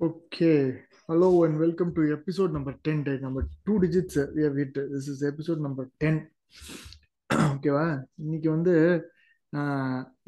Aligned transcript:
Okay. 0.00 0.78
Hello 1.08 1.42
and 1.42 1.58
welcome 1.58 1.92
to 1.92 2.12
episode 2.12 2.52
number 2.52 2.72
10. 2.84 3.02
Take 3.04 3.20
number 3.20 3.42
two 3.66 3.76
digits 3.84 4.16
A 4.16 4.24
we 4.34 4.42
have 4.46 4.56
hit. 4.60 4.76
This 4.92 5.06
is 5.12 5.22
episode 5.30 5.60
number 5.64 5.84
10. 6.04 6.12
ஓகேவா 7.30 7.82
இன்னைக்கு 8.24 8.48
வந்து 8.54 8.74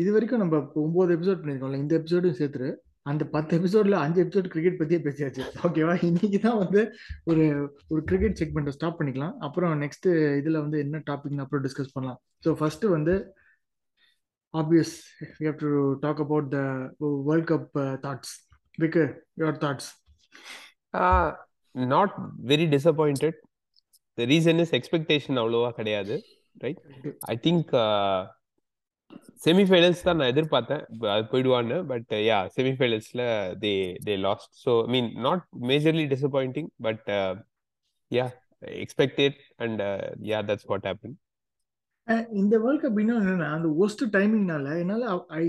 இது 0.03 0.11
வரைக்கும் 0.17 0.43
நம்ம 0.43 0.59
இப்போ 0.65 1.07
எபிசோட் 1.17 1.41
பண்ணியிருக்கோம்ல 1.43 1.81
இந்த 1.85 1.95
எபிசோடும் 2.01 2.37
சேர்த்துரு 2.41 2.71
அந்த 3.07 3.25
பத்து 3.37 3.61
எபிசோட்ல 3.61 4.01
அஞ்சு 4.07 4.21
எபிசோட் 4.25 4.51
கிரிக்கெட் 4.55 4.81
பத்தியே 4.81 5.01
பேசியாச்சு 5.07 5.47
ஓகேவா 5.69 5.95
இன்னைக்கு 6.11 6.41
தான் 6.49 6.61
வந்து 6.65 6.83
ஒரு 7.31 7.45
ஒரு 7.93 8.03
கிரிக்கெட் 8.11 8.39
செக்மெண்ட்டை 8.43 8.77
ஸ்டாப் 8.79 9.01
பண்ணிக்கலாம் 9.01 9.39
அப்புறம் 9.49 9.81
நெக்ஸ்ட் 9.85 10.11
இதுல 10.41 10.65
வந்து 10.67 10.85
என்ன 10.87 11.05
டாபிக்னு 11.11 11.47
அப்புறம் 11.47 11.67
டிஸ்கஸ் 11.69 11.97
பண்ணலாம் 11.97 12.21
ஸோ 12.47 12.59
ஃபர்ஸ்ட் 12.61 12.87
வந்து 12.97 13.17
obvious 14.55 14.95
we 15.41 15.47
have 15.51 15.61
to 15.67 15.73
talk 16.07 16.23
about 16.27 16.51
the 16.59 16.61
world 17.31 17.51
cup 17.53 17.71
thoughts 18.07 18.37
விக்கு 18.79 19.05
your 19.43 19.61
thoughts 19.65 19.91
Uh, 20.95 21.27
not 21.75 22.13
very 22.43 22.65
disappointed. 22.67 23.35
The 24.19 24.27
reason 24.27 24.57
is 24.63 24.71
expectation 24.79 25.33
அவ்வளோவா 25.41 25.71
கிடையாது 25.71 26.15
ரைட் 26.57 26.81
ஐ 27.33 27.35
திங்க் 27.45 27.71
செமிஃபைனல்ஸ் 29.45 30.03
தான் 30.03 30.19
நான் 30.19 30.31
எதிர்பார்த்தேன். 30.33 30.83
அது 31.13 31.23
போயிடுவான்னு 31.33 31.77
but 31.93 32.13
yeah 32.29 32.39
செமிஃபைனல்ஸ்ல 32.57 33.23
they 33.63 33.73
they 34.07 34.17
lost 34.27 34.53
so 34.65 34.73
I 34.85 34.91
mean 34.97 35.11
not 35.27 35.45
majorly 35.71 36.07
disappointing 36.15 36.71
but 36.89 37.07
yeah 38.11 38.27
expected 38.85 39.39
and 39.65 39.83
yeah 40.31 40.41
that's 40.51 40.69
what 40.73 40.89
happen 40.91 41.17
இந்த 42.43 42.55
world 42.65 42.85
cup 42.85 43.01
இன்னும் 43.05 43.21
என்னன்னா 43.23 43.51
அந்த 43.59 43.71
ஒஸ்ட் 43.85 44.05
டைமிங்னால 44.17 44.77
என்னால 44.83 45.05
ஐ 45.43 45.45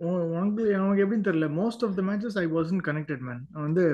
உனக்கு 0.00 0.62
அவனுக்கு 0.78 1.04
எப்படின்னு 1.04 1.28
தெரியல. 1.28 1.46
Most 1.60 1.84
of 1.86 1.96
the 1.98 2.02
matches 2.08 2.38
I 2.42 2.44
wasn't 2.56 2.82
connected 2.88 3.22
man 3.28 3.42
வந்து 3.66 3.84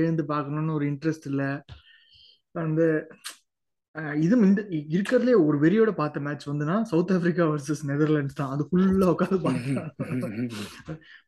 எழுந்து 0.00 0.24
பார்க்கணும்னு 0.32 0.76
ஒரு 0.78 0.86
இன்ட்ரெஸ்ட் 0.92 1.26
இல்லை. 1.30 1.50
வந்து 2.60 2.86
இது 4.24 4.34
இந்த 4.46 4.62
இருக்கிறதுலே 4.96 5.34
ஒரு 5.46 5.56
வெறியோட 5.62 5.90
பார்த்த 6.00 6.20
மேட்ச் 6.26 6.44
வந்துன்னா 6.48 6.76
சவுத் 6.90 7.12
ஆப்பிரிக்கா 7.14 7.44
வர்சஸ் 7.52 7.82
நெதர்லாண்ட்ஸ் 7.90 8.38
தான். 8.40 8.52
அது 8.54 8.62
ஃபுல்லாக 8.68 9.14
உட்காந்து 9.14 9.38
பார்த்தேன் 9.46 9.80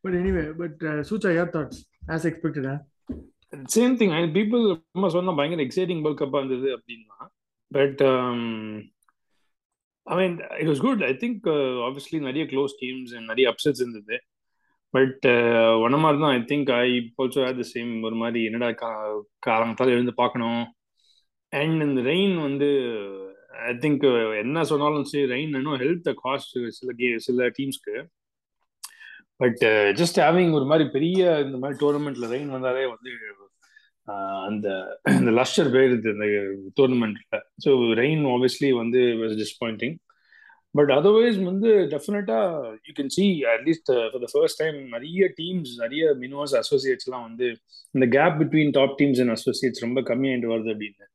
பட் 0.03 0.15
எனிவே 0.19 0.43
பட் 0.61 0.79
சூச்சா 1.09 1.31
யார் 1.37 1.53
தாட்ஸ் 1.55 1.81
ஆஸ் 2.15 2.27
எக்ஸ்பெக்டடா 2.29 2.75
சேம் 3.75 3.95
திங் 3.99 4.13
பீப்புள் 4.37 4.63
ரொம்ப 4.69 5.09
சொன்னா 5.15 5.33
பயங்கர 5.39 5.65
எக்ஸைட்டிங் 5.67 6.03
வேர்ல்ட் 6.05 6.21
கப்பாக 6.21 6.41
இருந்தது 6.43 6.69
அப்படின்னா 6.77 7.17
but 7.71 8.03
I 10.07 10.15
mean 10.19 10.35
it 10.61 10.69
was 10.69 10.83
good 10.87 11.03
I 11.03 11.13
think 11.23 11.47
obviously 11.87 12.19
நிறைய 12.19 12.45
க்ளோஸ் 12.45 12.73
டீம்ஸ் 12.81 13.13
நிறைய 13.31 13.45
அப்செட்ஸ் 13.53 13.81
இருந்தது. 13.83 14.17
பட் 14.93 15.25
ஒன்ன 15.85 15.99
மாதிரி 15.99 16.19
தான் 16.21 16.35
I 16.37 16.41
think 16.51 16.69
I 16.77 16.87
also 17.19 17.41
had 17.45 17.61
the 17.63 17.65
same 17.75 17.91
ஒரு 18.03 18.15
மாதிரி 18.15 18.39
என்னடா 18.43 18.69
கா 18.81 19.89
எழுந்து 19.97 20.13
பார்க்கணும். 20.13 20.63
அண்ட் 21.53 21.81
இந்த 21.81 22.01
ரெயின் 22.01 22.35
வந்து 22.41 22.69
ஐ 23.69 23.71
திங்க் 23.77 24.03
uh, 24.11 24.31
என்ன 24.43 24.63
சொன்னாலும் 24.63 25.07
சரி 25.11 25.23
ரெயின் 25.33 25.55
இன்னும் 25.59 25.79
ஹெல்த் 25.79 26.09
காஸ்ட் 26.23 26.53
சில 26.69 26.91
கே 26.99 27.07
சில 27.17 27.47
டீம்ஸ்க்கு 27.57 27.95
பட் 29.37 29.61
ஜஸ்ட் 29.99 30.19
ஹேவிங் 30.25 30.53
ஒரு 30.53 30.65
மாதிரி 30.65 30.85
பெரிய 30.89 31.19
இந்த 31.45 31.57
மாதிரி 31.57 31.79
டோர்னமெண்ட்ல 31.83 32.27
ரெயின் 32.33 32.49
வந்தாலே 32.49 32.85
வந்து 32.85 33.11
அந்த 34.47 34.67
இந்த 35.15 35.31
லஸ்டர் 35.39 35.73
போயிருது 35.73 36.13
இந்த 36.13 36.27
டோர்னமெண்ட்ல 36.79 37.37
ஸோ 37.65 37.71
ரெயின் 38.01 38.23
ஆப்வியஸ்லி 38.31 38.71
வந்து 38.79 39.01
டிஸ்பாயிண்டிங் 39.41 39.95
பட் 40.75 40.91
அதர்வைஸ் 40.97 41.39
வந்து 41.47 41.69
டெஃபினட்டா 41.93 42.37
you 42.87 42.93
can 42.99 43.13
see 43.15 43.23
at least 43.53 43.89
for 44.11 44.21
the 44.23 44.29
first 44.33 44.61
time 44.61 44.77
நிறைய 44.93 45.27
டீம்ஸ் 45.39 45.71
நிறைய 45.81 46.03
மினோஸ் 46.21 46.53
அசோசியேட்ஸ்லாம் 46.61 47.25
வந்து 47.27 47.47
இந்த 47.95 48.07
gap 48.15 48.37
between 48.41 48.75
top 48.77 48.95
teams 49.01 49.21
and 49.23 49.35
associates 49.37 49.83
ரொம்ப 49.83 50.01
கம்மியாயிட்டு 50.09 50.51
வருது 50.53 50.71
அப்படின்னு. 50.75 51.07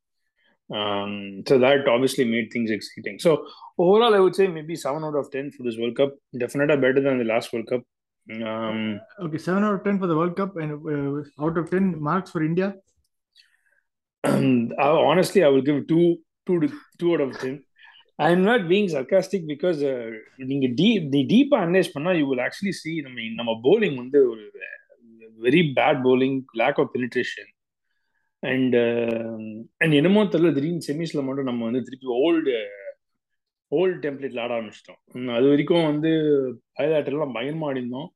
So 1.47 1.55
that 1.63 1.87
obviously 1.91 2.25
made 2.31 2.49
things 2.53 2.73
exciting 2.75 3.19
so 3.25 3.31
overall 3.83 4.15
I 4.17 4.21
would 4.23 4.39
say 4.39 4.47
maybe 4.55 4.75
seven 4.83 5.05
out 5.07 5.19
of 5.21 5.29
ten 5.35 5.51
for 5.53 5.65
this 5.67 5.79
world 5.81 5.99
cup 6.01 6.13
டெஃபினட்டா 6.41 6.75
பெட்டர் 6.83 7.05
தான் 7.05 7.17
இந்த 7.17 7.27
last 7.31 7.51
world 7.53 7.71
cup 7.71 7.85
okay 9.25 9.39
seven 9.45 9.65
out 9.67 9.83
ten 9.85 9.99
for 9.99 10.11
the 10.11 10.17
world 10.19 10.37
cup 10.39 10.57
and 10.61 10.73
out 11.39 11.59
of 11.61 11.69
ten 11.69 11.89
marks 12.07 12.33
for 12.33 12.45
India 12.45 12.67
honestly, 15.09 15.43
I 15.43 15.49
will 15.49 15.61
give 15.61 15.87
two, 15.87 16.05
two, 16.47 16.59
to, 16.61 16.67
two 16.99 17.13
out 17.13 17.21
of 17.21 17.31
ten. 17.39 17.55
I'm 18.19 18.43
not 18.43 18.67
being 18.67 18.87
sarcastic 18.87 19.45
because 19.47 19.79
uh, 19.83 20.07
நீங்க 20.51 20.67
deep 20.79 21.03
நீ 21.15 21.19
deep 21.33 21.51
analyse 21.59 21.93
பண்ணா 21.95 22.11
you 22.19 22.27
will 22.31 22.41
actually 22.45 22.75
see 22.81 22.95
நம்ம 23.05 23.27
நம்ம 23.39 23.53
bowling 23.65 23.95
வந்து 24.03 24.21
ஒரு 24.29 24.45
very 25.39 25.63
bad 25.79 25.97
bowling 26.05 26.35
lack 26.61 26.77
of 26.81 26.87
penetration 26.95 27.47
and 28.43 28.73
uh, 28.75 29.37
and 29.83 29.91
என்னமோ 29.99 30.23
தெரியல 30.33 30.51
திடீர்னு 30.57 30.87
செமிஸ்ல 30.89 31.23
மட்டும் 31.27 31.49
நம்ம 31.51 31.65
வந்து 31.69 31.83
திருப்பி 31.87 32.07
ஓல்டு 32.25 32.55
ஓல்டு 33.71 33.95
டெம்ப்ளேட்ல 34.03 34.43
ஆட 34.43 34.51
ஆரம்பிச்சிட்டோம் 34.57 34.99
உம், 35.15 35.31
அது 35.37 35.47
வரைக்கும் 35.53 35.87
வந்து 35.91 36.11
பயலாட்டெல்லாம் 36.77 37.35
பயங்கரமா 37.37 37.69
ஆடிருந்தோம் 37.71 38.09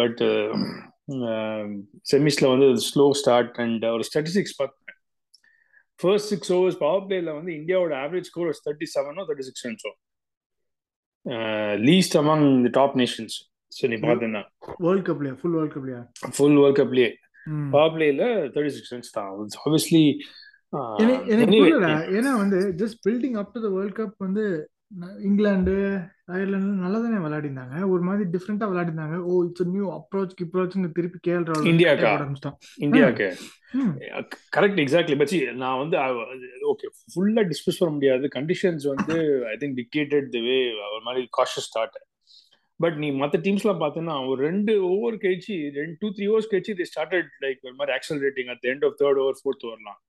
பட் 0.00 0.22
செமிஸ்ல 2.10 2.48
வந்து 2.52 2.68
ஸ்லோ 2.86 3.06
ஸ்டார்ட் 3.20 3.56
அண்ட் 3.58 3.84
ஒரு 3.88 4.04
ஸ்டாட்டிஸ்டிக்ஸ் 4.08 4.56
பார்த்தேன் 4.58 4.96
ஃபர்ஸ்ட் 6.00 6.28
சிக்ஸ் 6.28 6.52
ஓவர்ஸ் 6.52 6.80
பவர் 6.82 7.04
பிளேல 7.06 7.32
வந்து 7.36 7.52
இந்தியாவோட 7.58 7.94
ஆவரேஜ் 8.02 8.28
ஸ்கோர் 8.30 8.50
தேர்ட்டி 8.66 8.88
செவனோ 8.94 9.24
thirty 9.28 9.46
six 9.48 9.64
ரன்ஸோ 9.66 9.92
least 11.84 12.16
among 12.16 12.44
the 12.62 12.72
top 12.78 12.96
nations 12.96 13.36
so 13.72 13.88
நீ 13.90 13.96
பார்த்தீங்கன்னா 14.02 14.44
வேர்ல்ட் 14.80 15.06
கப்லயா 15.08 15.34
ஃபுல் 15.40 15.56
வேர்ல்ட் 15.56 15.74
கப்லயா 15.76 16.00
ஃபுல் 16.36 16.58
வேர்ல்ட் 16.58 16.80
கப்லயே 16.80 17.10
பவர் 17.72 17.92
பிளேல 17.94 18.22
தேர்ட்டி 18.54 18.72
சிக்ஸ் 18.76 18.92
ரன்ஸ் 18.94 19.12
தான். 19.12 19.28
ஆப்வியஸ்லி 19.60 20.04
ஏன்னா 22.14 22.32
வந்து 22.38 22.58
just 22.80 22.98
building 23.06 23.38
up 23.40 23.52
to 23.54 23.60
the 23.60 23.70
world 23.76 23.96
cup 23.96 24.16
வந்து 24.18 24.44
இங்கிலாந்து 25.28 25.74
அயர்லாந்து 26.34 26.70
நல்லா 26.84 26.98
தானே 26.98 27.18
விளையாடிருந்தாங்க. 27.24 27.88
ஒரு 27.88 28.02
மாதிரி 28.02 28.24
டிஃப்ரெண்டா 28.32 28.66
விளையாடிருந்தாங்க. 28.70 29.16
ஓ 29.30 29.44
இட்ஸ் 29.44 29.66
நியூ 29.74 29.86
அப்ரோச் 29.96 30.34
அப்ரோச்னு 30.44 30.90
திருப்பி 30.96 31.18
கேஎல் 31.28 31.46
ராகுல் 31.50 31.68
இந்தியாக்கா? 32.86 33.28
ம். 33.80 33.94
கரெக்ட் 34.56 34.80
எக்ஸாக்ட்லி 34.84 35.16
பட் 35.20 35.34
நான் 35.62 35.78
வந்து 35.82 35.96
ஓகே 36.72 36.90
ஃபுல்லா 37.14 37.44
டிஸ்கஸ் 37.50 37.80
பண்ண 37.82 37.94
முடியாது. 37.94 38.28
கண்டிஷன்ஸ் 38.34 38.86
வந்து 38.94 39.16
ஐ 39.52 39.56
திங்க் 39.60 39.78
டிக்டேட்டட் 39.80 40.28
தி 40.28 40.40
வே 40.48 40.58
ஒரு 40.94 41.02
மாதிரி 41.02 41.28
காஷஸ் 41.38 41.68
ஸ்டார்ட் 41.70 41.98
பட் 42.76 42.96
நீ 42.96 43.08
மற்ற 43.12 43.38
டீம்ஸ்லாம் 43.38 43.82
பார்த்தீங்கன்னா 43.82 44.28
ஒரு 44.28 44.40
ரெண்டு 44.48 44.72
ஓவர் 44.90 45.14
கழிச்சு 45.14 45.56
ரெண்டு 45.80 45.96
டூ 45.98 46.08
த்ரீ 46.08 46.28
ஓவர்ஸ் 46.34 46.52
கழிச்சு 46.52 46.76
தி 46.78 46.86
ஸ்டார்டட் 46.92 47.32
லைக் 47.40 47.60
ஒரு 47.62 47.74
மாதிரி 47.74 47.96
accelerating 47.96 48.50
at 48.54 48.66
end 48.72 48.86
of 48.86 48.96
third 49.00 49.20
over 49.24 49.40
fourth 49.42 49.66
ஓவர்லாம் 49.68 50.00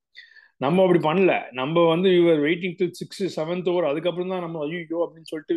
நம்ம 0.61 0.83
அப்படி 0.83 0.99
பண்ணல. 1.05 1.31
நம்ம 1.59 1.83
வந்து 1.91 2.09
you're 2.15 2.41
waiting 2.43 2.75
till 2.79 2.95
six 2.99 3.21
seventh 3.35 3.69
over 3.71 3.89
அதுக்கப்புறம் 3.89 4.31
தான் 4.33 4.43
நம்ம 4.45 4.63
ஐயோ 4.67 4.99
அப்படின்னு 5.05 5.29
சொல்லிட்டு 5.31 5.55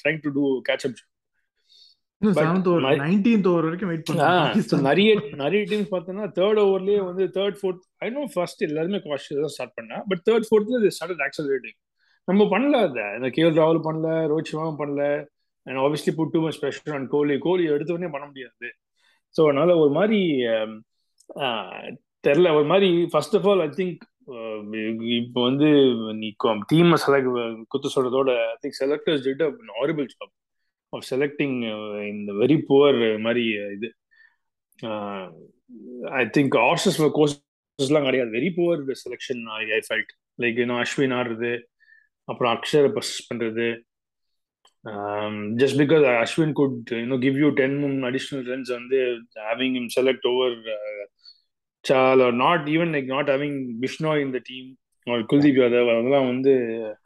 trying 0.00 0.22
to 0.24 0.32
do 0.36 0.44
catch 0.68 0.86
up 0.88 1.00
நிறைய 4.86 5.12
நிறைய 5.40 5.60
டீம்ஸ் 5.70 5.92
பார்த்தோன்னா 5.92 6.26
தேர்ட் 6.36 6.60
ஓவர்லயே 6.64 6.98
வந்து 7.06 7.24
third 7.36 7.56
fourth 7.60 7.80
I 8.00 8.10
know 8.10 8.24
first 8.34 8.62
எல்லாருமே 8.68 8.98
காஷியஸ் 9.04 9.54
ஸ்டார்ட் 9.54 9.74
பண்ணா 9.78 9.96
பட் 10.10 10.22
தேர்ட் 10.28 10.46
ஃபோர்த்ல 10.48 10.90
ஸ்டார்ட் 10.96 11.24
ஆக்சலரேட்டிங் 11.26 11.78
நம்ம 12.28 12.42
பண்ணல 12.52 12.76
அதை. 12.86 13.06
இந்த 13.16 13.28
கேஎல் 13.36 13.58
ராகுல் 13.58 13.84
பண்ணல 13.86 14.10
ரோஹித் 14.30 14.50
சர்மாவும் 14.50 14.80
பண்ணல 14.80 15.02
and 15.66 15.80
obviously 15.80 16.12
put 16.18 16.32
too 16.34 16.42
much 16.44 16.60
pressure 16.60 16.94
and 16.96 17.08
Kohli 17.12 17.36
Kohli 17.46 17.64
எடுத்த 17.72 17.96
உடனே 17.96 18.10
பண்ண 18.14 18.26
முடியாது. 18.28 18.68
ஸோ 19.36 19.42
அதனால 19.48 19.76
ஒரு 19.82 19.92
மாதிரி 19.98 20.20
ஆ, 21.40 21.48
தெரில 22.24 22.48
ஒரு 22.58 22.66
மாதிரி 22.72 22.88
first 23.12 23.36
of 23.38 23.46
all 23.50 23.62
I 23.66 23.70
think 23.78 24.02
இப்போ 25.18 25.40
வந்து 25.48 25.68
நீ 26.20 26.28
டீமை 26.72 26.98
செலக்ட் 27.04 27.30
குத்து 27.72 27.94
சொல்றதோட 27.96 28.30
I 28.50 28.56
think 28.62 28.78
selectors 28.82 29.24
did 29.26 29.42
horrible 29.80 30.08
job 30.12 30.32
of 30.92 31.06
selecting 31.12 31.56
இந்த 32.12 32.32
வெரி 32.42 32.58
புவர் 32.68 32.98
மாதிரி 33.26 33.44
இது. 33.76 33.88
ஐ 36.20 36.22
திங்க் 36.36 36.56
ஆர்சஸ் 36.68 36.98
கோர்சஸ்லாம் 37.18 38.06
கிடையாது. 38.08 38.30
Very 38.38 38.50
poor 38.58 38.82
selection 39.04 39.42
I 39.58 39.80
felt 39.88 40.12
like 40.38 40.60
இன்னும் 40.64 40.82
அஸ்வின் 40.84 41.16
ஆடுறது 41.18 41.52
அப்புறம் 42.28 42.52
அக்ஷர் 42.56 42.88
பர்சஸ் 42.96 43.26
பண்ணுறது 43.30 43.66
ஜஸ்ட் 45.60 45.78
பிகாஸ் 45.82 46.04
அஸ்வின் 46.22 46.54
குட் 46.60 46.90
இன்னும் 47.02 47.22
give 47.24 47.36
you 47.42 47.48
ten 47.60 47.76
additional 48.10 48.46
runs 48.52 48.72
வந்து 48.78 48.98
having 49.46 49.76
him 49.80 49.90
select 49.96 50.26
over 50.32 50.56
Chahal 51.84 52.22
not 52.42 52.66
even 52.74 52.92
like 52.94 53.08
not 53.14 53.30
having 53.34 53.58
Bishnoi 53.82 54.12
இந்த 54.24 54.40
டீம் 54.50 54.68
குல்தீப் 55.30 55.58
யாதவ் 55.62 55.90
அதெல்லாம் 55.94 56.28
வந்து 56.32 56.52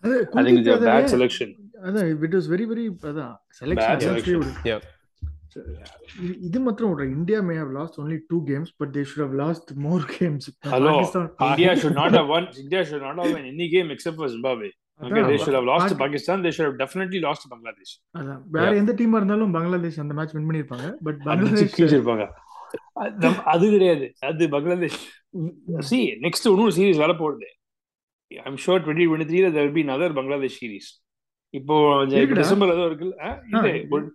I 0.02 0.10
think 0.10 0.28
Kuldeep 0.34 0.58
bad 0.58 0.86
Yadav 0.88 1.08
selection 1.14 1.54
அதான் 1.86 2.06
இட் 2.26 2.36
வாஸ் 2.38 2.50
வெரி 2.54 2.66
வெரி 2.72 2.84
அதான் 3.12 3.34
Bad 3.34 3.58
செலெக்ஷன் 3.60 4.04
selection. 4.06 4.42
Yeah. 4.70 4.82
இது 6.46 6.58
மாத்திரம் 6.64 6.90
விடுற 6.90 7.04
India 7.14 7.38
may 7.46 7.54
have 7.60 7.70
lost 7.76 7.94
only 8.00 8.16
two 8.30 8.38
games 8.48 8.72
but 8.80 8.90
they 8.96 9.02
should 9.10 9.22
have 9.24 9.36
lost 9.42 9.70
more 9.84 10.02
games 10.16 10.48
Hello, 10.72 10.90
Pakistan 10.90 11.28
India 11.46 11.70
should 11.82 11.96
not 12.00 12.12
have 12.18 12.28
won. 12.34 12.44
India 12.64 12.80
should 12.88 13.04
not 13.06 13.16
have 13.18 13.30
won 13.30 13.46
any 13.52 13.68
game 13.74 13.88
except 13.94 14.16
for 14.20 14.28
Zimbabwe. 14.34 14.68
Okay, 15.00 15.22
they 15.22 15.38
should 15.38 15.56
have 15.58 15.66
lost 15.66 15.86
to 15.88 15.96
Pakistan. 15.96 16.36
They 16.44 16.52
should 16.56 16.66
have 16.68 16.76
definitely 16.78 17.20
lost 17.20 17.40
to 17.44 17.50
Bangladesh. 17.54 17.92
அதான் 18.18 18.42
வேற. 18.54 18.68
எந்த 18.82 18.92
டீமா 19.00 19.18
இருந்தாலும் 19.20 19.54
பங்களாதேஷ் 19.56 20.00
அந்த 20.04 20.14
match 20.18 20.34
win 20.36 20.46
பண்ணிருப்பாங்க 20.48 20.86
but 21.06 21.18
Bangladesh 21.26 21.74
கீழ்ச்சிருப்பாங்க 21.76 22.26
அது- 23.00 23.42
அது 23.42 23.70
கிடையாது. 23.70 24.12
அது 24.18 24.48
பங்களாதேஷ். 24.48 25.10
சி 25.78 26.12
நெக்ஸ்ட் 26.12 26.44
இன்னொரு 26.44 26.70
சீரிஸ் 26.70 26.96
வர 26.96 27.14
போகுது 27.14 27.46
ஐம் 28.44 28.56
ஷோர் 28.56 28.84
டுவெண்ட்டி 28.84 29.06
டுவெண்ட்டி 29.08 29.26
த்ரீல 29.26 29.52
there 29.52 29.72
be 29.72 29.82
another 29.82 30.12
Bangladesh 30.12 30.64
series 30.64 31.04
இப்போ. 31.50 32.04
டிசம்பர் 32.34 32.68
ஏதோ 32.68 32.78
இருக்குல்ல? 32.78 33.16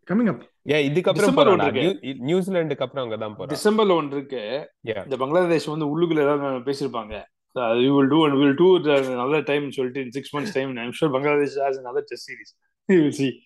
கமிங் 0.10 0.28
அப் 0.28 0.50
ஏன் 0.62 0.94
இதுக்கப்புறம் 0.94 1.12
டிசம்பர் 1.12 1.48
போறாடா 1.48 1.52
ஒன்று 1.52 1.72
நியூ- 1.72 2.18
நியூசிலாந்துக்கு 2.18 2.84
அப்புறம் 2.84 3.10
அங்கதான் 3.10 3.36
போறான் 3.36 3.58
டிசம்பர்ல 3.58 3.92
ஒன்று 3.92 4.18
இருக்கு. 4.18 4.70
இந்த 5.04 5.18
பங்களாதேஷ் 5.18 5.66
வந்து 5.66 6.02
உள்ளுக்குள்ள 6.02 6.22
ஏதாவது 6.22 6.72
பேசியிருப்பாங்க. 6.72 7.24
We 7.56 7.96
will 7.96 8.08
do 8.08 8.26
and 8.26 8.38
will 8.38 8.56
do 8.56 8.78
நல்ல 9.16 9.40
டைம் 9.40 9.72
சொல்லிட்டு 9.72 10.12
six 10.12 10.36
months 10.36 10.54
time 10.54 10.76
I'm 10.76 10.92
sure 10.92 11.12
Bangladesh 11.12 11.58
has 11.58 11.80
another 11.84 12.00
test 12.00 12.32
series 12.32 13.10
see 13.10 13.42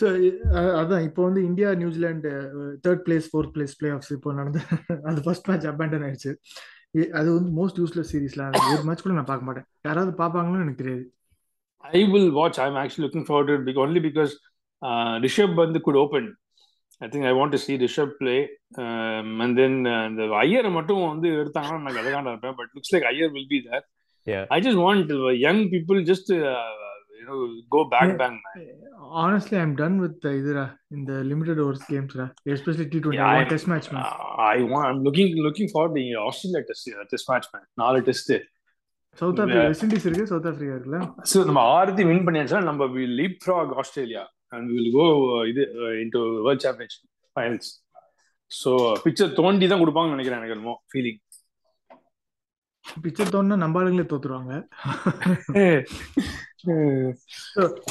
so 0.00 0.06
அதான் 0.80 1.06
இப்போ 1.06 1.22
வந்து 1.28 1.40
India 1.48 1.70
New Zealand 1.80 2.30
third 2.84 3.02
place 3.06 3.26
fourth 3.30 3.52
place 3.54 3.74
playoffs 3.96 4.12
இப்போ 4.16 4.30
நடந்து 4.38 4.60
அது 5.08 5.24
ஃபர்ஸ்ட் 5.26 5.48
மேட்ச் 5.50 5.66
அபேண்டன் 5.72 6.04
ஆயிடுச்சு. 6.06 6.32
அது 7.18 7.28
வந்து 7.36 7.50
மோஸ்ட் 7.58 7.80
யூஸ்லெஸ் 7.82 8.12
சீரீஸ்ல 8.12 8.44
ஒரு 8.74 8.84
மேட்ச் 8.88 9.04
கூட 9.04 9.14
நான் 9.18 9.30
பார்க்க 9.30 9.48
மாட்டேன். 9.48 9.66
யாராவது 9.88 10.12
பார்ப்பாங்கன்னு 10.22 10.64
எனக்கு 10.64 10.82
தெரியாது. 10.82 11.04
I 11.84 12.00
will 12.14 12.30
watch 12.38 12.60
I 12.64 12.66
am 12.70 12.78
actually 12.82 13.04
looking 13.06 13.26
forward 13.28 13.68
it 13.72 13.82
only 13.84 14.02
because 14.08 14.32
Rishabh 15.26 15.54
வந்து 15.64 15.80
good 15.86 16.00
open 16.04 16.28
I 17.00 17.08
think 17.12 17.28
I 17.30 17.32
want 17.38 17.54
to 17.56 17.60
see 17.66 17.74
Rishabh 17.84 18.12
play 18.20 18.36
and 19.44 19.56
then 19.60 19.78
இந்த 20.10 20.22
ஐயரை 20.44 20.70
மட்டும் 20.78 21.02
வந்து 21.12 21.30
எடுத்தாங்கன்னா 21.42 21.80
நான் 21.84 21.98
கதகாண்டா 21.98 22.32
இருப்பேன். 22.34 22.56
But 22.60 22.70
looks 22.76 22.94
like 22.94 23.08
Iyer 23.12 23.32
will 23.36 23.50
be 23.54 23.60
there. 23.68 23.84
I 24.56 24.60
just 24.66 24.82
want 24.86 25.12
young 25.46 25.64
people 25.74 26.00
just 26.10 26.30
go 27.74 27.80
back 27.94 28.14
bang 28.20 28.38
honestly 29.20 29.56
I'm 29.58 29.74
done 29.74 29.96
with 30.00 30.26
இதுடா 30.32 30.64
இந்த 30.90 31.12
limited 31.28 31.60
overs 31.64 31.84
கேம்ஸ்டா 31.88 32.26
especially 32.52 32.86
T 32.86 32.98
Yeah, 32.98 33.06
I'm- 33.06 33.18
twenty 33.18 33.50
test 33.52 33.70
match 33.72 33.88
man 33.92 34.06
I 34.48 34.62
want. 34.64 34.84
I'm 34.88 35.00
looking 35.02 35.30
looking 35.46 35.68
for 35.68 35.84
the 35.90 36.04
Australia 36.22 36.62
test 36.68 36.88
uh, 36.92 37.04
test 37.12 37.26
match 37.28 37.48
man. 37.52 37.64
நாலு 37.82 38.00
test 38.08 38.32
South 39.18 39.40
Africa 39.40 39.64
West 39.66 39.84
Indies 39.86 40.06
இருக்கு 40.06 40.26
South 40.28 40.46
Africa 40.50 40.74
இருக்குல்ல? 40.76 41.00
So 41.30 41.38
நம்ம 41.48 41.62
ஆறுத்தி 41.74 42.04
win 42.08 42.24
பண்ணியாச்சுன்னா 42.26 42.62
நம்ம 42.68 42.86
will 42.94 43.16
leapfrog 43.42 43.72
Australia 43.80 44.22
and 44.52 44.68
will 44.72 44.92
go 44.94 45.06
இது 45.50 45.62
into 46.02 46.22
world 46.46 46.64
championship 46.66 47.04
finals 47.36 47.70
so 48.50 48.70
picture 49.04 49.36
தோண்டி 49.38 49.66
தான் 49.66 49.82
கொடுப்பாங்கன்னு 49.82 50.16
நினைக்கிறேன் 50.16 50.40
எனக்கு 50.40 50.56
என்னமோ 50.56 50.74
ஃபீலிங் 50.90 51.20
பிக்சர் 52.86 53.32
தோணுனா 53.34 53.56
நம்ம 53.60 53.80
ஆளுங்களே 53.80 54.06
தோத்துருவாங்க. 54.06 54.54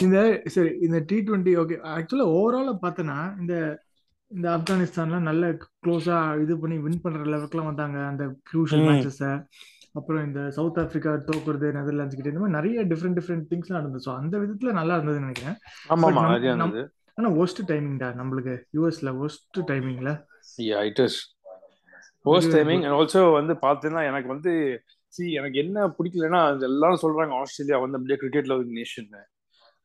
இந்த 0.01 0.17
சரி 0.47 0.71
இந்த 0.81 0.97
டி 1.09 1.17
டுவெண்ட்டி 1.21 1.53
ஓகே 1.57 1.77
ஆக்சுவலா 1.93 2.27
ஓவராலா 2.35 2.73
பார்த்தனா 2.83 3.17
இந்த 3.39 3.53
இந்த 4.31 4.47
ஆப்கானிஸ்தான்லாம் 4.51 5.27
நல்ல 5.29 5.45
க்ளோஸா 5.77 6.17
இது 6.41 6.53
பண்ணி 6.57 6.77
வின் 6.77 7.01
பண்ற 7.01 7.23
லெவலுக்குலாம் 7.25 7.69
வந்தாங்க 7.69 7.97
அந்த 8.05 8.23
க்ரூஷியல் 8.49 8.83
ம். 8.83 8.87
மேட்சஸ் 8.89 9.23
அப்புறம் 9.95 10.23
இந்த 10.23 10.41
சவுத் 10.51 10.79
ஆப்பிரிக்கா 10.79 11.13
தோக்குறது 11.27 11.69
நெதர்லாண்ட்ஸ் 11.73 12.17
கிட்ட 12.17 12.31
இந்த 12.31 12.41
மாதிரி 12.41 12.57
நிறைய 12.57 12.83
டிஃப்ரெண்ட் 12.91 13.17
டிஃப்ரெண்ட் 13.19 13.47
திங்ஸ்லாம் 13.49 13.79
நடந்தது. 13.79 14.05
ஸோ 14.05 14.11
அந்த 14.17 14.35
விதத்துல 14.37 14.71
நல்லா 14.71 14.95
இருந்ததுன்னு 14.97 15.27
நினைக்கிறேன். 15.27 15.57
ஆனா 17.17 17.29
ஒஸ்ட் 17.41 17.61
டைமிங்டா 17.69 18.09
நம்மளுக்கு? 18.15 18.53
யூஎஸ்ல 18.77 19.11
ஒஸ்ட் 19.25 19.59
டைமிங்ல 19.67 20.11
yeah 20.65 20.79
it 20.89 21.01
is 21.05 21.17
post 22.25 22.53
timing 22.55 22.83
and 22.85 22.95
also 22.99 23.21
வந்து 23.39 23.53
பார்த்தீங்கன்னா 23.65 24.03
எனக்கு 24.11 24.29
வந்து 24.35 24.51
சி 25.13 25.23
எனக்கு 25.39 25.57
என்ன 25.63 25.85
பிடிக்கலன்னா 25.97 26.41
அது 26.49 26.65
எல்லாரும் 26.71 27.03
சொல்றாங்க 27.03 27.33
ஆஸ்திரேலியா 27.41 27.77
வந்து 27.83 27.97
அப்படியே 27.99 28.19
cricket 28.23 28.49
loving 28.51 28.75
nation 28.79 29.09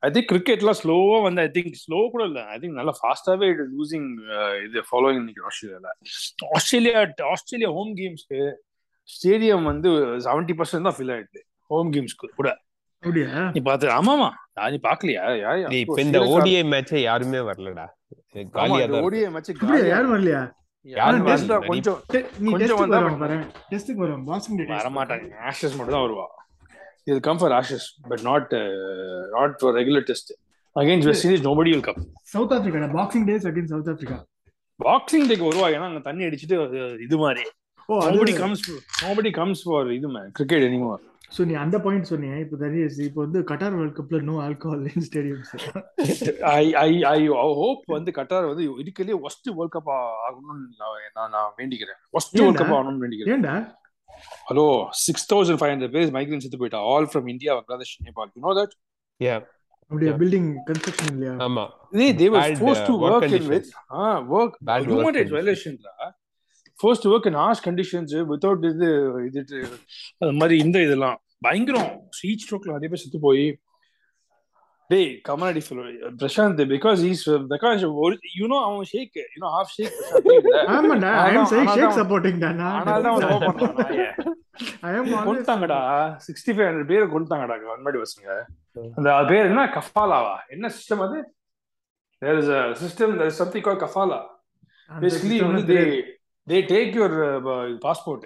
I 0.02 0.08
think 0.14 0.28
கிரிக்கெட்லாம் 0.32 0.78
ஸ்லோவா 0.80 1.18
வந்து 1.26 1.40
ஐ 1.44 1.48
திங்க் 1.54 1.78
ஸ்லோ 1.84 1.98
கூட 2.14 2.22
இல்லை. 2.30 2.42
ஐ 2.54 2.56
திங்க் 2.62 2.76
நல்லா 2.80 2.94
ஃபாஸ்டாவே 2.98 3.46
இட் 3.52 3.62
லூசிங் 3.76 4.08
இது 4.66 4.82
ஃபாலோயிங் 4.88 5.20
இன்னைக்கு 5.22 5.44
ஆஸ்திரேலியால. 5.48 5.88
ஆஸ்திரேலியா 6.56 7.00
ஆஸ்திரேலியா 7.32 7.70
ஹோம் 7.78 7.92
கேம்ஸ்க்கு 8.00 8.40
ஸ்டேடியம் 9.08 9.66
வந்து 9.70 9.88
செவன்டி 10.26 10.54
பர்சன்ட் 10.60 10.88
தான் 10.88 10.96
ஃபில் 10.98 11.12
ஆயிடுது. 11.16 11.40
ஹோம் 11.70 11.90
கேம்ஸ்க்கு 11.96 12.28
கூட. 12.38 12.50
நீ 13.56 13.60
பார்த்து 13.68 13.86
ஆமாமா 13.98 14.28
நீ 14.74 14.78
பாக்கலையா 14.86 15.24
இப்ப. 15.80 15.98
இந்த 16.04 16.18
ஓடிஐ 16.34 16.62
மேட்சே 16.74 17.00
யாருமே 17.08 17.40
வரலடா. 17.48 17.86
காலியா 18.56 18.84
அப்படியா? 19.00 19.30
காலியா 19.64 19.88
யாரும் 19.94 20.14
வரலையா. 20.14 20.42
கொஞ்சம் 20.86 22.78
வருவாங்க 22.80 23.18
வருவாங்க 25.52 25.74
மட்டும் 25.76 25.94
தான் 25.94 26.04
வருவா. 26.04 26.26
இது 27.06 27.18
come 27.20 27.40
for 27.40 27.54
Ashes 27.56 27.86
but 28.08 28.22
not 28.22 28.52
not 29.34 29.54
for 29.60 29.74
regular 29.78 30.06
test 30.08 30.30
against 30.76 31.08
West 31.10 31.26
Indies 31.26 31.44
nobody 31.46 31.70
will 31.72 31.84
come 31.84 32.00
South 32.32 32.54
Africa 32.56 32.88
boxing 32.96 33.26
days 33.28 33.46
again 33.50 33.70
South 33.72 33.90
Africa 33.92 34.18
boxing 34.80 35.26
டேக்கு 35.28 35.46
வருவா 35.48 35.68
ஏன்னா 35.74 35.86
அங்க 35.90 36.02
தண்ணி 36.06 36.24
அடிச்சிட்டு 36.26 36.56
அது 36.64 36.78
இது 37.06 37.16
மாதிரி. 37.16 37.44
Nobody 38.08 38.32
comes 38.40 38.64
nobody 39.02 39.30
comes 39.34 39.62
for 39.66 39.90
இது 39.92 40.08
மேன் 40.14 40.30
கிரிக்கெட் 40.32 40.64
எனிமோர் 40.68 41.02
ஸோ 41.32 41.44
நீ 41.48 41.54
அந்த 41.62 41.76
பாயிண்ட் 41.84 42.08
சொன்னீங்க 42.10 42.36
இப்போ 42.42 42.56
தரியஸ் 42.60 42.98
இப்போ 43.06 43.20
வந்து 43.24 43.38
கட்டார் 43.48 43.76
வேர்ல்ட் 43.78 43.96
கப்ல 43.96 44.18
no 44.28 44.34
alcohol 44.44 44.84
in 44.90 45.06
stadiums 45.08 45.50
I 46.52 46.64
I 46.82 46.90
I 47.10 47.18
hope 47.60 47.82
வந்து 47.94 48.12
கட்டார் 48.18 48.46
வந்து 48.50 48.64
இருக்கலே 48.82 49.16
ஒஸ்ட் 49.28 49.48
வேர்ல்ட் 49.50 49.74
கப் 49.76 49.90
ஆகணும்னு 50.20 50.66
நான் 50.82 50.94
நான் 51.18 51.32
நான் 51.36 51.50
வேண்டிக்கிறேன். 51.58 51.98
ஒஸ்ட் 52.14 52.36
வேர்ல்ட் 52.38 52.60
கப் 52.62 52.74
ஆகணும்னு 52.76 53.02
வேண்டிக்கிறேன். 53.04 53.34
ஏன்டா? 53.36 53.56
Hello 54.48 54.66
six 55.04 55.26
thousand 55.30 55.60
five 55.60 55.72
hundred 55.72 55.94
பேர் 55.94 56.12
மைக்ரேன் 56.16 56.44
செத்து 56.44 56.60
போயிட்டா 56.60 56.80
all 56.90 57.08
from 57.10 57.28
India 57.34 57.54
Bangladesh 57.58 57.96
Nepal 58.06 58.30
you 58.36 58.42
know 58.46 58.52
that 58.60 58.74
Yeah, 59.20 59.38
அப்படியே. 59.90 60.12
பில்டிங் 60.20 60.48
கன்ஸ்ட்ரக்ஷன் 60.66 61.10
இல்லையா? 61.12 61.34
ஆமா. 61.44 61.62
They 61.92 62.08
they 62.12 62.28
were 62.28 62.40
Bad, 62.40 62.56
forced 62.62 62.86
to 62.86 62.94
uh, 62.94 63.02
work 63.02 63.12
work 63.12 63.24
in 63.24 63.30
conditions. 63.32 63.48
with 63.50 63.68
ah 63.96 64.16
to 67.02 67.08
work 67.12 67.26
in 67.26 67.34
harsh 67.42 67.60
conditions 67.68 68.10
without 68.32 68.60
இது 68.72 68.88
இது 69.28 69.58
அது 70.22 70.32
மாதிரி 70.40 70.56
இந்த 70.64 70.78
இதெல்லாம். 70.86 71.18
பயங்கரம். 71.46 71.90
ஹீட் 72.18 72.42
ஸ்ட்ரோக்ல 72.44 72.74
நிறைய 72.76 72.88
பேர் 72.92 73.02
செத்து 73.04 73.20
போய். 73.24 73.46
டேய் 74.90 75.08
கமலாடி 75.28 75.60
Prashanth 76.20 76.60
because 76.72 77.00
is 77.10 77.24
because 77.52 77.80
you 78.38 78.46
know 78.52 78.58
அவன் 78.66 78.88
sheikh 78.92 79.16
you 79.34 79.38
know 79.44 79.48
half 79.56 79.72
sheikh 79.76 79.96
ஆமாண்டா 80.74 81.10
ஐ 81.22 81.30
அம் 81.30 81.38
அதான், 81.38 81.48
சேயிங் 81.52 81.70
ஷேக் 81.70 81.86
அதான். 81.86 81.96
சப்போர்ட்டிங் 82.00 82.38
டா 82.44 82.50
நான் 82.60 82.76
ஆனால் 82.80 83.02
தான் 83.06 83.12
அவன் 83.12 83.24
லவ் 83.26 83.46
பண்றான் 83.48 83.80
ஐ 84.88 84.92
அம் 85.00 85.10
கொண்டாங்கடா 85.28 85.80
சிக்ஸ்டி 86.26 86.52
ஃபைவ் 86.54 86.68
ஹண்ட்ரட் 86.68 86.90
பேரை 86.92 87.08
கொண்டாங்கடா 87.16 87.56
கவர்மெண்ட் 87.64 88.00
பசங்க. 88.04 88.28
அந்த 88.98 89.10
பேர் 89.32 89.48
என்ன? 89.50 89.64
கஃபாலாவா? 89.76 90.36
என்ன 90.56 90.70
சிஸ்டம் 90.76 91.02
அது? 91.06 91.18
There 92.22 92.38
is 92.42 92.52
a 92.58 92.62
system 92.84 93.08
there 93.18 93.30
is 93.32 93.38
something 93.42 93.64
called 93.66 93.82
கஃபாலா. 93.86 94.20
basically 94.90 95.38
வந்து 95.46 95.62
they 95.72 95.84
they 96.50 96.60
take 96.72 96.92
your 96.98 97.12
uh, 97.12 97.78
passport. 97.84 98.22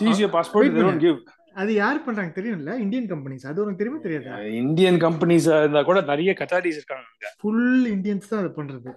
seize 0.00 0.20
your 0.22 0.32
passport 0.36 0.64
wait 0.64 0.74
they 0.74 0.84
don't 0.86 0.98
minute. 0.98 1.06
give. 1.06 1.20
அது 1.62 1.72
யார் 1.74 2.04
பண்றாங்க 2.04 2.32
தெரியும்ல? 2.40 2.72
இந்தியன் 2.84 3.08
கம்பெனிஸ் 3.10 3.44
அது 3.50 3.62
உனக்கு 3.62 3.80
தெரியுமா 3.80 4.02
தெரியாதா? 4.02 4.36
இந்தியன் 4.62 4.98
கம்பெனிஸ் 5.04 5.46
இருந்தா 5.58 5.82
கூட 5.82 6.00
நிறைய 6.00 6.34
கட்டாரிஸ் 6.38 6.78
இருக்காங்க 6.80 7.32
ஃபுல் 7.40 7.84
இந்தியன்ஸ் 7.94 8.30
தான் 8.30 8.42
அது 8.42 8.50
பண்றது. 8.56 8.92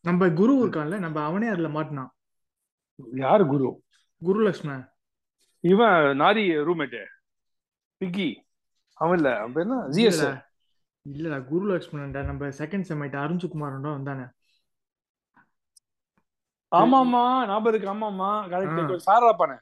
நம்ம 0.00 0.28
குரு 0.40 0.54
இருக்கான்ல 0.64 0.98
நம்ம 0.98 1.24
அவனே 1.24 1.46
அதுல 1.46 1.68
மாட்டினான். 1.68 2.10
யாரு 3.12 3.46
குரு? 3.46 3.82
குரு 4.22 4.40
லக்ஷ்மணன் 4.42 4.84
இவன் 5.60 6.20
நாரி 6.20 6.44
ரூம்மேட் 6.68 6.98
பிக்கி. 8.00 8.28
அவன் 8.94 9.16
இல்ல. 9.16 9.30
அவன் 9.38 9.62
என்ன? 9.64 9.76
ஜிஎஸ் 9.96 10.22
இல்லடா 11.12 11.38
குரு 11.44 11.66
லக்ஷ்மணன்டா. 11.72 12.22
நம்ம 12.30 12.48
செகண்ட் 12.60 12.88
செமைட் 12.92 13.18
அருண்சுகுமாரோட 13.24 13.88
வந்தானே. 13.96 14.26
ஆமா 16.72 16.98
ஆமா 17.00 17.20
ஞாபகம் 17.48 17.70
இருக்கு 17.70 17.90
ஆமா 17.90 18.06
ஆமா 18.08 18.30
ஆ. 18.36 18.48
கரெக்ட் 18.52 19.04
ஃபேரா 19.04 19.30
பானே 19.36 19.56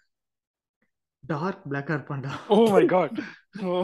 டார்க் 1.24 1.62
பிளாக்கா 1.68 1.92
இருப்பான்டா 1.96 2.32
oh 2.48 2.56
my 2.72 2.84
God 2.88 3.18
O 3.64 3.74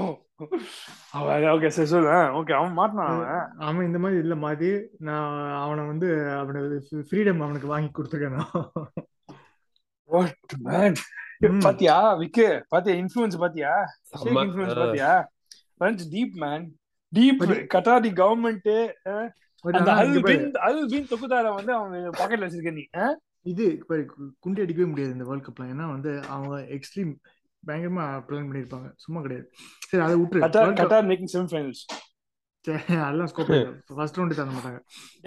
okay 1.52 1.68
சரி 1.68 1.88
சொல்லு. 1.88 2.10
ஓகே 2.38 2.52
அவன் 2.52 2.76
மாட்டினான் 2.76 3.10
அவன்? 3.12 3.48
அவன் 3.60 3.86
இந்த 3.86 3.98
மாதிரி 3.98 4.20
இதுல 4.20 4.36
மாத்தி 4.40 4.70
நான் 5.00 5.26
அவனை 5.58 5.82
வந்து 5.86 6.08
அவனை 6.38 6.60
ஃப்ரீடம் 7.08 7.42
அவனுக்கு 7.42 7.68
வாங்கி 7.68 7.90
கொடுத்துருக்கேன் 7.90 8.38
வாட் 10.10 10.54
மேன். 10.66 10.96
பாத்தியா 11.62 11.96
விக்கு? 12.20 12.46
பாத்தியா 12.68 12.94
இன்ஃப்ளூயன்ஸ் 13.00 13.36
பாத்தியா. 13.38 13.72
இன்ஃப்ளூயன்ஸ். 14.30 14.80
பாத்தியா? 14.80 15.12
Runs 15.80 16.06
deep 16.10 16.34
man 16.42 16.64
deep 17.12 17.44
Qatari 17.68 18.10
government 18.18 18.68
அந்த 19.64 19.80
ஆனா 19.80 19.96
அல் 20.00 20.08
இங்க 20.10 20.20
பாரு, 20.24 20.36
பின் 20.36 20.46
அல் 20.66 20.80
பின் 20.92 21.08
தொகுதார 21.12 21.46
வந்து 21.58 21.72
அவன் 21.78 22.16
பாக்கெட்ல 22.20 22.46
வச்சிருக்க 22.46 22.72
நீ? 22.78 22.84
இது 23.52 23.64
குண்டி 24.44 24.62
அடிக்கவே 24.64 24.88
முடியாது 24.92 25.14
இந்த 25.16 25.26
வேர்ல்ட் 25.28 25.46
கப்ல 25.48 25.66
ஏன்னா 25.74 25.86
வந்து 25.94 26.10
அவங்க 26.34 26.54
எக்ஸ்ட்ரீம் 26.76 27.12
பயங்கரமா 27.62 28.04
பிளான் 28.26 28.48
பண்ணிருப்பாங்க. 28.48 28.88
சும்மா 29.04 29.20
கிடையாது. 29.24 29.46
சரி 29.88 30.02
அதை 30.06 30.14
விட்டுரு. 30.20 30.40
கட்டார் 30.82 31.08
மேக்கிங் 31.10 31.32
செமி 31.34 31.50
ஃபைனல்ஸ் 31.52 31.82
அதெல்லாம் 33.04 33.30
ஸ்கோப் 33.30 33.50
ஃபர்ஸ்ட் 33.98 34.18
ரவுண்டு 34.18 34.38
தர 34.38 34.50
மாட்டாங்க. 34.56 34.80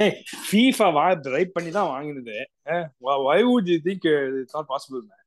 ஏய் 0.04 0.16
ஃபீஃபா 0.48 0.88
வா 0.98 1.06
ரைட் 1.36 1.56
பண்ணி 1.56 1.72
தான் 1.78 1.90
வாங்கினது. 1.94 2.36
Why 3.28 3.40
would 3.50 3.70
you 3.74 3.78
think 3.88 4.06
it's 4.42 4.56
not 4.58 4.70
possible 4.74 5.04
man 5.10 5.22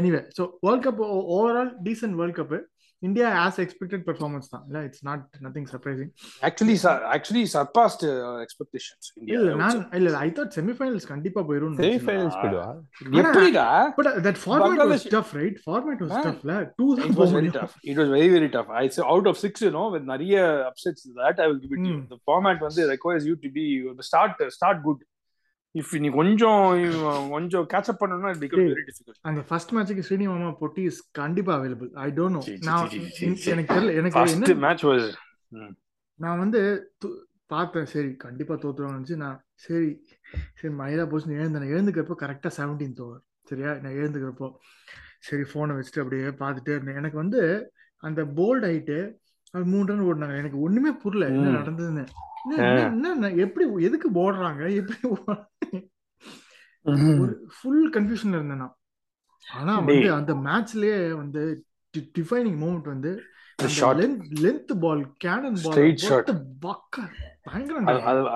anyway 0.00 0.20
so 0.38 0.42
world 0.66 0.84
cup 0.86 1.00
overall 1.36 1.72
decent 1.86 2.16
world 2.20 2.38
cup 2.40 2.54
India 3.02 3.28
as 3.44 3.58
expected 3.64 4.04
performance 4.08 4.48
தான் 4.52 4.64
இல்லை 4.68 4.82
it's 4.88 5.04
not 5.08 5.22
nothing 5.46 5.68
surprising 5.72 6.10
actually 6.48 6.76
actually 7.16 7.44
surpassed 7.56 8.04
expectations 8.44 9.08
இல்ல 9.34 9.54
நான் 9.62 9.80
இல்ல 10.00 10.16
ஐ 10.26 10.28
தாட் 10.38 10.52
செமிஃபைனல்ஸ் 10.58 11.08
கண்டிப்பா 11.12 11.42
போயிரும் 11.50 11.76
semifinals 11.80 12.38
போயிடுவா 12.42 12.68
எப்படிடா 13.22 13.66
but 13.98 14.10
that 14.28 14.40
format 14.44 14.84
was 14.92 15.06
tough 15.16 15.32
right 15.40 15.58
format 15.66 16.02
was 16.04 16.16
Ah. 16.18 16.24
டஃப்ல 16.28 16.52
too 16.78 16.86
It 17.00 17.16
was 17.20 17.30
very 17.36 17.50
tough. 17.56 17.74
It 17.90 17.96
was 18.00 18.08
very, 18.16 18.30
very 18.34 18.48
tough. 18.54 18.68
I 18.80 18.88
say 18.94 19.02
out 19.12 19.26
of 19.30 19.36
six, 19.44 19.62
you 19.66 19.70
know, 19.76 19.86
with 19.94 20.04
நிறைய 20.12 20.36
upsets 20.70 21.02
that 21.20 21.36
I 21.42 21.48
will 21.50 21.60
give 21.62 21.72
it 21.76 21.80
to 21.84 21.90
you. 21.90 21.98
Mm. 21.98 22.04
The 22.12 22.18
format 22.28 22.58
வந்து 22.66 22.82
requires 22.92 23.24
you 23.28 23.36
to 23.44 23.50
be 23.58 23.64
the 24.00 24.06
start 24.10 24.34
start 24.58 24.78
good. 24.86 25.00
If 25.78 25.98
நீ 25.98 26.08
கொஞ்சம் 26.08 27.28
கொஞ்சம் 27.30 27.66
catch 27.72 27.94
up 27.94 27.96
பண்ணனும்னா 28.00 28.30
becomes 28.30 28.62
Hey. 28.62 28.68
very 28.68 28.84
difficult. 28.88 29.14
அந்த 29.20 29.40
first 29.40 29.72
மேட்ச்க்கு 29.72 30.02
ஸ்ரீனி 30.08 30.24
மாமா 30.24 30.56
பொட்டி 30.60 30.78
இஸ் 30.78 31.10
கண்டிப்பா 31.10 31.58
அவைலபிள் 31.58 31.92
ஐ 31.92 32.10
டோன்ட் 32.10 32.30
நோ 32.30 32.42
நான். 32.60 32.88
எனக்கு 33.44 33.74
தெரியல. 33.74 33.94
எனக்கு 33.94 34.30
என்ன 34.30 34.74
match 34.74 34.76
was 34.76 35.12
நான் 36.14 36.38
வந்து 36.38 36.92
பார்த்தேன். 37.46 37.86
சரி 37.86 38.16
கண்டிப்பா 38.16 38.54
தோத்துருவாங்க 38.54 39.02
நினைச்சு 39.02 39.16
நான் 39.16 39.44
சரி 39.54 40.06
சரி 40.54 40.74
மயிலா 40.74 41.08
போச்சு 41.08 41.32
எழுந்தேன். 41.32 41.62
எழுந்துக்கிறப்போ 41.62 42.14
கரெக்டா 42.18 42.50
செவன்டீன்த் 42.56 43.00
ஓவர் 43.00 43.20
சரியா? 43.42 43.72
நான் 43.72 43.92
எழுந்துக்கிறப்போ 43.92 44.52
சரி 45.18 45.42
போனை 45.52 45.76
வச்சுட்டு 45.76 46.02
அப்படியே 46.02 46.28
பார்த்துட்டே 46.28 46.74
இருந்தேன். 46.74 46.94
எனக்கு 46.94 47.16
வந்து 47.16 47.72
அந்த 47.96 48.24
போல்ட் 48.24 48.64
ஆயிட்டு 48.64 49.12
அது 49.50 49.64
மூணு 49.64 49.86
ரன் 49.86 50.02
ஓடினாங்க. 50.02 50.36
எனக்கு 50.36 50.60
ஒண்ணுமே 50.60 50.90
புரியல. 50.90 51.34
என்ன. 51.34 51.58
நடந்ததுன்னு. 51.58 52.06
என்ன- 52.48 53.30
எப்படி 53.30 53.84
எதுக்கு 53.84 54.10
போடுறாங்க 54.10 54.74
எப்படி 54.74 55.14
ஒரு 56.82 57.34
ஃபுல் 57.56 57.84
கன்ஃபியூஷன்ல 57.94 58.38
இருந்தேன் 58.38 58.62
நான். 58.62 58.76
ஆனா 59.46 59.72
வந்து. 59.78 60.12
அந்த 60.12 60.32
மேட்ச்லயே 60.46 60.96
வந்து 61.22 61.42
டிஃபைனிங் 62.18 62.58
மூமெண்ட் 62.62 62.88
வந்து. 62.94 63.12
Length 64.42 64.72
ball 64.82 65.02
cannon 65.24 65.58
ball. 65.64 66.38
பக்க 66.60 67.02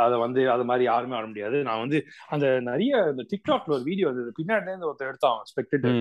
அது 0.05 0.17
வந்து 0.25 0.43
அது 0.55 0.65
மாதிரி 0.71 0.85
யாருமே 0.85 1.17
ஆட 1.19 1.27
முடியாது. 1.27 1.57
நான் 1.69 1.83
வந்து 1.85 1.99
அந்த 2.29 2.47
நிறைய 2.69 2.93
இந்த 3.11 3.25
டிக்டாக்ல 3.33 3.75
ஒரு 3.77 3.85
வீடியோ 3.91 4.09
அது 4.13 4.33
பின்னாடி 4.39 4.69
இருந்து 4.69 4.89
ஒருத்தர் 4.91 5.11
எடுத்தான் 5.11 5.39
ஸ்பெக்டேட்டர். 5.53 5.99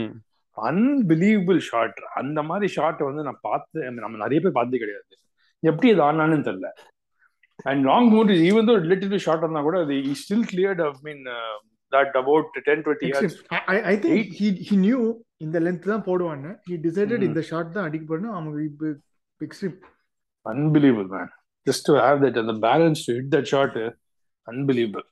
அன்பிலீவபிள் 0.58 1.60
ஷாட் 1.70 2.00
அந்த 2.22 2.40
மாதிரி 2.50 2.68
ஷாட் 2.78 3.02
வந்து 3.10 3.24
நான் 3.28 3.44
பார்த்து 3.50 3.92
நம்ம 3.92 4.18
நிறைய 4.24 4.40
பேர் 4.42 4.58
பார்த்தது 4.58 4.82
கிடையாது. 4.84 5.14
எப்படி 5.64 5.92
அது 5.94 6.04
ஆனான்னு 6.10 6.48
தெரியல. 6.48 6.70
And 7.70 7.86
long 7.86 8.10
mood 8.14 8.34
even 8.50 8.70
though 8.70 8.76
relatively 8.86 9.20
short 9.26 9.44
இருந்தா 9.46 9.62
கூட 9.68 9.78
அது 9.86 9.94
still 10.22 10.48
cleared 10.52 10.82
I 10.88 10.92
mean 11.08 11.24
that 11.94 12.16
about 12.22 12.60
ten 12.68 12.84
twenty 12.86 13.08
years 13.10 13.38
I 13.86 13.96
think 13.98 14.18
Eight. 14.18 14.34
He 14.40 14.50
he 14.68 14.78
knew 14.86 15.00
இந்த 15.46 15.58
லென்த் 15.66 15.88
தான் 15.92 16.06
போடுவான்னு. 16.08 16.52
He 16.68 16.76
decided 16.86 17.20
Mhm. 17.20 17.30
இந்த 17.30 17.42
ஷாட் 17.50 17.74
தான் 17.76 17.88
அடிக்க 17.88 18.06
போறேன்னு 18.06 18.36
அவங்க 18.36 18.60
இப்போ 18.70 18.90
extreme 19.42 19.78
unbelievable 20.46 21.10
man 21.16 21.32
just 21.68 21.88
to 21.90 21.96
have 22.02 22.22
that 22.26 22.40
அந்த 22.44 22.56
balance 22.66 23.02
to 23.08 23.14
hit 23.18 23.34
that 23.36 23.50
shot 23.54 23.78
unbelievable 24.48 25.08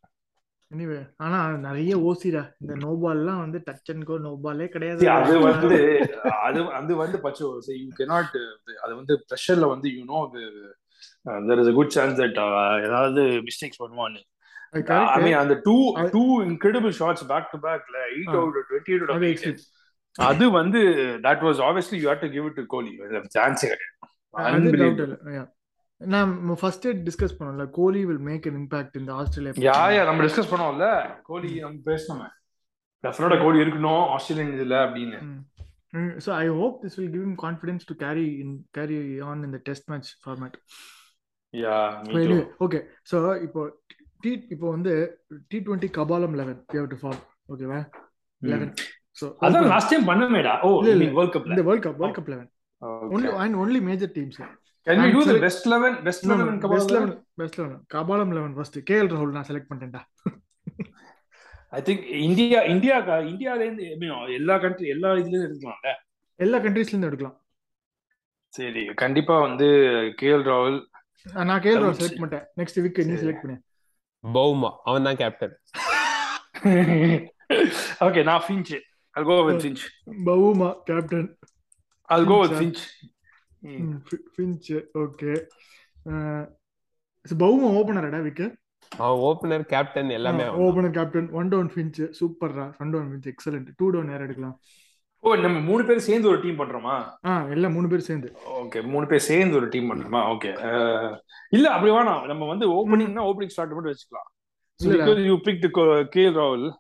anyway 0.72 0.98
ஆனா 1.24 1.38
நிறைய 1.66 1.94
ஓசிடா 2.10 2.42
இந்த 2.62 2.74
நோ 2.84 2.92
பால்லாம் 3.02 3.40
வந்து 3.44 3.60
டச் 3.66 3.90
அண்ட் 3.94 4.06
கோ 4.10 4.16
நோ 4.26 4.32
பாலே 4.44 4.68
கிடையாது. 4.76 5.02
அது 5.16 5.34
வந்து 5.46 5.80
அது 6.46 6.60
அது 6.78 6.92
வந்து 7.02 7.18
பச்சோ 7.26 7.48
யூ 7.78 7.88
கெனாட் 7.98 8.38
அது 8.84 8.94
வந்து 9.00 9.14
ப்ரெஷர்ல 9.26 9.68
வந்து 9.74 9.90
you 9.96 10.04
know 10.12 10.20
there 11.48 11.62
is 11.64 11.72
a 11.72 11.76
good 11.80 11.96
chance 11.98 12.16
that 12.22 12.40
ஏதாவது 12.86 13.22
மிஸ்டேக்ஸ் 13.48 13.82
பண்ணுவான்னு. 13.84 14.22
I 14.74 14.82
correct. 14.90 15.24
மீன் 15.26 15.38
அந்த 15.44 15.56
two 15.68 15.76
two 16.16 16.24
incredible 16.48 16.94
shots 17.00 17.24
back 17.32 17.48
to 17.54 17.60
பேக்ல 17.68 17.98
eight. 18.16 18.36
Out 18.42 18.58
twenty 18.70 18.92
eight 18.96 19.32
extreme. 19.32 19.62
அது 20.30 20.46
வந்து 20.60 20.80
that 21.26 21.44
was 21.48 21.60
obviously 21.70 21.98
you 22.02 22.08
have 22.12 22.24
to 22.26 22.30
give 22.36 22.46
it 22.50 22.58
to 22.60 22.66
Kohli 22.76 22.92
சான்ஸே 23.38 23.68
கிடையாது. 23.72 23.98
நான் 26.02 26.32
first 26.62 26.88
discuss 27.08 27.36
பண்ணோம்ல 27.38 27.66
Kohli 27.80 28.02
will 28.10 28.24
make 28.30 28.46
an 28.52 28.56
impact 28.62 28.96
இந்த 29.02 29.12
Australia 29.22 29.54
yeah 29.68 29.80
yeah 29.96 30.04
நம்ம 30.10 30.24
discuss 30.28 30.52
பண்ணோம்ல 30.54 30.88
கோலி 31.30 31.52
நம்ம 31.66 31.78
பேசணுமே. 31.90 32.28
டெஃபினட்டா 33.04 33.38
கோலி 33.46 33.58
இருக்கணும் 33.66 34.04
ஆஸ்திரேலியன் 34.16 34.54
இதுல 34.58 34.78
அப்படின்னு. 34.88 35.20
So 36.24 36.30
i 36.42 36.48
hope 36.58 36.76
this 36.84 36.94
will 36.98 37.10
give 37.14 37.24
him 37.26 37.34
confidence 37.46 37.84
to 37.88 37.94
carry 38.04 38.28
in 38.42 38.50
carry 38.78 38.98
on 39.30 39.38
in 39.46 39.50
the 39.56 39.60
test 39.68 39.84
match 39.92 40.10
format. 40.26 40.54
Yeah 41.54 41.78
okay. 42.66 42.82
So 43.10 43.18
இப்போ 43.48 43.62
T 44.22 44.32
இப்போ 44.50 44.70
வந்து 44.70 44.94
டி 45.48 45.58
டுவெண்ட்டி 45.60 45.90
கபாலம் 45.92 46.36
லெவன் 46.36 46.60
யூ 46.74 46.86
டு 46.86 46.98
ஃபார்ம் 47.02 47.22
ஓகேவா 47.50 47.80
லெவன் 48.42 48.74
ஸோ 49.22 49.26
அதான் 49.42 49.68
last 49.68 49.92
time 49.92 50.08
பண்ணமேடா. 50.08 50.54
ஓ 50.62 50.70
இல்ல. 50.84 51.08
World 51.12 51.34
கப்ல 51.34 51.52
இந்த 51.52 51.64
world 51.64 51.86
cup 51.86 51.98
world 51.98 52.18
cup 52.18 52.30
eleven 52.30 52.50
only 53.12 53.32
and 53.38 53.56
only 53.56 53.82
major 53.82 54.14
teams 54.14 54.42
Can 54.88 54.98
we 54.98 55.02
I'm 55.02 55.12
do 55.12 55.20
the 55.20 55.26
select- 55.26 55.44
best 55.44 55.66
11? 55.66 55.92
Best 56.04 56.22
11 56.26 56.46
in 56.48 56.56
Kabbalah 56.60 56.70
best 56.72 56.92
11? 56.92 57.02
Eleven 57.02 57.12
best 57.36 57.60
eleven 57.60 57.82
கபாலம் 57.88 58.32
eleven 58.32 58.54
first 58.54 58.78
KL 58.90 59.10
ராகுல் 59.12 59.32
நான் 59.32 59.48
select 59.48 59.70
பண்ணிட்டேன்டா. 59.70 60.02
I 61.74 61.82
think 61.82 62.00
India, 62.22 62.62
India, 62.68 62.96
இந்தியால 63.26 63.60
இருந்து 63.60 63.84
எல்லா 64.34 64.58
country 64.58 64.88
எல்லா 64.88 65.10
இதுல 65.12 65.28
இருந்து 65.28 65.48
எடுக்கலாம்ல? 65.50 65.92
எல்லா 66.40 66.58
கண்ட்ரீஸ்ல 66.58 66.94
இருந்து 66.94 67.08
எடுக்கலாம். 67.08 67.38
சரி 68.54 68.86
கண்டிப்பா 68.96 69.40
வந்து 69.40 69.68
கேஎல் 70.22 70.46
ராகுல் 70.48 70.80
நான் 71.46 71.62
கேஎல் 71.62 71.82
ராகுல். 71.84 72.00
செலக்ட் 72.00 72.20
பண்ணிட்டேன். 72.22 72.46
நெக்ஸ்ட் 72.58 72.82
வீக் 72.82 73.00
நீ. 73.06 73.16
செலக்ட் 73.16 73.44
பண்ணு. 73.44 73.58
பௌமா. 74.24 74.70
அவன் 74.84 75.06
தான் 75.08 75.20
கேப்டன் 75.22 75.56
ஓகே 78.06 78.22
நான் 78.30 78.44
Finch 78.48 78.74
I'll 79.16 79.26
go 79.26 79.38
with 79.46 79.62
Finch. 79.64 79.82
Bavuma 80.28 80.68
captain 80.90 81.30
I'll 82.10 82.26
go 82.26 82.36
with 82.42 82.54
Finch, 82.60 82.82
Finch. 83.64 84.12
Finch 84.34 84.70
okay 85.02 85.34
Bavuma 87.26 87.70
ஓபனரடா 87.80 88.20
விக்கு? 88.28 88.46
அவன் 88.92 89.20
ஓபனர் 89.26 89.66
கேப்டன் 89.74 90.10
எல்லாமே. 90.16 90.46
Opener 90.64 90.96
captain 90.98 91.28
one 91.40 91.52
down 91.52 91.70
Finch 91.74 92.00
சூப்பர்ரா 92.20 92.66
one 92.82 92.92
down 92.94 93.10
Finch 93.12 93.28
excellent 93.34 93.70
two 93.80 93.88
down 93.90 94.12
யார் 94.14 94.26
எடுக்கலாம். 94.28 94.56
ஓ 95.24 95.36
நம்ம 95.36 95.60
மூணு 95.60 95.86
பேர் 95.86 96.00
சேர்ந்து 96.00 96.28
ஒரு 96.28 96.42
டீம் 96.42 96.60
பண்றோமா? 96.60 97.12
ஆ 97.26 97.46
எல்லாம் 97.46 97.74
மூணு 97.74 97.88
பேர் 97.88 98.00
சேர்ந்து. 98.00 98.38
ஓகே 98.46 98.84
மூணு 98.84 99.08
பேர் 99.08 99.20
சேர்ந்து 99.20 99.56
ஒரு 99.56 99.70
டீம் 99.70 99.92
பண்றோமா? 99.92 100.16
ஓகே. 100.16 101.18
இல்ல 101.50 101.70
அப்படி 101.70 101.92
வேணாம். 101.92 102.26
நம்ம 102.26 102.46
வந்து 102.46 102.70
ஓப்பனிங்னா 102.70 103.24
ஓப்பனிங் 103.24 103.48
ஸ்டார்ட் 103.48 103.72
மட்டும் 103.72 103.92
வச்சுக்கலாம். 103.92 104.34
இல்ல, 104.76 105.04
இல்ல. 105.04 105.28
யூ 105.28 105.38
பிக் 105.38 106.08
கே 106.10 106.28
ராகுல் 106.28 106.74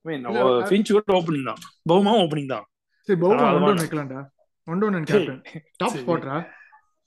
மீன் 0.00 0.24
இல்ல, 0.24 0.42
அது- 0.42 0.44
ஃபின்ச் 0.44 0.92
கூட 0.92 1.18
ஓப்பனிங் 1.18 1.44
தான். 1.44 1.56
பவுமா 1.92 2.18
ஓப்பனிங் 2.18 2.46
தான். 2.46 2.64
சரி 3.00 3.20
Bavuma 3.20 3.24
one 3.24 3.36
down. 3.36 3.76
வைக்கலாம்டா. 3.76 4.26
One 4.64 4.78
down 4.78 4.94
and 4.94 5.06
captain 5.06 5.42
top. 5.76 5.92
ஸ்பாட்ரா 5.92 6.46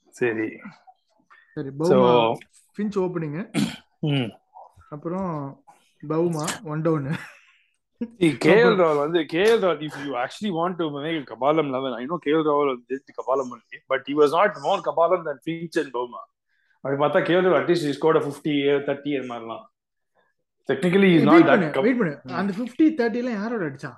சரி. 0.09 0.47
சரி. 1.53 1.69
சோ 1.69 1.81
பவுமா 1.81 2.33
ஃபின்ச் 2.77 2.95
ஓப்பனிங் 2.95 4.31
அப்புறம் 4.89 5.63
Bavuma 6.07 6.45
one 6.63 6.81
down 6.81 7.15
KL 8.41 8.75
Rahul 8.75 8.99
வந்து 9.03 9.19
KL 9.33 9.61
Rahul 9.61 9.81
if 9.81 9.97
you 10.01 10.11
actually 10.17 10.51
want 10.57 10.75
to 10.75 10.87
make 10.95 11.27
கபாலம் 11.27 11.69
eleven 11.69 11.93
I 11.93 12.05
know 12.05 12.17
KL 12.25 12.45
Rahul 12.47 12.71
வந்து 12.73 13.13
கபாலம் 13.13 13.51
only 13.53 13.79
but 13.87 14.05
he 14.07 14.15
was 14.15 14.33
not 14.37 14.59
more 14.65 14.79
கபாலம் 14.87 15.23
than 15.27 15.37
Finch 15.45 15.77
and 15.79 15.93
Bavuma 15.93 16.21
அப்படி 16.83 16.97
பார்த்தா 17.03 17.21
KL 17.27 17.45
Rahul 17.45 17.59
at least 17.61 17.89
scored 17.91 18.19
50 18.23 18.53
30 18.87 19.15
அது 19.17 19.27
மாதிரிலாம். 19.27 19.63
Technically 20.69 21.09
is 21.13 21.23
not 21.23 21.41
that 21.41 21.51
பண்ணு 21.65 21.83
வெயிட் 21.83 21.97
பண்ணு. 21.97 22.13
அந்த 22.35 22.53
50 22.57 22.87
30 22.93 23.17
எல்லாம் 23.17 23.33
யாரோட 23.33 23.65
அடிச்சா 23.65 23.91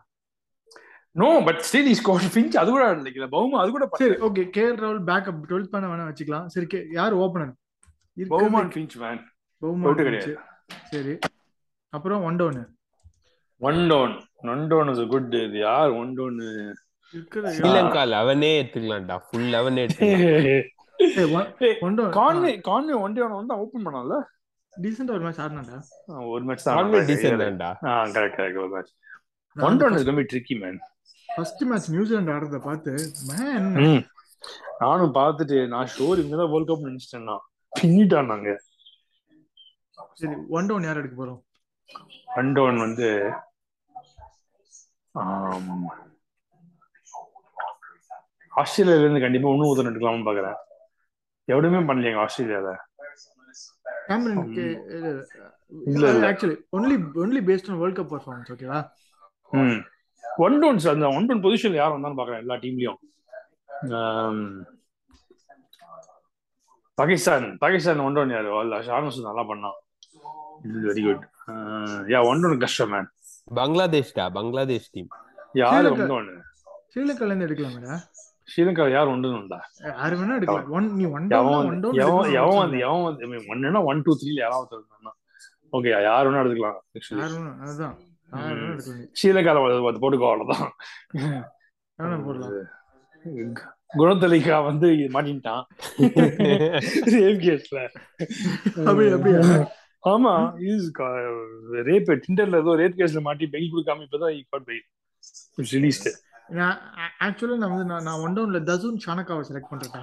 no 1.16 1.30
but 1.44 1.62
still 1.68 1.88
is 1.88 2.02
scored 2.02 2.32
Finch 2.34 2.58
அது 2.58 2.70
கூட 2.72 2.84
இல்ல 3.12 3.28
பவுமா 3.28 3.60
அது 3.60 3.72
கூட 3.72 3.86
சரி 3.94 4.16
ஓகே 4.28 4.44
கேஎல் 4.58 4.82
ராகுல் 4.84 5.04
பேக்கப் 5.06 5.40
12 5.46 5.70
பண்ண 5.70 5.88
வேணா 5.88 6.08
வச்சுக்கலாம். 6.10 6.46
சரி 6.48 6.68
கே- 6.74 6.88
யார் 6.92 7.16
opener 7.16 7.54
Bavuma 8.18 8.62
Finch 8.74 8.98
man 8.98 9.22
Bavuma. 9.62 9.94
கிடையாது. 9.96 10.34
சரி. 10.92 11.14
அப்புறம் 11.94 12.24
one 12.24 12.36
down 12.36 12.60
one 13.62 13.80
down 13.92 14.14
one 14.54 14.64
down 14.72 14.90
is 14.94 15.02
good 15.14 15.34
இது 15.46 15.58
யார் 15.68 15.92
ஒன் 16.02 16.12
இருக்கிற 17.14 17.44
ஸ்ரீலங்கா 17.56 18.02
லெவனே 18.14 18.50
எடுத்துக்கலாம்டா. 18.60 19.16
ஃபுல் 19.28 19.48
லெவனே 19.56 19.82
எடுத்துக்கலாம் 19.86 21.48
கான்வே 22.18 22.52
கான்வே 22.68 22.96
ஒன் 23.06 23.16
டவுன் 23.18 23.40
வந்து 23.40 23.56
ஓபன் 23.64 23.86
பண்ணால 23.88 24.14
டீசென்ட் 24.74 25.14
ஒரு 25.16 25.24
மேட்ச் 25.26 25.42
ஆடினாடா 25.46 25.78
ஒரு 26.34 26.44
மேட்ச் 26.50 26.66
கான்வே 26.70 26.98
தான் 27.00 27.10
டீசென்ட் 27.12 27.44
தான்டா. 27.44 27.70
ஆ 27.90 27.96
கரெக்ட் 28.16 28.38
கரெக்ட் 28.40 28.60
ஒரு 28.64 28.72
மேட்ச் 28.76 28.92
ஒன் 29.56 29.80
டவுன் 29.82 29.98
இஸ் 30.00 30.08
கம்மி 30.10 30.26
tricky 30.34 30.56
man 30.64 30.80
first 31.30 31.64
match 31.72 31.90
New Zealand 31.96 32.34
ஆடுறத 32.36 32.60
பார்த்து 32.70 32.92
மேன். 33.32 33.68
நானும் 34.84 35.14
பார்த்துட்டு 35.20 35.58
நான் 35.74 35.92
ஷோர் 35.96 36.20
இவங்க 36.22 36.38
தான் 36.42 36.52
வேர்ல்ட் 36.54 36.70
கப் 36.72 36.88
நினைச்சிட்டேன்னா 36.90 37.36
பின்னிட்டான் 37.74 38.32
நாங்க. 38.34 38.50
சரி 40.22 40.36
ஒன் 40.58 40.68
டவுன் 40.70 40.86
யார் 40.88 41.00
எடுக்க 41.02 41.16
போறோம்? 41.22 41.40
ஒன் 42.40 42.50
டவுன் 42.58 42.80
வந்து 42.86 43.08
ஆஸ்திரேலியால 48.54 49.04
இருந்து 49.04 49.22
கண்டிப்பா 49.22 49.50
இன்னும் 49.50 49.70
ஒருத்தர் 49.70 49.92
எடுக்கலாம்னு 49.92 50.28
பாக்குறேன். 50.28 50.58
எவ்வளவுமே 51.48 51.82
பண்ணலையாங்க 51.90 52.24
ஆஸ்திரேலியால. 52.24 52.72
Actually 56.30 56.56
only 56.76 56.96
only 57.22 57.42
based 57.48 57.70
on 57.72 57.80
world 57.82 58.00
cup 58.00 58.12
performance 58.14 58.52
ஓகேவா 58.54 58.80
ம். 59.52 59.80
ஒன் 60.40 60.56
டவுன்ஸ் 60.62 60.88
அந்த 60.88 61.06
ஒன் 61.12 61.28
டவுன் 61.28 61.44
பொசிஷன் 61.46 61.78
யார் 61.78 61.94
வந்தான்னு 61.96 62.20
பாக்குறேன் 62.20 62.42
எல்லா 62.44 62.56
டீம்லயும் 62.64 63.00
பாகிஸ்தான் 66.98 67.46
பாகிஸ்தான் 67.58 68.04
ஒன் 68.06 68.16
டவுன் 68.16 68.34
யாரு? 68.36 68.50
ஷானஸ் 68.88 69.20
நல்லா 69.28 69.44
பண்ணான். 69.50 69.78
Very 70.86 71.02
good 71.06 71.24
yeah 72.12 72.20
one 72.30 72.42
down 72.44 72.64
கஷ்டம் 72.64 72.92
மேன் 72.94 73.08
பங்களாதேஷ்டா? 73.56 74.30
பங்களாதேஷ் 74.30 74.90
டீம் 74.92 75.08
யாரு 75.54 75.96
டவுன் 75.96 76.44
ஸ்ரீலங்கால 76.96 77.26
இருந்து 77.26 77.46
எடுக்கலாமேடா. 77.46 77.98
ஸ்ரீலங்கா 78.56 78.92
யார் 78.92 79.08
ஒன் 79.08 79.22
டவுன் 79.22 79.50
யாரு 79.80 80.18
வேணா 80.18 80.36
எடுக்கலாம். 80.36 80.72
ஒன் 80.72 80.96
நீ 80.96 81.04
ஒன் 81.04 81.30
எவன் 81.30 82.32
எவன் 82.34 82.58
வந்து 82.58 82.80
எவன் 82.80 83.04
வந்து 83.04 83.28
ஒன்னுனா 83.28 83.84
ஒன் 83.84 84.02
டூ 84.02 84.12
த்ரீல 84.14 84.34
யாராவது 84.34 84.68
இருந்தா 84.72 85.16
ஓகே 85.72 86.04
யார் 86.04 86.28
வேணா 86.28 86.40
அதுதான். 86.40 87.98
எடுக்கலாம் 88.32 88.82
நீ. 88.86 89.10
ஸ்ரீலங்கால 89.24 89.58
அது- 89.72 89.98
போட்டுக்கோ 90.02 90.32
அவ்வளவுதான். 90.32 90.74
குணத்தலிகா 93.98 94.66
வந்து 94.66 94.88
மாட்டின்ட்டான். 94.88 95.64
ரேப் 97.06 97.40
கேஸ்ல 97.46 97.88
அப்படி 98.86 99.10
அப்படியா? 99.10 99.72
ஆமா 100.04 100.34
இஸ் 100.68 100.88
ரேப் 101.88 102.12
டிண்டர்ல 102.22 102.60
ஏதோ 102.60 102.74
ரேப் 102.76 102.98
கேஸ்ல 103.00 103.22
மாட்டி 103.22 103.46
பெயில் 103.48 103.72
கொடுக்காம 103.72 104.06
இப்பதான் 104.06 104.38
காட் 104.50 104.68
பெயில் 104.68 104.86
ரிலீஸ்ட் 105.72 106.10
நான் 106.50 106.78
ஆக்சுவலா 107.22 107.58
நான் 107.58 107.74
வந்து 107.74 107.88
நான் 108.06 108.22
ஒன் 108.22 108.36
டவுன்ல 108.38 108.60
தசூன் 108.70 109.02
ஷானக்காவை 109.06 109.44
செலக்ட் 109.50 109.72
பண்றேன்டா. 109.72 110.02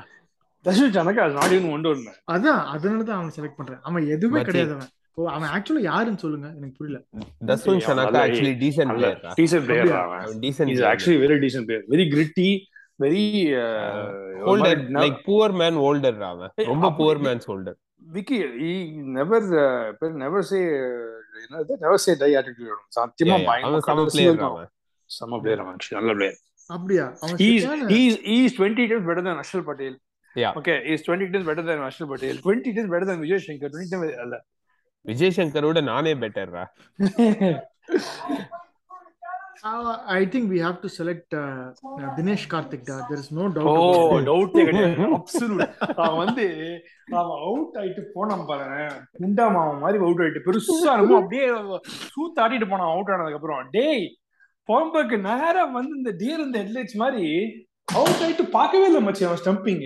தர்ஷன் 0.65 0.93
ஜனகா 0.95 1.23
அது 1.23 1.35
நாட் 1.35 1.55
ஈவன் 1.55 1.73
ஒன் 1.73 1.83
டவுன் 1.83 2.05
அதான் 2.33 2.61
அதனால 2.73 3.03
தான் 3.03 3.19
அவன் 3.19 3.35
செலக்ட் 3.37 3.57
பண்றேன். 3.57 3.81
அவன் 3.83 4.07
எதுவுமே. 4.09 4.41
கிடையாது 4.43 4.73
அவன். 4.73 4.91
ஓ 5.15 5.29
அவன் 5.29 5.51
ஆக்சுவலா 5.51 5.83
யாருன்னு 5.83 6.19
சொல்லுங்க 6.19 6.47
எனக்கு 6.57 6.77
புரியல. 6.77 6.99
ஷனாக்கா 7.81 7.97
நல்ல- 8.01 8.23
actually 8.25 8.55
decent 8.63 8.95
player 8.97 9.21
decent 9.39 9.67
player? 9.67 9.93
அவன். 10.01 10.39
Decent 10.41 10.73
is 10.75 10.85
actually 10.91 11.19
very 11.25 11.39
decent 11.45 11.67
player 11.67 11.87
very 11.89 12.07
gritty 12.13 12.49
very 13.01 13.25
Holder 14.47 14.83
like 14.97 15.19
poor 15.27 15.55
man 15.55 15.79
Holder 15.79 16.21
அவன். 16.29 16.53
ஏய், 16.57 16.67
ரொம்ப 16.67 16.91
புவர் 16.99 17.21
மேன்ஸ் 17.27 17.47
ஹோல்டர் 17.47 17.79
விக்கி 18.07 18.39
நெவர் 19.17 19.47
நெவர் 20.23 20.47
சே 20.51 20.61
என்னது 21.43 21.75
நெவர் 21.85 22.03
சே 22.05 22.13
டை 22.21 22.31
ஆட்டிடியூட் 22.41 22.83
சத்தியமா 22.97 23.37
அவன் 23.61 23.83
சம 23.83 23.87
பயங்கர 23.89 24.11
பிளேயர் 24.15 24.43
அவன் 24.49 24.69
செம்ம 25.11 25.41
பிளேயர் 25.43 25.63
அவன் 25.65 25.79
நல்ல 25.99 26.13
பிளேயர் 26.19 26.39
அப்படியா 26.71 27.07
அவன் 27.23 27.39
he's 27.43 27.63
சரியான- 27.65 27.91
he's 27.93 28.15
he's 28.29 28.53
20 28.59 28.87
times 28.91 29.07
better 29.11 29.25
than 29.29 29.39
Ashal 29.45 29.63
Patel 29.69 29.95
Yeah. 30.37 30.55
okay 30.59 30.77
he's 30.87 31.03
20 31.05 31.27
times 31.33 31.47
better 31.47 31.65
than 31.69 31.79
Ashal 31.87 32.07
Patel 32.09 32.35
20 32.39 32.73
times 32.77 32.91
better 32.95 33.07
than 33.11 33.19
Vijay 33.23 33.39
Shankar 33.45 33.71
20 33.71 33.91
times 33.93 34.17
அல்ல 34.25 34.37
விஜய் 35.05 35.35
சங்கரோட 35.37 35.81
நானே 35.89 36.13
பெட்டர்ரா 36.23 36.63
Uh, 39.63 39.99
I 40.07 40.27
think 40.27 40.51
we 40.51 40.59
have 40.59 40.81
to 40.83 40.89
select 40.89 41.33
uh, 41.33 41.39
uh, 41.39 42.15
Dinesh 42.17 42.47
Karthik. 42.47 42.85
Da. 42.85 43.07
There 43.09 43.19
is 43.19 43.31
no 43.31 43.45
doubt. 43.49 43.67
it. 44.15 44.77
Absolute 45.17 45.63
அவன் 46.03 46.19
வந்து 46.23 46.45
அவன் 47.13 47.41
out 47.47 47.77
ஆயிட்டு 47.81 48.03
போனான் 48.15 48.45
பாருங்க 48.51 48.77
குண்டா 49.21 49.47
மாவன் 49.57 49.81
மாதிரி 49.85 50.03
அவுட் 50.07 50.23
ஆயிட்டு 50.25 50.45
பெருசா 50.47 50.93
இருக்கும் 50.97 51.21
அப்படியே 51.21 51.47
சூத்து 52.13 52.43
ஆட்டிட்டு 52.45 52.69
போனான் 52.73 52.93
அவுட் 52.95 53.13
ஆனதுக்கு 53.15 53.41
அப்புறம் 53.41 53.71
டேய் 53.77 54.05
பாம்பக்கு 54.69 55.19
நேரா 55.29 55.65
வந்து 55.79 55.95
இந்த 56.01 56.13
டியர் 56.23 56.45
இந்த 56.47 56.59
ஹெட்லைட்ஸ் 56.63 57.01
மாதிரி 57.05 57.25
அவுட் 57.89 58.23
ஆயிட்டு 58.27 58.47
பார்க்கவே 58.59 58.87
இல்லை 58.91 59.03
மச்சி 59.09 59.27
அவன் 59.29 59.43
ஸ்டம்பிங் 59.45 59.85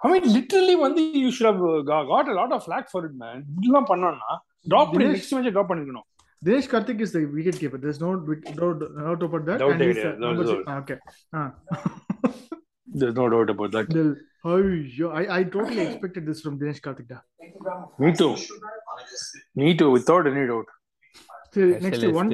ஐ 0.00 0.10
மீன் 0.12 0.28
லிட்டரலி 0.34 0.76
வந்து 0.86 1.02
you 1.24 1.30
should 1.38 1.62
got 2.10 2.34
lot 2.40 2.54
of 2.56 2.66
flak 2.66 2.90
for 2.92 3.06
it 3.08 3.18
man 3.24 3.40
இப்படிலாம் 3.48 3.90
பண்ணோம்னா 3.92 4.32
ட்ராப் 4.72 4.92
பண்ணி 4.92 5.08
நெக்ஸ்ட் 5.12 5.34
மேட்ச் 5.36 5.54
ட்ராப் 5.56 5.72
பண்ணிக்கணும் 5.72 6.06
Dinesh 6.46 6.68
Karthik 6.68 7.00
is 7.00 7.12
the 7.12 7.24
wicket 7.28 7.58
keeper. 7.58 7.78
There's 7.78 8.00
no 8.00 8.10
wick- 8.22 8.44
doubt, 8.54 8.80
doubt 8.98 9.22
about 9.22 9.44
that. 9.46 9.58
Doubt 9.58 9.72
and 9.72 9.82
he's, 9.82 9.94
கிடையாது. 9.94 10.10
uh, 10.10 10.20
Doubt 10.20 10.26
number 10.28 10.44
doubt. 10.44 10.58
six- 10.58 10.68
ah, 10.68 10.78
okay. 10.78 10.98
Ah. 11.32 11.48
there's 13.00 13.14
no 13.14 13.26
doubt 13.28 13.50
about 13.50 13.70
that 13.72 13.88
Del- 13.90 14.14
ஐயோ, 14.50 15.06
I, 15.12 15.26
I 15.36 15.44
totally 15.54 15.82
expected 15.86 16.24
this 16.28 16.40
from 16.44 16.54
Dinesh 16.60 16.80
Karthik. 16.80 17.08
Da. 17.08 17.18
me 18.02 18.10
too 18.20 18.30
me 19.56 19.68
too 19.80 19.90
without 19.96 20.26
any 20.32 20.44
doubt 20.52 20.70
சரி 21.54 21.66
next 21.84 22.06
one 22.20 22.30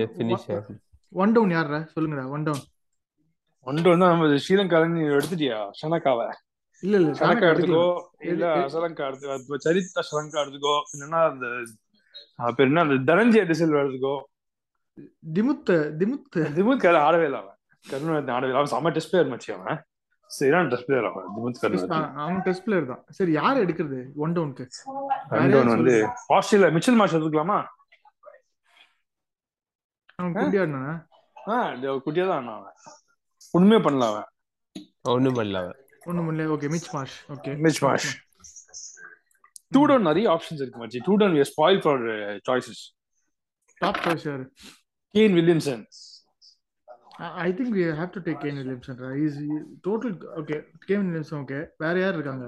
one 1.12 1.32
down 1.34 1.52
யாரா 1.56 1.78
சொல்லுங்கடா 1.94 2.24
one 2.34 2.44
down 2.46 2.62
ஒன்று 3.66 3.88
வந்து 3.92 4.06
நம்ம 4.06 4.38
ஸ்ரீலங்கா 4.44 4.78
நீ 4.94 5.02
எடுத்துட்டியா 5.16 5.58
ஷனக்காவை 5.80 6.26
இல்ல 6.82 6.94
இல்ல 7.00 7.10
கணக்கு 7.20 7.44
எடுத்துக்கோ. 7.50 7.84
இல்ல 8.30 8.44
அசலங்கா 8.64 9.04
எடுத்துக்கோ 9.10 9.58
சரிதா 9.66 10.02
ஷலங்கா 10.08 10.40
எடுத்துக்கோ 10.44 10.74
இல்லைன்னா 10.94 11.20
அந்த 11.32 11.46
பேர் 12.38 12.66
என்ன? 12.66 12.80
அந்த 12.80 13.12
தனஞ்சிய 13.12 13.42
டிசில் 13.44 13.80
எடுத்துக்கோ. 13.80 14.14
திமுத் 15.32 15.70
திமுத் 16.00 16.28
திமுத் 16.56 16.76
கரு 16.76 16.98
ஆடவே 16.98 17.24
இல்லை 17.24 17.40
அவன். 17.40 17.56
கருணாநிதி 17.90 18.32
ஆடவே 18.32 18.48
இல்லை. 18.48 18.60
அவன் 18.60 18.72
செம்ம 18.72 18.92
டெஸ்ட் 18.92 19.10
பிளேயர் 19.10 19.30
மச்சி 19.32 19.50
அவன். 19.52 19.80
சரியான 20.30 20.68
டெஸ்ட் 20.68 20.84
பிளேயர் 20.84 21.08
அவன். 21.10 21.26
திமுத் 21.36 21.60
கருணாநிதி. 21.60 22.20
அவன் 22.20 22.40
டெஸ்ட் 22.40 22.64
பிளேயர் 22.64 22.86
தான். 22.86 23.04
சரி 23.10 23.32
யார் 23.32 23.56
எடுக்கிறது? 23.56 24.00
ஒன் 24.16 24.32
டவுனுக்கு 24.32 24.66
ரெண்டு 25.30 25.58
ஒன்று 25.58 25.74
வந்து 25.76 25.94
ஆஸ்திரேலியா 26.26 26.70
மிச்சல் 26.76 27.00
மாஷ் 27.00 27.16
எடுத்துக்கலாமா? 27.16 27.58
அவன் 30.14 30.34
குட்டியாடுனா 30.34 30.82
ஆ? 31.48 31.54
குட்டியா 32.04 32.26
தான் 32.28 32.48
அவன். 32.48 32.74
உண்மையே 33.50 33.82
பண்ணல 33.82 34.04
அவன். 34.06 34.28
ஒண்ணும் 35.02 35.34
பண்ணல 35.34 35.56
அவன். 35.62 35.78
ஒண்ணும் 36.04 36.28
இல்ல 36.28 36.42
okay 36.54 36.68
Mitch 36.70 36.94
Marsh 36.94 37.16
okay. 37.28 37.52
Mitch 37.58 37.84
Marsh 37.84 38.08
two 39.74 39.82
down 39.88 40.08
நிறைய 40.08 40.26
ஆப்ஷன்ஸ் 40.34 40.62
இருக்கு 40.62 40.80
மச்சி. 40.84 41.00
Two 41.06 41.14
down 41.20 41.36
spoil 41.50 41.80
for 41.84 42.02
choices 42.48 42.82
top 43.80 44.00
choice 44.04 44.26
யாரு? 44.30 44.44
Kane 45.14 45.34
Williamson 45.38 45.82
I 47.44 47.48
think 47.58 47.74
we 47.78 47.84
have 48.00 48.12
to 48.16 48.20
take 48.28 48.40
Kane 48.44 48.58
Williamson 48.60 49.00
is 49.26 49.38
total 49.88 50.14
okay 50.40 50.56
Kane 50.88 51.04
Williamson 51.06 51.40
okay 51.42 51.60
வேற 51.84 51.94
யார் 52.04 52.16
இருக்காங்க? 52.18 52.46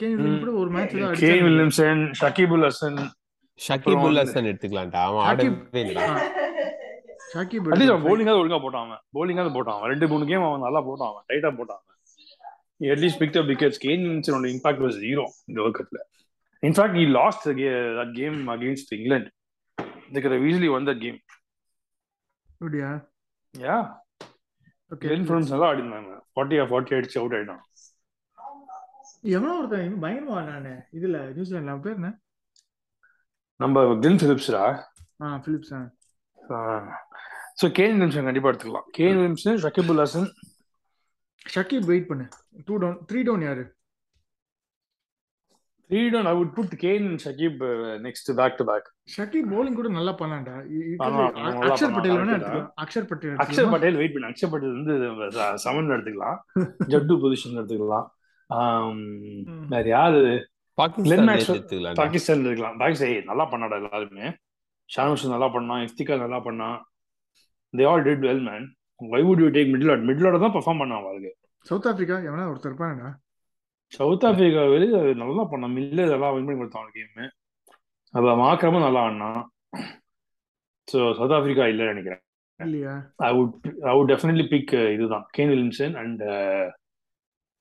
can 0.00 0.14
Williamson 0.16 0.42
கூட 0.44 0.54
ஒரு 0.62 0.70
match 0.76 0.96
தான் 1.02 1.20
கேன் 1.24 1.44
வில்லியம்சன் 1.48 2.02
ஷகிபுல் 2.22 2.66
ஹசன் 2.68 2.98
ஷகிபுல் 3.58 4.18
ஹசன் 4.22 4.48
எடுத்துக்கலாம்டா. 4.50 5.02
அவன் 5.08 5.24
ஷகிப். 5.28 5.58
ஆடவே 5.66 5.82
இல்லை 5.86 6.02
ஷாக்கிப் 7.32 7.68
அட்லீஸ்ட் 7.70 7.92
அவன் 7.92 8.04
பவுலிங்காவது 8.06 8.40
ஒழுங்கா 8.42 8.58
போட்டான் 8.64 8.84
அவன். 8.86 9.00
பவுலிங்காவது 9.16 9.54
போட்டான் 9.56 9.76
அவன். 9.78 9.90
ரெண்டு 9.92 10.06
மூணு 10.10 10.26
கேம் 10.30 10.44
அவன் 10.48 10.64
நல்லா 10.66 10.80
போட்டான் 10.88 11.10
அவன். 11.12 11.24
டைட்டா 11.30 11.50
போட்டான் 11.58 11.80
அவன். 11.80 11.92
At least 12.94 13.20
pick 13.22 13.38
up 13.40 13.48
wickets 13.52 13.80
Kane 13.86 14.02
வில்லியம்சனோட 14.04 14.48
impact 14.54 14.82
was 14.84 14.98
zero 15.06 15.24
இந்த 15.48 15.58
வேர்ல்ட் 15.62 15.78
கப்ல 15.80 16.00
in fact 16.62 16.96
he 16.98 17.06
lost 17.18 17.40
the 17.48 17.54
ga- 17.60 17.92
that 17.98 18.10
game 18.20 18.48
against 18.48 18.92
England. 18.98 19.26
They 20.12 20.20
could 20.22 20.34
have 20.36 20.46
easily 20.50 20.68
won 20.74 20.84
that 20.84 21.00
game. 21.04 21.18
அப்படியா? 22.60 22.90
Yeah. 23.54 23.82
ஓகே 24.90 25.08
Phillips 25.10 25.50
நல்லா 25.52 25.68
ஆடினாங்க. 25.72 26.12
ஃபார்ட்டி 26.34 26.56
ஃபார்ட்டி 26.70 26.96
அடிச்சு 26.98 27.18
out 27.22 27.36
ஆயிட்டான் 27.38 27.62
எவனோ 29.34 29.52
ஒருத்தன் 29.58 29.94
பயங்கரமா 30.02 30.40
நானு 30.50 30.72
இதுல 30.92 31.16
நியூசிலாந்துல 31.36 31.72
அவன் 31.74 31.84
பேர் 31.86 31.98
என்ன? 32.00 32.10
நம்ம 33.60 33.84
கிளென் 34.02 34.20
பிலிப்ஸ்ரா 34.22 34.62
ஆ 35.22 35.36
பிலிப்ஸ் 35.46 35.72
ஸோ 37.60 37.66
கேன் 37.78 37.94
வில்லியம்சன் 37.94 38.26
கண்டிப்பா 38.28 38.50
எடுத்துக்கலாம். 38.50 38.88
Kane 38.98 39.14
Williamson 39.16 39.60
Shakibul 39.64 40.00
Hasan 40.02 40.28
Shakib 41.54 41.88
wait 41.92 42.08
பண்ணு. 42.08 42.26
டூ 42.66 42.74
டவுன் 42.76 42.98
த்ரீ 43.10 43.20
டவுன் 43.22 43.42
யாரு? 43.42 43.64
Three 45.90 46.00
down 46.12 46.28
I 46.30 46.34
would 46.38 46.52
put 46.56 46.72
Kane 46.82 47.04
and 47.08 47.22
Shakib 47.24 47.60
next 48.06 48.30
back 48.38 48.56
to 48.60 48.64
back 48.70 48.86
Shakib 49.14 49.50
bowling 49.52 49.74
கூட 49.78 49.88
நல்லா 49.96 50.12
நல்லா 50.22 50.46
அக்ஷர் 51.68 51.94
பட்டேல் 51.96 52.16
வேணா 52.20 52.36
அக்ஷர் 52.84 53.06
பட்டேல். 53.10 53.36
அக்ஷர் 53.44 53.70
பட்டேல் 53.74 53.98
வெயிட் 54.00 54.14
பண்ணு. 54.14 54.30
அக்ஷர் 54.30 54.52
பட்டேல் 54.52 54.74
வந்து 54.78 54.94
செவன் 55.64 55.92
எடுத்துக்கலாம். 55.94 56.38
ஜட்டு 56.92 57.16
பொசிஷன் 57.22 57.58
எடுத்துக்கலாம். 57.60 58.06
வேற 59.74 59.84
யாரு? 59.94 60.22
பாகிஸ்தான் 60.78 61.30
எடுத்துக்கலாம். 61.36 61.96
பாகிஸ்தான் 62.80 63.30
நல்லா 63.30 63.46
பண்ணாடா 63.52 63.78
எல்லாருமே. 63.82 64.26
ஷானுஷன் 64.88 65.34
நல்லா 65.34 65.48
பண்ணான். 65.54 65.84
இஃப்திகா 65.86 66.16
நல்லா 66.24 66.40
பண்ணான். 66.46 66.76
They 67.74 67.86
all 67.90 68.04
did 68.08 68.26
well 68.26 68.44
man 68.48 68.66
why 69.00 69.20
would 69.28 69.42
you 69.44 69.48
take 69.56 69.70
middle 69.72 69.92
add 69.94 70.04
middle 70.10 70.28
add 70.28 70.42
தான் 70.44 70.56
பெர்ஃபார்ம் 70.56 70.82
பண்ணான் 70.82 71.00
அவருக்கு 71.00 71.32
சவுத் 71.66 71.88
ஆப்பிரிக்கா 71.90 72.16
எவனா 72.28 72.44
ஒருத்தர் 72.50 72.70
இருப்பானடா? 72.70 73.08
சவுத் 73.96 74.24
ஆப்பிரிக்கா 74.28 74.62
வெளியே 74.72 74.90
நல்லா 75.20 75.44
பண்ணான் 75.50 75.74
மில்ல 75.76 76.06
இதெல்லாம் 76.06 76.34
வின் 76.36 76.46
பண்ணி 76.48 76.60
கொடுத்தான் 76.60 76.94
கேம் 76.94 77.28
அப்ப 78.14 78.34
மாக்கிரமும் 78.40 78.86
நல்லா 78.86 79.02
ஆடினான் 79.06 79.42
ஸோ 80.88 80.98
சவுத் 81.18 81.34
ஆப்பிரிக்கா 81.36 81.64
இல்லை 81.70 81.86
நினைக்கிறேன். 81.90 82.22
இல்லையா? 82.60 82.92
I 83.22 83.30
would 83.36 83.54
I 83.86 83.94
would 83.96 84.10
definitely 84.12 84.44
pick 84.52 84.72
இதுதான் 84.94 85.24
கேன் 85.36 85.50
வில்லியம்சன் 85.52 85.96
அண்ட் 86.02 86.22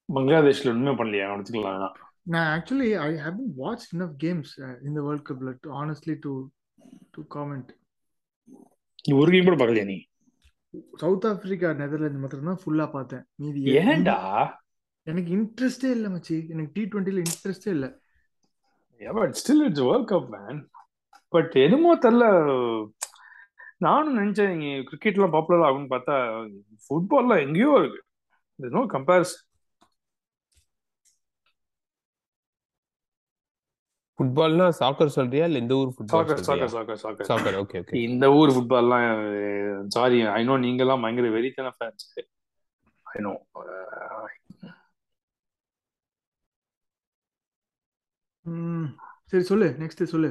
பங்களாதேஷ்ல 0.10 0.72
ஒண்ணுமே 0.72 0.94
பண்ணலையா 1.00 1.30
எடுத்துக்கலாம் 1.32 1.76
வேணாம் 1.76 1.96
நான் 2.28 2.50
actually 2.54 2.90
I 3.02 3.10
haven't 3.20 3.50
watch 3.60 3.88
enough 3.94 4.16
games 4.24 4.54
இந்த 4.88 5.00
வேர்ல்ட் 5.06 5.26
கப்ல 5.28 5.52
ஆனஸ்ட்லி 5.82 6.16
டு 6.24 6.34
டு 7.14 7.24
காமெண்ட் 7.36 7.72
நீ 9.06 9.14
ஒரு 9.20 9.32
கேம் 9.34 9.48
கூட 9.48 9.58
பார்க்கலையா 9.58 9.88
நீ? 9.88 9.98
சவுத் 11.02 11.28
ஆப்பிரிக்கா 11.30 11.70
நெதர்லாந்து 11.80 12.22
மாத்திரம் 12.22 12.50
தான் 12.50 12.62
ஃபுல்லா 12.62 12.86
பார்த்தேன் 12.94 13.26
மீதி 13.42 13.60
ஏன்டா? 13.84 14.18
எனக்கு 15.08 15.32
இன்ட்ரெஸ்டே 15.36 15.90
இல்ல 15.96 16.08
மச்சி. 16.10 16.38
எனக்கு 16.52 16.74
டி 16.76 16.84
டுவெண்ட்டில 16.92 17.24
இன்ட்ரெஸ்டே 17.26 17.72
இல்ல. 17.76 17.88
Yeah, 19.02 19.14
but 19.14 19.32
still 19.36 19.62
it's 19.62 19.82
World 19.82 20.06
Cup, 20.08 20.26
man. 20.30 20.58
But 21.34 21.56
என்னமோ 21.64 21.92
தெரியல 22.04 22.26
நானும் 23.86 24.18
நினைச்சேன் 24.18 24.52
நீங்க 24.54 24.68
கிரிக்கெட்லாம் 24.90 25.34
பாப்புலர் 25.34 25.66
ஆகும்னு 25.68 25.92
பார்த்தா 25.94 26.16
ஃபுட்பால்லாம் 26.86 27.42
எங்கேயோ 27.46 27.72
இருக்கு. 27.82 28.00
நோ 28.60 28.82
கம்பேரிசன் 28.94 29.44
ஃபுட்பால்னா 34.20 34.68
சாக்கர் 34.80 35.16
சொல்றியா? 35.16 35.46
இல்ல 35.50 35.60
இந்த 35.64 35.74
ஊர் 35.80 35.92
football 35.96 36.28
soccer 36.44 36.72
soccer 36.72 37.02
soccer 37.04 37.28
soccer 37.30 37.58
okay 37.62 37.80
okay 37.82 38.04
இந்த 38.06 38.26
ஊர் 38.40 38.54
ஃபுட்பால்லாம் 38.56 39.08
சாரி 39.96 40.20
ஐ 40.38 40.44
நோ 40.50 40.56
நீங்கெல்லாம் 40.66 41.04
பயங்கர 41.06 41.32
வெறித்தன 41.36 41.74
ஃபேன்ஸ் 41.78 42.06
ஐ 43.06 43.22
நோ 43.28 43.34
சரி 49.30 49.44
சொல்லு 49.44 49.68
நெக்ஸ்ட் 49.82 50.12
சொல்லு. 50.14 50.30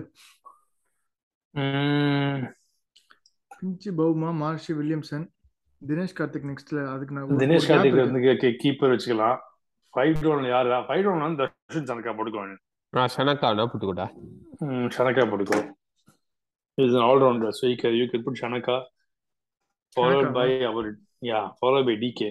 பிஞ்சி 3.50 3.90
பவுமா 3.98 4.30
மார்ஷி 4.40 4.72
வில்லியம்சன் 4.78 5.24
தினேஷ் 5.82 6.16
கார்த்திக் 6.18 6.48
நெக்ஸ்ட்ல 6.50 6.82
அதுக்கு 6.92 7.14
நான் 7.16 7.40
தினேஷ் 7.42 7.68
கார்த்திக். 7.70 7.98
வந்து 8.00 8.22
கீப்பர் 8.62 8.92
வச்சுக்கலாம். 8.94 9.38
ஃபைவ் 9.94 10.14
டவுன் 10.22 10.46
யாரா? 10.52 10.78
ஃபைவ் 10.86 11.02
டவுன் 11.06 11.24
வந்து 11.26 11.40
தர்ஷன் 11.42 11.88
சனக்கா 11.90 12.14
போட்டுக்குவாங்க 12.16 12.56
நான் 12.92 13.12
ஷனக்கானா 13.14 13.64
புட்டுக்கூடா? 13.70 14.06
ம், 14.64 14.88
ஷனக்கா 14.96 15.22
போட்டுக்கோ. 15.30 15.58
Is 16.78 16.96
all 17.04 17.22
rounder 17.22 17.54
so 17.58 17.64
you 17.70 17.76
can 17.82 17.96
you 17.98 18.06
can 18.12 18.24
put 18.26 18.40
Shanaka 18.42 18.76
followed 19.96 20.30
by 20.36 20.48
our 20.70 20.88
yeah 21.22 21.40
follow 21.58 21.82
by 21.88 21.96
DK 22.02 22.30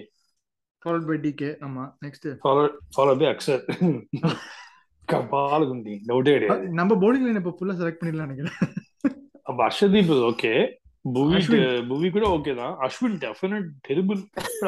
followed 0.82 1.04
by 1.08 1.16
DK 1.24 1.42
ஆமா 1.66 1.84
next 2.04 2.26
follow 2.42 2.62
follow 2.94 3.12
by 3.20 3.26
Axar 3.30 3.62
கபால் 5.12 5.66
குந்தி 5.70 5.94
டவுட்டே 6.08 6.32
கிடையாது. 6.36 6.66
நம்ம 6.80 6.92
பவுலிங் 7.02 7.26
லைன் 7.26 7.40
இப்ப 7.42 7.52
ஃபுல்லா 7.58 7.76
செலக்ட் 7.80 8.00
பண்ணிடலாம் 8.00 8.28
நினைக்கிறேன். 8.28 8.56
அப்ப 9.48 9.58
அர்ஷதீப் 9.68 10.12
ஓகே 10.30 10.52
புவி. 11.14 11.38
புவி 11.88 12.08
கூட 12.16 12.26
ஓகே 12.36 12.52
தான். 12.60 12.74
அஸ்வின் 12.86 13.16
டெஃபினட் 13.24 13.68
டெரிபிள் 13.88 14.20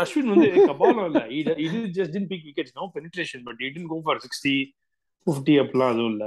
அஸ்வின் 0.04 0.30
வந்து 0.32 0.48
கபாலம் 0.70 1.06
இல்ல. 1.10 1.22
இது 1.66 1.78
just 1.98 2.14
didn't 2.16 2.30
pick 2.32 2.46
wickets 2.48 2.76
no 2.80 2.86
penetration 2.96 3.44
but 3.48 3.62
it 3.68 3.78
go 3.92 3.98
for 4.08 4.20
sixty 4.24 4.54
fifty 5.26 5.54
அப்படிலாம் 5.62 5.92
அதுவும் 5.94 6.12
இல்ல. 6.14 6.26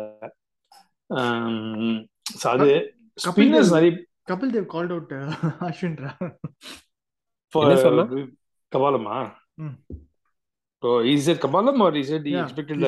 So 2.41 2.48
அது 2.56 2.69
கபில் 3.26 3.28
ஸ்பின்னர்ஸ் 3.28 3.72
நிறைய 3.76 3.91
கபில் 4.32 4.52
தேவ் 4.56 4.65
கால்ட் 4.74 4.91
அவுட் 4.95 5.13
அஸ்வின்ரா? 5.67 6.12
கபாலமா. 8.72 9.15
ஓ 10.84 10.89
இஸ் 11.13 11.30
இட் 11.34 11.41
கபாலம் 11.45 11.82
or 11.86 11.95
is 12.02 12.12
it 12.17 12.28
expected 12.34 12.84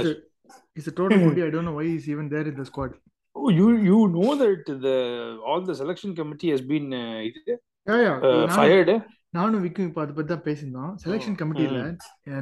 he's 0.76 0.90
a, 0.92 0.96
total 1.00 1.20
body. 1.28 1.44
I 1.48 1.52
don't 1.56 1.68
know 1.70 1.78
why 1.80 1.88
he's 1.92 2.08
even 2.16 2.28
there 2.36 2.48
in 2.52 2.58
the 2.60 2.68
squad. 2.72 2.92
Oh, 3.36 3.50
you 3.60 3.68
you 3.90 4.00
know 4.18 4.32
that 4.44 4.66
the 4.86 4.98
all 5.48 5.62
the 5.72 5.76
selection 5.82 6.12
committee 6.20 6.52
has 6.56 6.64
been 6.74 6.88
uh, 6.94 7.20
Yeah, 7.88 8.00
yeah. 8.06 8.18
uh, 8.30 8.46
fired. 8.60 8.92
நானும் 9.36 9.62
விக்கும் 9.66 9.86
இப்ப 9.88 10.00
அதை 10.04 10.14
பத்தி 10.16 10.30
தான் 10.32 10.44
பேசியிருந்தோம். 10.48 10.90
Selection 11.04 11.36
கமிட்டியில 11.42 11.78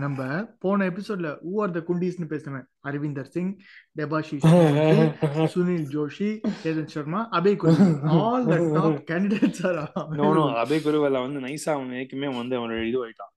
நம்ம 0.03 0.19
போன 0.63 0.85
எபிசோட்ல 0.91 1.31
ஊ 1.49 1.51
ஆர் 1.63 1.73
த 1.75 1.81
குண்டீஸ்னு 1.89 2.27
பேசினேன் 2.31 2.65
Arvinder 2.89 3.29
Singh 3.35 3.51
மோர்த்தி, 4.11 4.37
Sunil 5.53 5.85
Joshi 5.93 6.29
Chetan 6.63 6.89
Sharma 6.93 7.21
Abey 7.39 7.57
Kuru 7.63 7.85
all 8.15 8.47
the 8.51 8.57
top 8.77 8.97
candidates 9.11 9.61
are 9.69 9.79
No, 10.21 10.29
no, 10.39 10.45
Abey 10.63 10.83
குருவெல்லாம் 10.87 11.27
வந்து 11.27 11.43
நைஸா 11.45 11.71
அவன் 11.77 11.93
ஏற்கனவே 12.01 12.31
வந்து 12.41 12.57
அவன் 12.61 12.73
இது 12.89 12.99
ஆயிட்டான். 13.05 13.31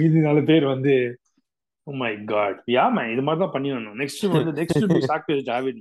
மீதி 0.00 0.20
நாலு 0.28 0.42
பேர் 0.50 0.66
வந்து 0.74 0.94
மை 1.86 2.12
காட் 2.26 2.58
யா 2.72 2.84
மேன் 2.92 3.10
இது 3.12 3.22
மாதிரி 3.22 3.42
தான் 3.42 3.54
பண்ணிடணும் 3.54 3.98
நெக்ஸ்ட் 4.00 4.24
வந்து 4.32 4.54
next 4.58 4.86
be 4.92 5.00
sack 5.06 5.26
Dravid 5.44 5.80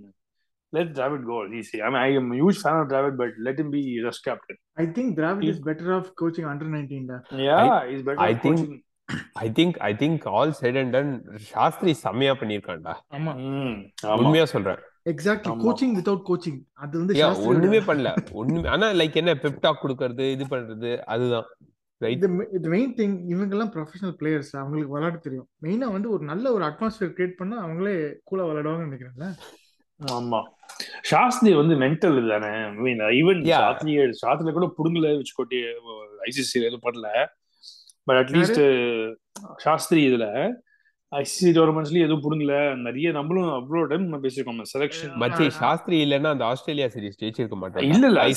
let 0.74 0.91
Dravid 0.96 1.26
go 1.26 1.38
easy 1.60 1.78
I 1.82 1.89
mean 1.89 2.02
I 2.02 2.12
am 2.15 2.32
huge 2.36 2.60
fan 2.62 2.80
of 2.80 2.89
Dravid 2.91 3.18
but 3.22 3.36
let 3.46 3.62
him 3.62 3.70
be 3.74 3.84
rush 4.06 4.24
captain 4.26 4.60
I 4.78 4.88
think 4.98 5.13
Dravid 5.18 5.48
is 5.52 5.62
better 5.68 5.94
off 5.94 6.10
coaching 6.22 6.50
under 6.52 6.74
நைன்டீன்ல 6.76 7.18
yeah 7.46 7.60
is 7.88 8.02
I 8.02 8.08
better 8.10 8.41
think- 8.44 8.60
coaching 8.60 8.82
I 9.38 9.48
think 9.52 9.78
I 9.84 9.91
think 9.96 10.24
all 10.34 10.52
side 10.54 10.78
and 10.78 10.94
done 10.94 11.12
Shastri 11.50 11.94
செம்மையா 12.00 12.34
பண்ணிருக்கான்டா 12.34 12.94
ஆமா. 13.15 13.34
உண்மையா 14.15 14.46
சொல்றேன். 14.46 14.80
Exactly. 15.06 15.52
Coaching 15.63 15.94
without 15.98 16.24
coaching 16.28 16.60
அது 16.76 16.94
வந்து 17.02 17.15
ஒண்ணுமே 17.50 17.80
பண்ணல. 17.82 18.12
ஒண்ணுமே 18.34 18.68
ஆனா 18.70 18.88
லைக் 19.00 19.20
என்ன 19.22 19.34
பெப்டாக் 19.44 19.82
கொடுக்கறது 19.84 20.26
இது 20.32 20.46
பண்றது 20.50 20.91
அதுதான். 21.08 21.48
இது 22.10 22.28
இது 22.54 22.70
மெயின் 22.70 22.94
திங் 22.98 23.15
இவங்க 23.28 23.56
எல்லாம் 23.56 23.72
ப்ரொஃபஷனல் 23.76 24.15
பிளேயர்ஸ் 24.20 24.52
அவங்களுக்கு 24.56 24.94
விளையாட 24.94 25.18
தெரியும். 25.18 25.48
மெயினா 25.63 25.91
வந்து 25.91 26.10
ஒரு 26.10 26.24
நல்ல 26.24 26.52
ஒரு 26.54 26.63
அட்மாஸ்பியர் 26.65 27.13
கிரியேட் 27.13 27.38
பண்ணா 27.38 27.58
அவங்களே 27.63 27.96
கூலா 28.24 28.46
விளையாடுவாங்கன்னு 28.46 28.89
நினைக்கிறேன்ல? 28.89 29.28
ஆமா. 30.00 30.39
சாஸ்திரி 31.04 31.54
வந்து 31.54 31.76
மென்டல் 31.76 32.30
தானே 32.30 32.52
மீன் 32.76 33.02
ஈவன். 33.20 33.41
சாத்ரி 33.52 33.94
சாத்ரில 34.22 34.52
கூட 34.52 34.68
புடுங்கல 34.78 35.12
வச்சுக்கோட்டி 35.18 35.60
ஐசிசி 36.28 36.60
எதுவும் 36.62 36.86
பண்ணல 36.88 37.10
பட் 38.08 38.15
அட்லீஸ்ட் 38.15 38.62
சாஸ்திரி 39.58 40.02
இதுல 40.10 40.26
ஐசிசி 41.15 41.49
டோர்னமெண்ட்ஸ்லயும் 41.56 42.06
எதுவும் 42.06 42.23
புடுங்கல. 42.23 42.54
நிறைய 42.86 43.08
நம்மளும் 43.12 43.49
அவ்வளவு 43.51 43.89
டைம் 43.89 44.06
நம்ம 44.06 44.19
பேசியிருக்கோம் 44.23 44.60
செலெக்ஷன் 44.71 45.12
மச்சி 45.21 45.45
சாஸ்திரி 45.58 45.97
இல்லைன்னா 46.04 46.32
அந்த 46.34 46.45
ஆஸ்திரேலியா 46.49 46.88
சீரிஸ் 46.93 47.19
ஜெயிச்சிருக்க 47.21 47.58
மாட்டேன் 47.58 47.86
இல்ல 47.88 48.06
இல்ல 48.08 48.21
ஐ 48.21 48.34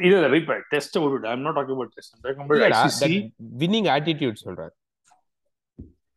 இல்ல 0.00 0.16
இல்ல 0.16 0.28
வெயிட் 0.32 0.50
டெஸ்ட் 0.72 0.98
விட்டு 1.04 1.30
I'm 1.32 1.44
not 1.46 1.58
talking 1.58 1.76
about 1.76 1.94
test 1.96 2.14
talking 2.24 2.44
about 2.44 2.58
இல்லடா 2.58 2.80
ஐசிசி 2.84 3.18
வின்னிங் 3.62 3.88
ஆட்டிடியூட் 3.94 4.42
சொல்றேன் 4.42 4.72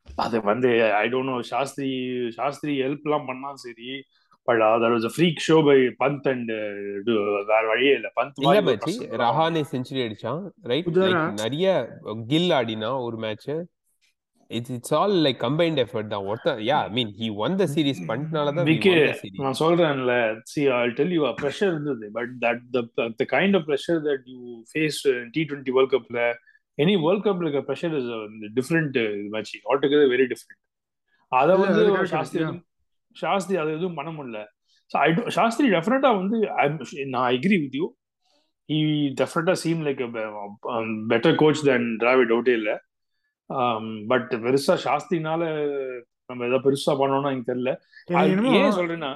அது 0.08 0.38
வந்து 0.46 0.70
I 0.98 1.06
don't 1.12 1.32
know 1.32 1.38
Shastri 1.50 1.92
Shastri 2.38 2.76
help 2.84 3.08
எல்லாம் 3.08 3.28
பண்ணா 3.28 3.50
சரி 3.64 3.90
but 4.48 4.62
other 4.68 4.94
was 4.96 5.08
freak 5.14 5.40
show 5.46 5.58
by 5.66 5.78
Pant 6.02 6.28
and 6.32 6.52
வேற 7.48 7.64
வழியே 7.70 7.94
இல்ல. 7.96 8.10
பந்த் 8.18 8.36
இல்ல 8.40 8.52
ஒரு 8.54 8.66
மச்சி. 8.68 8.94
ரஹானே 9.22 9.64
செஞ்சுரி 9.72 10.02
அடிச்சான் 10.06 10.44
ரைட் 10.66 10.92
நிறைய 11.40 11.68
கில் 12.30 12.52
ஆடினா 12.58 12.92
ஒரு 13.06 13.18
match 13.24 13.50
it's 14.52 14.74
it's 14.76 14.94
all 15.00 15.16
like 15.26 15.38
combined 15.46 15.80
effort 15.84 16.10
தான். 16.14 16.26
ஒருத்தன் 16.32 16.60
yeah 16.70 16.78
I 16.88 16.92
mean 16.98 17.12
he 17.20 17.28
won 17.46 17.56
the 17.62 17.66
series 17.74 18.02
பண்ணிட்டனால 18.10 18.54
தான் 18.58 18.68
விக்கே 18.72 18.94
won 18.96 19.06
the 19.06 19.16
series. 19.22 19.40
நான் 19.46 19.58
சொல்றேன்ல 19.62 20.16
see 20.52 20.64
I 20.80 20.82
tell 21.00 21.14
you 21.18 21.22
pressure 21.42 21.72
இருந்தது 21.74 22.08
but 22.18 22.34
that 22.46 22.64
the 23.22 23.26
kind 23.36 23.58
of 23.60 23.66
pressure 23.70 24.00
that 24.10 24.26
you 24.34 24.40
face 24.72 25.00
T 25.36 25.44
twenty 25.50 25.76
world 25.78 25.94
கப்ல 25.96 26.20
any 26.78 26.96
world 27.06 27.26
கப்ல 27.28 27.46
இருக்க 27.48 27.64
ப்ரெஷர் 27.72 27.96
இஸ் 28.00 28.10
டிஃப்ரெண்ட் 28.60 28.98
மச்சி. 29.36 29.58
Altogether 29.72 30.12
very 30.16 30.28
different 30.34 30.62
அதை 31.32 31.54
வந்து 31.64 31.84
சாஸ்திரி 32.16 32.46
சாஸ்திரி 33.16 33.56
அதை 33.62 33.70
எதுவும் 33.78 34.00
பண்ண 34.00 34.10
முடியல. 34.16 34.40
ஸோ 34.92 34.96
ஐ 35.06 35.08
சாஸ்திரி 35.38 35.68
டெஃபினட்டா 35.76 36.10
வந்து 36.22 36.38
நான் 37.14 37.28
அக்ரி 37.36 37.58
வித் 37.62 37.78
யூ 37.82 37.86
ஹி 38.70 38.80
டெஃபினட்டா 39.22 39.56
seem 39.64 39.82
like 39.88 40.02
better 41.12 41.40
coach 41.42 41.64
then 41.70 41.88
Dravid 42.02 42.34
அவுட்டே 42.36 42.56
இல்லை 42.60 42.76
பட் 44.08 44.32
பெருசா 44.36 44.76
சாஸ்திரினால 44.84 45.42
நம்ம 46.26 46.46
ஏதாவது 46.46 46.66
பெருசா 46.70 46.94
பண்ணோம்னா 47.00 47.32
எனக்கு 47.32 47.52
தெரியல. 47.52 47.72
ஏன் 48.60 48.72
சொல்றேன்னா 48.72 49.12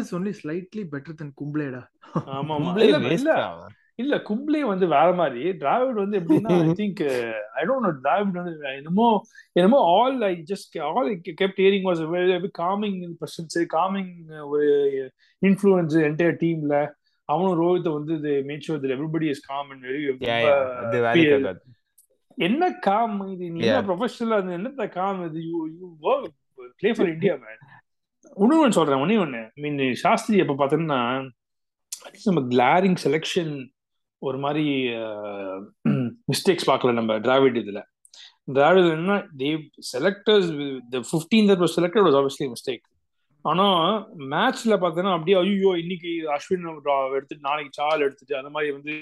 is 0.00 0.14
only 0.14 0.32
slightly 0.42 0.82
better 0.84 1.14
then 1.14 1.34
கும்ப்ளேடா 1.42 1.82
ஆமா 2.32 2.56
கும்ப்ளே 2.56 2.88
இல்ல 3.14 3.36
இல்ல 3.96 4.16
கும்ப்ளே 4.16 4.60
வந்து 4.60 4.86
வேற 4.86 5.12
மாதிரி. 5.12 5.52
டிராவிட் 5.52 5.94
வந்து 5.94 6.18
எப்படின்னா 6.20 6.50
I 6.62 6.72
think 6.72 7.00
I 7.54 7.62
don't 7.64 7.86
know 7.86 7.92
Dravid 8.04 8.36
வந்து 8.40 8.52
என்னமோ 8.76 9.06
என்னமோ 9.52 9.78
all 9.94 10.22
I 10.22 10.34
just 10.42 10.78
all 10.78 11.08
kept 11.40 11.60
hearing 11.60 11.82
was 11.82 12.02
very 12.06 12.50
calming 12.52 13.16
presence 13.20 13.58
calming 13.68 14.12
ஒரு 14.48 14.66
இன்ஃப்ளூயன்ஸ் 15.42 15.96
என்டையர் 16.02 16.36
டீம்ல 16.42 16.76
அவனும் 17.28 17.58
ரோஹித் 17.60 17.88
வந்து 17.92 18.16
make 18.42 18.66
sure 18.66 18.84
everybody 18.90 19.28
is 19.30 19.46
calm 19.46 19.70
and 19.70 19.86
very 19.86 20.04
என்ன 22.38 22.62
காம் 22.86 23.16
இது? 23.32 23.44
நீ 23.52 23.60
என்ன. 23.62 23.80
ப்ரொஃபஷனல் 23.88 24.36
அது 24.38 24.52
என்ன 24.58 24.86
காம் 24.96 25.20
இது? 25.26 25.40
You 25.50 25.60
you 25.76 25.86
work 26.08 26.34
play 26.80 26.90
for 26.96 27.10
India 27.14 27.34
man 27.44 27.62
ஒண்ணு 28.36 28.60
ஒன்று 28.62 28.78
சொல்றேன் 28.78 29.02
ஒண்ணே 29.02 29.16
ஒண்ணு. 29.24 29.42
மீன் 29.62 29.78
சாஸ்திரி 30.04 30.38
எப்ப 30.44 30.56
பார்த்தோம்னா 30.60 31.00
நம்ம 32.26 32.40
கிளாரிங் 32.52 32.98
செலெக்ஷன் 33.04 33.52
ஒரு 34.22 34.38
மாதிரி 34.38 34.64
மிஸ்டேக்ஸ் 36.30 36.68
பார்க்கல 36.70 36.92
நம்ம 36.92 37.12
டிராவிட் 37.18 37.56
இதுல. 37.62 37.80
டிராவிட் 38.48 38.90
என்ன 38.96 39.14
they 39.40 39.48
selectors 39.92 40.50
the 40.92 41.00
fifteen 41.10 41.48
that 41.50 41.62
was 41.64 41.76
selected 41.78 42.06
was 42.06 42.18
obviously 42.20 42.48
mistake 42.52 42.84
ஆனா 43.44 43.66
மேட்ச்ல 44.32 44.74
பார்த்தோன்னா 44.82 45.12
அப்படியே 45.16 45.36
ஐயோ 45.40 45.72
இன்னைக்கு 45.82 46.12
அஸ்வின் 46.36 46.64
எடுத்துட்டு 47.16 47.46
நாளைக்கு 47.48 47.72
சால் 47.72 48.04
எடுத்துட்டு 48.06 48.34
அந்த 48.36 48.50
மாதிரி 48.50 48.70
வந்து 48.72 48.94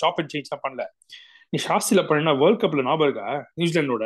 சாப் 0.00 0.20
அண்ட் 0.20 0.32
சேஞ்ச் 0.34 0.52
பண்ணல. 0.64 0.84
நீ 1.52 1.58
சாஸ்திரில 1.68 2.02
பண்ணினா 2.08 2.32
வேர்ல்ட் 2.42 2.60
கப்ல 2.62 2.82
ஞாபகம் 2.88 3.06
இருக்கா? 3.08 3.28
நியூசிலாண்டோட. 3.60 4.04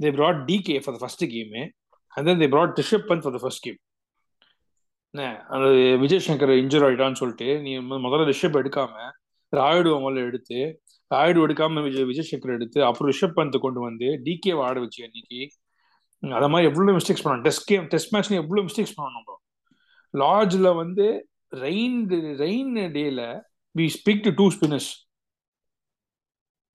They 0.00 0.10
brought 0.18 0.38
DK 0.48 0.76
for 0.82 0.94
the 0.94 1.00
first 1.02 1.24
game 1.32 1.56
and 2.12 2.26
then 2.28 2.40
they 2.42 2.48
brought 2.54 2.78
Rishabh 2.80 3.08
Pant 3.08 3.24
for 3.24 3.34
the 3.36 3.40
first 3.42 3.64
game 3.66 3.78
என்ன? 5.14 5.24
அந்த 5.54 5.66
விஜய் 6.02 6.22
சங்கர் 6.26 6.52
இன்ஜூர் 6.62 6.84
ஆயிட்டான்னு 6.86 7.20
சொல்லிட்டு 7.20 7.48
நீ 7.64 7.72
முதல்ல 8.06 8.26
ரிஷப் 8.30 8.56
எடுக்காம 8.60 8.94
ராயுடு 9.52 9.90
முதல்ல 10.04 10.24
எடுத்து 10.28 10.58
ராயுடு 11.10 11.40
எடுக்காம 11.46 11.82
விஜய் 11.86 12.06
விஜய் 12.10 12.28
சங்கர் 12.30 12.54
எடுத்து 12.56 12.78
அப்புறம் 12.88 13.10
ரிஷப் 13.12 13.36
பந்த் 13.38 13.58
கொண்டு 13.64 13.80
வந்து 13.88 14.08
டிகே 14.26 14.52
ஆட 14.66 14.76
வச்சு 14.84 15.00
அன்னைக்கு. 15.06 15.40
அத 16.22 16.46
மாதிரி 16.52 16.68
எவ்வளவு 16.70 16.96
மிஸ்டேக்ஸ் 16.98 17.24
பண்ணோம் 17.24 17.44
டெஸ்ட் 17.48 17.66
கேம் 17.70 17.86
டெஸ்ட் 17.92 18.12
மேட்ச்ல 18.14 18.40
எவ்வளவு 18.42 18.66
மிஸ்டேக்ஸ் 18.68 18.96
பண்ணணும் 18.98 19.24
ப்ரோ 19.28 19.36
லார்ஜ்ல 20.14 20.70
வந்து 20.82 21.06
ரெயின் 21.66 21.98
ரெயின் 22.44 22.74
டேல 22.96 23.22
we 23.74 23.86
speak 23.98 24.24
to 24.26 24.32
two 24.40 24.46
spinners 24.56 24.90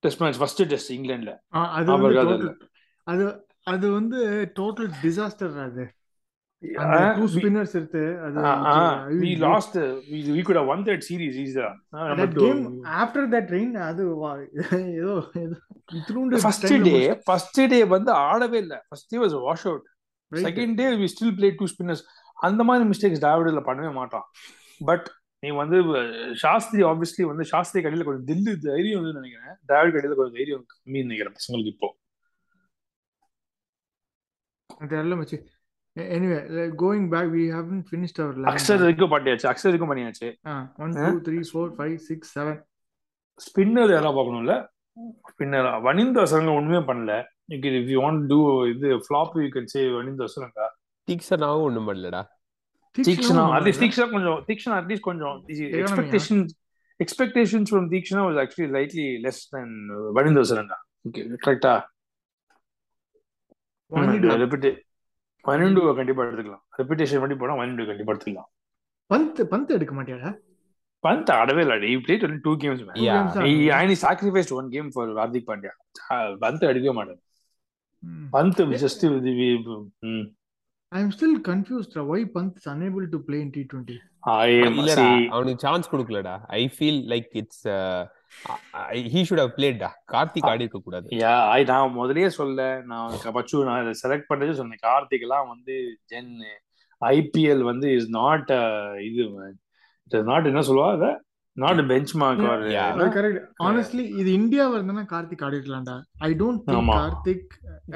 test 0.03 0.21
match 0.23 0.39
first 0.41 0.63
test 0.73 0.91
இங்கிலாந்துல. 0.97 1.33
அது 1.77 1.91
அது 3.11 3.25
அது 3.73 3.85
வந்து 3.99 4.19
டோட்டல் 4.59 4.91
டிசாஸ்டர் 5.03 5.55
அது. 5.67 5.85
டூ 7.17 7.25
ஸ்பின்னர்ஸ் 7.33 7.73
இருக்கு 7.77 8.03
அது 8.25 8.37
we 9.23 9.31
lost 9.43 9.75
we 10.35 10.41
could 10.47 10.59
have 10.59 10.69
won 10.73 10.83
that 10.87 11.03
series 11.07 11.37
ஈஸியா 11.43 11.67
கேம் 12.43 12.61
ஆஃப்டர் 13.01 13.27
தட் 13.33 13.49
ரெயின் 13.55 13.75
அது 13.89 14.03
ஏதோ 15.01 15.15
இத்தினூண்டு 15.97 16.41
ஃபர்ஸ்ட் 16.45 16.67
டே 16.87 16.95
ஃபர்ஸ்ட் 17.27 17.59
டே 17.73 17.79
வந்து 17.95 18.11
ஆடவே 18.29 18.59
இல்ல. 18.65 18.75
First 18.89 19.09
day 19.13 19.19
was 19.25 19.35
wash 19.47 19.67
out. 19.71 19.85
Second 20.31 20.75
day 20.81 20.87
we 21.03 21.09
still 21.13 21.35
play 21.39 21.49
two 21.59 21.67
spinners 21.73 22.03
அந்த 22.47 22.61
மாதிரி 22.69 22.89
மிஸ்டேக்ஸ் 22.93 23.23
டிராவிடில் 23.25 23.67
பண்ணவே 23.69 23.91
மாட்டான். 23.99 24.25
பட் 24.81 25.07
நீ 25.43 25.49
வந்து 25.61 25.77
சாஸ்திரி 26.43 26.83
ஆப்வியஸ்லி 26.83 27.23
வந்து 27.31 27.45
சாஸ்திரி 27.51 27.83
கடையில் 27.83 28.07
கொஞ்சம் 28.07 28.27
தில்லு 28.29 28.53
தைரியம் 28.67 29.01
வந்து 29.01 29.19
நினைக்கிறேன். 29.19 29.55
டிராவிட் 29.67 29.95
கடையில் 29.95 30.19
கொஞ்சம் 30.19 30.37
தைரியம் 30.39 30.65
கம்மின்னு 30.71 31.05
நினைக்கிறேன் 31.07 31.35
பசங்களுக்கு 31.37 31.73
இப்போ. 31.73 31.89
தெரியல 34.93 35.17
மச்சி. 35.19 35.37
Anyway 36.15 36.39
going 36.81 37.05
back 37.13 37.29
we 37.35 37.43
haven't 37.53 37.83
finished 37.89 38.19
our 38.23 38.39
Axar 38.53 38.81
வரைக்கும் 38.81 39.13
பண்ணியாச்சு. 39.13 39.47
அக்ஷர் 39.51 39.69
வரைக்கும் 39.69 39.91
பண்ணியாச்சு. 39.91 40.27
One 40.85 40.95
two 40.97 41.13
three 41.27 41.37
four 41.51 41.71
five 41.77 41.95
six 42.09 42.31
seven 42.39 42.59
spinner 43.45 43.93
யாராவது 43.95 44.17
பார்க்கணும்ல? 44.17 44.55
ஸ்பின்னர் 45.31 45.67
வனிந்த 45.81 46.21
அசரங்க 46.21 46.53
ஒண்ணுமே 46.59 46.79
பண்ணல. 46.91 47.15
இஃப் 47.55 47.91
யூ 47.93 47.99
வாண்ட் 48.03 48.25
டூ 48.31 48.39
இது 48.73 48.87
flop 49.05 49.35
you 49.41 49.47
can 49.55 49.71
say 49.73 49.81
Wanindu 49.97 50.25
Hasaranga 50.29 50.67
தீக்ஷனாவும் 51.07 51.65
ஒண்ணும் 51.67 51.87
பண்ணலடா. 51.89 52.21
தீக்ஷனா 52.97 53.43
அட்லீஸ்ட் 53.55 53.81
தீக்ஷனா 53.81 54.11
கொஞ்சம் 54.11 54.45
தீக்ஷனா 54.47 54.75
அட்லீஸ்ட் 54.81 55.01
கொஞ்சம் 55.01 55.43
expectation 55.79 56.47
expectations 56.99 57.69
from 57.71 57.87
Theekshana 57.91 58.21
was 58.27 58.39
actually 58.43 58.71
lightly 58.71 59.21
less 59.21 59.49
then 59.49 60.39
Hasaranga 60.39 60.75
okay 61.05 61.23
கரெக்டா 61.45 61.73
பன்னெண்டு 65.45 65.79
கண்டிப்பா 65.95 66.23
எடுத்துக்கலாம். 66.23 66.63
ரெப்பிடேஷன் 66.79 67.19
பண்ணி 67.19 67.35
போனா 67.35 67.53
பன்னெண்டு 67.53 67.85
கண்டிப்பா 67.85 68.13
எடுத்துக்கலாம். 68.13 68.49
பந்த் 69.09 69.41
பந்த் 69.51 69.69
எடுக்க 69.69 69.95
மாட்டியாடா? 69.95 70.35
பந்த் 71.03 71.29
ஆடவே 71.31 71.61
இல்லை 71.61 71.75
and 73.71 73.89
he 73.89 73.95
sacrificed 73.95 74.51
one 74.51 74.69
game 74.69 74.91
for 74.91 75.07
Hardik 75.07 75.47
Pandya 75.47 75.73
bandh 76.41 76.65
அடிக்கவே 76.65 76.91
மாட்டான் 76.91 77.21
ம். 78.03 78.27
Pant 78.33 78.61
just 78.75 79.05
I 80.91 81.01
am 81.01 81.11
still 81.11 81.39
confused 81.41 81.97
uh, 81.97 82.03
why 82.03 82.23
Pant 82.25 82.57
is 82.57 82.65
unable 82.65 83.05
to 83.13 83.19
play 83.19 83.41
in 83.45 83.49
T20. 83.55 83.95
இல்லடா 84.77 85.03
அவனுக்கு 85.35 85.63
chance 85.65 85.89
கொடுக்கலடா. 85.91 86.33
I 86.57 86.61
feel 86.75 86.99
like 87.11 87.29
it's 87.41 87.61
he 89.13 89.21
should 89.29 89.41
have 89.43 89.51
pleated 89.57 89.89
Karthik 90.13 90.47
ஆடி 90.51 90.65
இருக்க 90.65 90.79
கூடாது 90.87 91.07
யா 91.21 91.33
ஐ 91.55 91.59
நான் 91.71 91.95
முதல்லயே 91.99 92.29
சொல்ல 92.39 92.65
நான் 92.91 93.13
பச்சு 93.37 93.63
நான் 93.69 93.81
இதை 93.83 93.93
செலக்ட் 94.03 94.29
பண்ணதே 94.31 94.55
சொன்னேன். 94.59 94.81
கார்த்திக் 94.87 95.25
எல்லாம் 95.27 95.47
வந்து 95.53 95.75
ஜென் 96.13 96.33
ஐபிஎல் 97.01 97.63
வந்து 97.71 97.89
இஸ் 97.99 98.09
நாட் 98.19 98.51
இது 99.09 99.23
இட் 99.49 99.61
இஸ் 100.11 100.27
நாட் 100.31 100.49
என்ன 100.51 100.63
சொல்லுவா 100.69 100.89
அத 100.97 101.07
நாட் 101.57 101.79
பெஞ்ச் 101.91 102.11
மார்க் 102.21 102.43
ஆர். 102.49 102.63
அது 102.81 103.05
correct. 103.15 103.37
Honestly, 103.65 104.03
இது 104.21 104.29
இந்தியாவா 104.39 104.75
இருந்தா 104.79 105.05
கார்த்திக் 105.13 105.43
ஆடி 105.45 105.57
இருக்கலாம்டா. 105.59 105.95
I 106.27 106.33
don't 106.41 106.61
think 106.67 106.79
ஆமா. 106.81 106.97
Karthik 106.99 107.45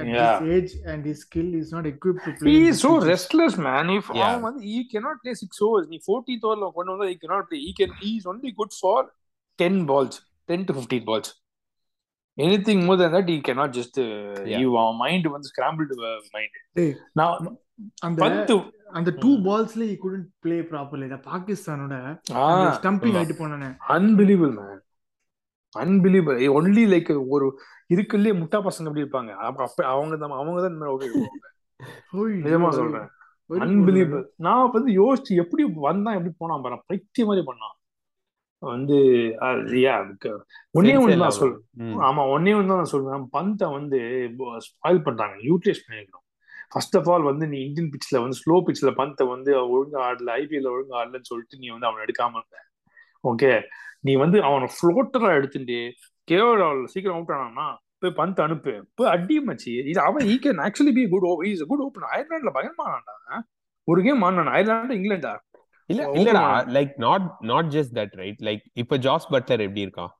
at 0.02 0.08
Yeah. 0.08 0.39
this 0.39 0.50
age 0.56 0.74
and 0.91 1.02
his 1.10 1.17
skill 1.26 1.50
is 1.62 1.69
not 1.76 1.86
equipped 1.91 2.24
to 2.28 2.32
play. 2.39 2.52
he 2.52 2.56
in 2.60 2.63
is 2.63 2.69
this 2.69 2.82
so 2.86 2.91
pitches. 2.93 3.10
restless 3.12 3.56
man 3.67 3.89
if 3.97 4.08
Yeah. 4.12 4.24
அவன் 4.28 4.45
வந்து 4.47 4.62
he 4.71 4.80
cannot 4.93 5.17
play 5.24 5.36
six 5.43 5.62
overs 5.67 5.86
நீ 5.93 6.00
14th 6.10 6.45
overல 6.50 6.69
கொண்டு 6.78 6.93
வந்தா 6.93 7.08
he 7.13 7.17
cannot 7.24 7.45
play 7.50 7.62
he 7.67 7.74
can 7.80 7.91
he 8.02 8.12
is 8.19 8.26
only 8.34 8.52
good 8.62 8.74
for 8.82 8.97
10 9.60 9.78
balls 9.91 10.17
10 10.50 10.65
to 10.69 10.76
15 10.80 11.04
balls 11.10 11.30
anything 12.38 12.86
more 12.88 12.97
than 12.97 13.12
that 13.12 13.28
he 13.28 13.39
cannot 13.41 13.71
just 13.80 13.95
uh, 14.00 14.08
Yeah. 14.54 14.67
our 14.84 14.93
mind 15.04 15.26
வந்து 15.36 15.50
scrambled 15.54 15.91
uh, 16.02 16.17
mind 16.36 16.54
டேய், 16.80 16.93
now 17.21 17.30
அந்த 17.99 18.23
பந்து. 18.23 18.55
அந்த 18.91 19.11
two 19.11 19.35
ballsல 19.45 19.81
he 19.81 19.97
couldn't 20.03 20.27
play 20.45 20.61
properly. 20.73 21.01
இந்த 21.01 21.15
பாகிஸ்தானோட 21.15 21.95
stumping. 22.77 23.17
ஆயிட்டு 23.19 23.35
போனானே. 23.39 23.77
Unbelievable 23.89 24.55
man 24.55 24.81
unbelievable 25.79 26.37
only 26.57 26.83
like 26.93 27.27
ஒரு 27.27 27.59
இருக்குள்ளே 27.93 28.31
முட்டா 28.41 28.59
பசங்க 28.61 28.89
எப்படி 28.89 29.01
இருப்பாங்க. 29.01 29.31
அப்ப 29.33 29.69
அவங்க 29.83 30.17
தான் 30.17 30.31
அவங்க 30.31 30.61
தான் 30.61 30.73
இந்த 30.73 30.85
மாதிரி. 30.85 31.27
ஓய், 32.11 32.41
நிஜமா 32.41 32.69
சொல்றேன். 32.69 33.07
அன்பிலீவபிள் 33.49 34.25
நான் 34.35 34.71
வந்து 34.71 34.91
யோசிச்சு 34.93 35.35
எப்படி 35.43 35.63
வந்தான் 35.73 36.13
எப்படி 36.13 36.33
போனான் 36.37 36.61
பாரு. 36.61 36.83
பைத்திய 36.93 37.25
மாதிரி 37.25 37.45
பண்ணான். 37.45 37.79
வந்து 38.59 38.93
ஒன்னே 38.93 39.93
ஒன்று 40.73 41.01
இல்லாம. 41.01 41.15
நான் 41.15 41.29
சொல் 41.29 41.63
ம். 41.69 41.99
ஆமா 41.99 42.23
ஒன்னே 42.25 42.53
ஒன்று 42.55 42.67
தான் 42.67 42.81
நான் 42.81 42.93
சொல்றேன். 42.93 43.27
பந்தை 43.31 43.71
வந்து 43.71 43.97
ஸ்பாயில் 44.65 45.03
பண்றாங்க. 45.03 45.35
யூட்டிலைஸ் 45.35 45.83
பண்ணிருக்கணும். 45.87 46.20
ஃபர்ஸ்ட் 46.71 46.97
ஆஃப் 46.97 47.10
ஆல் 47.12 47.25
வந்து 47.29 47.45
நீ 47.47 47.57
இந்தியன் 47.67 47.91
பிட்ச்ல 47.93 48.19
வந்து 48.23 48.38
ஸ்லோ 48.41 48.55
பிட்ச்ல 48.65 48.91
பந்தை 48.99 49.27
வந்து 49.27 49.51
ஒழுங்கா 49.73 50.01
ஆடல 50.10 50.36
ஐபிஎல் 50.41 50.69
ஒழுங்கா 50.73 50.95
ஆடலன்னு 51.01 51.29
சொல்லிட்டு 51.31 51.62
நீ 51.63 51.67
வந்து 51.75 51.88
அவனை 51.88 52.03
எடுக்காம 52.05 52.39
இருந்த. 52.39 52.57
ஓகே 53.23 53.51
நீ 53.99 54.13
வந்து 54.23 54.38
அவனை 54.49 54.67
ஃப்ளோட்டரா 54.75 55.31
எடுத்துட்டு 55.39 55.79
கேவல் 56.27 56.86
சீக்கிரம் 56.93 57.17
அவுட் 57.17 57.34
ஆனான்னா 57.38 57.67
போய் 58.03 58.17
பந்த் 58.19 58.39
அனுப்பு. 58.45 58.73
போய் 58.97 59.12
அடி 59.15 59.38
மச்சி. 59.47 59.71
இது 59.91 59.99
அவன் 60.01 60.27
he 60.27 60.36
can 60.43 60.62
actually 60.67 60.93
be 60.99 61.03
good 61.13 61.27
is 61.51 61.63
good 61.71 61.84
open 61.88 62.10
அயர்லாண்ட்ல 62.13 62.53
பயமானான்டா 62.57 63.39
ஒரு 63.88 64.01
கேம் 64.07 64.25
ஆனான் 64.29 64.53
அயர்லாண்டு 64.55 64.97
இங்கிலாண்டா 64.99 65.34
இல்ல 65.89 66.01
இல்லடா. 66.19 66.45
Like 66.75 66.91
not 67.05 67.27
not 67.51 67.69
just 67.75 67.93
that 67.99 68.15
right 68.21 68.41
like 68.47 68.63
இப்ப 68.73 68.97
ஜாஸ் 69.05 69.25
பட்லர் 69.34 69.63
எப்படி 69.67 69.86
இருக்கான்? 69.86 70.12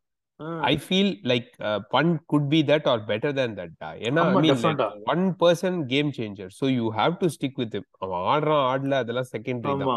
ஐ 0.66 0.74
feel 0.84 1.12
like 1.32 1.50
bun 1.94 2.12
good 2.32 2.48
be 2.52 2.60
that 2.70 2.88
are 2.92 3.02
better 3.10 3.36
than 3.40 3.56
that 3.58 3.76
ஏன்னா. 4.08 4.24
One 5.14 5.26
person 5.42 5.80
game 5.92 6.12
changer 6.18 6.52
so 6.60 6.68
you 6.76 6.86
have 6.98 7.16
to 7.22 7.30
stick 7.36 7.60
with 7.62 7.76
அவன் 8.00 8.24
ஆடுறான் 8.32 8.66
ஆடல 8.72 9.02
அதெல்லாம் 9.04 9.30
செகண்டரி 9.32 9.74
தான் 9.84 9.92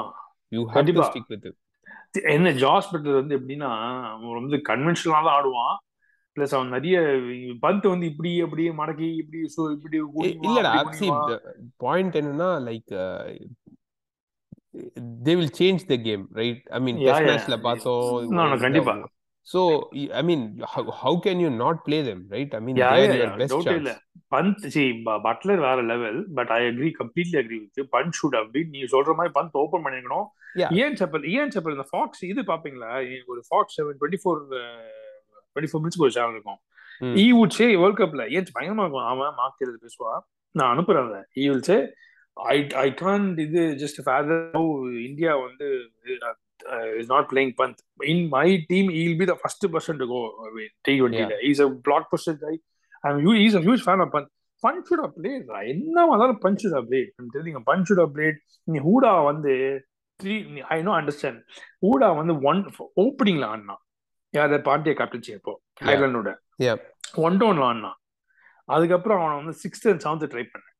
you 0.52 0.62
have 0.66 0.76
to. 0.90 1.06
Stick 1.10 1.30
with 1.34 1.48
என்ன 2.32 2.50
ஜாஸ் 2.60 2.90
பட்லர் 2.90 3.20
வந்து 3.20 3.36
எப்படின்னா 3.38 3.70
அவன் 4.12 4.36
வந்து 4.38 4.58
கன்வென்ஷனலா 4.68 5.20
தான் 5.22 5.36
ஆடுவான் 5.38 5.74
பிளஸ் 6.36 6.54
அவன் 6.56 6.74
நிறைய 6.74 6.96
பந்த் 7.62 7.84
வந்து 7.90 8.06
இப்படி 8.12 8.30
அப்படி 8.44 8.62
மடக்கி 8.78 9.08
இப்படி 9.20 9.40
சோ 9.54 9.64
இப்படி 9.74 9.98
இல்லடா 10.46 10.70
சி. 11.00 11.08
பாயிண்ட் 11.82 12.16
என்னன்னா 12.20 12.48
like 12.66 12.92
they 15.24 15.34
will 15.36 15.54
change 15.58 15.84
the 15.90 15.96
game 16.06 16.24
right 16.40 16.62
I 16.72 16.80
mean 16.84 16.98
test. 17.02 17.28
மேட்ச்ல 17.28 17.58
பார்த்தோம் 17.66 18.56
கண்டிப்பா. 18.64 18.94
So 19.46 19.60
I 20.20 20.22
mean 20.28 20.44
how 21.02 21.16
can 21.24 21.40
you 21.44 21.48
not 21.64 21.80
play 21.86 21.98
them 22.08 22.22
right 22.36 22.54
I 22.58 22.60
mean 22.66 22.78
your. 22.78 23.34
Best 23.42 23.54
இல்ல. 23.80 23.92
பந்த் 24.34 24.62
சி 24.74 24.84
பட்லர் 25.26 25.60
வேற 25.66 25.78
level 25.90 26.20
but 26.38 26.52
I 26.56 26.60
agree 26.68 26.90
completely 27.00 27.38
agree 27.40 27.58
with 27.64 27.90
Pant 27.96 28.16
should 28.20 28.36
been 28.54 28.70
நீ 28.76 28.82
சொல்ற 28.94 29.14
மாதிரி 29.18 29.34
bandh 29.38 29.58
open 29.62 29.84
பண்ணிக்கணும். 29.86 30.26
ஏன் 30.82 30.96
செப்பல் 31.00 31.26
ஏன் 31.38 31.52
செப்பல் 31.54 31.76
இந்த 31.76 31.86
ஃபாக்ஸ் 31.90 32.22
இது 32.30 32.42
பாப்பீங்களா 32.52 32.90
ஒரு 33.32 33.42
Fox 33.48 33.76
seven 33.78 33.98
twenty 34.00 34.20
four 34.24 34.40
twenty 35.50 35.70
four 35.72 35.82
மினிட்ஸ்க்கு 35.82 36.06
ஒரு 36.08 36.16
சேனல் 36.16 36.36
இருக்கும். 36.36 36.60
ஈ 37.22 37.26
வுட் 37.38 37.56
சே 37.58 37.66
வேர்ல்ட் 37.82 38.00
கப்ல 38.00 38.24
ஏன் 38.36 38.54
பயங்கரமா 38.56 38.84
இருக்கும் 38.86 39.10
அவன் 39.12 39.36
மார்க் 39.40 39.64
எழுதி 39.66 39.80
பேசுவான் 39.86 40.22
நான் 40.54 40.72
அனுப்புறேன் 40.74 41.12
he 41.42 41.46
will 41.50 41.66
say 41.70 41.76
I 42.36 42.56
I 42.84 42.88
can 43.02 43.26
இது 43.46 43.62
ஜஸ்ட் 43.82 44.00
ஃபேதர் 44.06 44.44
இந்தியா 45.08 45.32
வந்து 45.46 45.66
is 47.00 47.10
not 47.10 47.26
playing 47.30 47.52
Pant 47.58 47.80
in 48.06 48.22
my 48.30 48.46
team 48.70 48.88
will 48.96 49.18
be 49.20 49.26
the 49.26 49.36
first 49.40 49.66
person 49.74 49.98
to 50.02 50.06
go 50.12 50.20
T 50.84 50.94
டுவெண்ட்டில 50.98 51.38
is 51.50 51.62
a 51.64 51.68
black 51.86 52.08
person 52.12 52.38
guy 52.44 52.54
I'm 53.04 53.20
you 53.26 53.34
is 53.42 53.56
a 53.56 53.64
huge 53.66 53.84
fan 53.86 54.02
of 54.04 54.12
Pant 54.14 54.30
Pant 54.62 54.86
should 54.88 55.04
have 55.06 55.16
played 55.16 55.48
என்ன 55.72 56.06
வந்தாலும் 56.10 56.40
Pant 56.44 56.62
should 56.62 56.78
have 56.80 56.86
played 56.90 57.08
தெரியுங்க 57.34 57.62
Pant 57.66 57.88
should 57.88 58.02
have 58.04 58.14
played 58.14 58.38
நீ 58.68 58.80
ஹூடா 58.86 59.12
வந்து 59.28 59.54
three 60.20 60.34
I 60.70 60.78
no 60.82 60.92
understand 60.98 61.40
Hooda 61.82 62.08
வந்து 62.20 62.34
one 62.50 62.60
ஓப்பனிங்ல 63.04 63.46
ஆடினான் 63.52 63.82
யார் 64.34 64.54
Pandya 64.68 64.94
captaincy 65.00 65.32
இப்போ 65.36 65.54
Yeah. 66.60 66.76
ஒன் 67.22 67.36
டவுன்ல 67.40 67.64
ஆடினான் 67.68 67.98
அதுக்கப்புறம் 68.68 69.20
அவனை 69.20 69.36
வந்து 69.40 69.54
சிக்ஸ்த் 69.62 69.86
அண்ட் 69.90 70.02
செவன்த் 70.04 70.30
ட்ரை 70.32 70.44
பண்ணேன் 70.46 70.73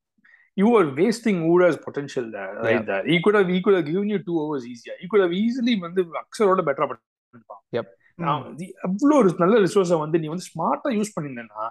you 0.56 0.68
are 0.78 0.88
wasting 1.00 1.40
Hooda's 1.52 1.80
potential 1.86 2.28
right 2.68 2.86
there 2.92 3.08
he 3.14 3.18
could 3.26 3.38
have 3.40 3.50
he 3.56 3.58
could 3.66 3.78
have 3.78 3.88
given 3.90 4.12
you 4.14 4.20
two 4.30 4.36
hours 4.44 4.68
ஈஸியா 4.72 4.96
ஈ 5.02 5.08
குட் 5.14 5.24
ஹவ் 5.26 5.36
ஈஸிலி 5.42 5.74
வந்து 5.86 6.02
அக்ஸரோட 6.22 6.62
பெட்டரா 6.70 6.88
பண்ணிருப்பான் 6.92 7.62
அவ்வளோ 8.88 9.14
ஒரு 9.20 9.30
நல்ல 9.44 9.54
ரிசோர்ஸை 9.66 9.98
வந்து 10.04 10.18
நீ 10.22 10.26
வந்து 10.32 10.48
ஸ்மார்ட்டா 10.50 10.90
யூஸ் 10.98 11.14
பண்ணிருந்தேன்னா 11.16 11.62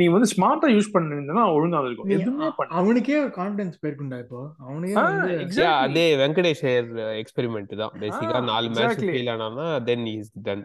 நீ 0.00 0.04
வந்து 0.12 0.28
ஸ்மார்ட்டா 0.32 0.68
யூஸ் 0.74 0.92
பண்ணிருந்தேன்னா 0.92 1.42
ஒழுங்கா 1.54 1.80
இருக்கும். 1.86 2.12
எதுவுமே 2.16 2.46
பண்ண 2.58 2.76
அவனுக்கே 2.80 3.16
ஒரு 3.22 3.32
கான்பிடன்ஸ் 3.38 3.80
போயிருக்குண்டா 3.80 4.18
இப்போ. 4.24 4.38
அவனுக்கே. 4.68 4.94
Yeah, 5.62 5.74
அதே 5.86 6.04
வெங்கடேஷ் 6.20 6.62
எக்ஸ்பெரிமெண்ட் 7.22 7.74
தான். 7.82 7.92
பேசிக்கா 8.02 8.38
நாலு 8.52 8.68
match. 8.76 9.02
Fail 9.08 9.30
ஆனானா 9.34 9.66
then 9.88 10.06
is 10.12 10.30
done 10.46 10.64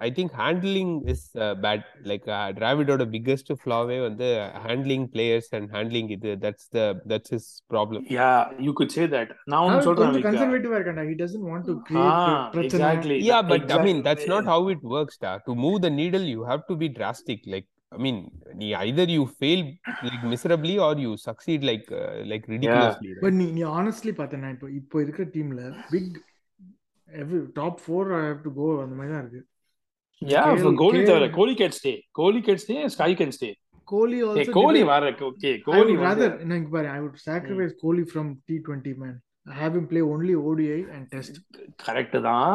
I 0.00 0.10
think 0.16 0.32
handling 0.32 0.90
is 1.06 1.30
uh, 1.36 1.54
bad. 1.54 1.84
Like 2.04 2.26
uh, 2.28 2.52
Dravidோட 2.52 3.04
biggest 3.16 3.48
flaw-வே 3.64 3.98
வந்து 4.06 4.28
handling 4.66 5.04
players 5.08 5.46
and 5.58 5.66
handling 5.76 6.08
இது 6.16 6.32
that's 6.44 6.66
the 6.76 6.86
that's 7.12 7.30
his 7.36 7.46
problem. 7.74 8.02
Yeah 8.18 8.30
you 8.66 8.72
could 8.80 8.94
say 8.96 9.06
that 9.16 9.32
நான் 9.52 9.64
ஒன்னு 9.66 9.82
சொல்றேன் 9.88 10.12
கொஞ்சம் 10.12 10.26
கன்சர்வேட்டிவா 10.28 11.06
he 11.10 11.16
doesn't 11.24 11.46
want 11.52 11.64
to 11.70 11.74
ah 11.74 11.82
create 11.88 12.54
பிரச்சனை 12.56 12.80
exactly 12.86 13.18
Yeah, 13.30 13.42
but 13.52 13.64
I 13.76 13.80
mean 13.88 14.00
that's 14.08 14.28
not 14.34 14.46
how 14.54 14.60
it 14.74 14.82
works. 14.96 15.16
Da. 15.26 15.32
To 15.48 15.54
move 15.66 15.78
the 15.88 15.94
needle, 16.00 16.26
you 16.34 16.42
have 16.52 16.64
to 16.72 16.76
be 16.84 16.88
drastic. 17.00 17.40
Like 17.54 17.68
I 17.92 17.98
mean, 18.04 18.18
நீ 18.60 18.66
either 18.86 19.06
you 19.14 19.22
fail 19.40 19.60
like 20.08 20.24
miserably 20.32 20.74
or 20.86 20.92
you 21.04 21.12
succeed 21.28 21.60
like 21.70 21.86
uh, 22.00 22.10
like 22.32 22.44
ridiculously. 22.54 23.08
right? 23.12 23.22
But 23.24 23.36
நீ 23.40 23.46
நீ 23.56 23.62
honestly 23.78 24.12
பார்த்தேன்னா 24.20 24.50
இப்போ 24.56 24.68
இப்போ 24.80 24.96
இருக்கிற 25.04 25.24
டீம்ல 25.36 25.62
pick 25.94 26.18
every 27.22 27.40
top 27.54 27.80
four 27.84 28.10
I 28.18 28.20
have 28.26 28.42
to 28.46 28.52
go 28.60 28.68
அந்த 28.84 28.94
மாதிரி 28.98 29.12
தான் 29.14 29.24
இருக்கு 29.24 29.42
யா 30.22 30.42
கோலி 30.82 31.00
தவிர 31.10 31.28
Kohli 31.38 31.54
can 31.60 31.76
stay 31.78 31.92
Kohli 32.20 32.40
can 32.48 32.62
stay 32.64 32.76
SKY 32.96 33.10
can 33.20 33.34
stay 33.38 33.50
Kohli 33.88 34.18
also 34.28 34.52
Kohli 34.58 34.82
வர 34.92 35.12
ஓகே 35.30 35.52
கோலி 35.68 35.94
பாரு 36.04 36.28
Kohli 37.82 38.04
from 38.12 38.26
T20 38.48 38.94
man 39.02 39.14
I 39.46 39.54
have 39.54 39.74
him 39.74 39.86
play 39.86 40.02
only 40.14 40.34
ODI 40.48 40.80
and 40.94 41.04
test 41.14 41.36
correct 41.86 42.18
தான் 42.28 42.50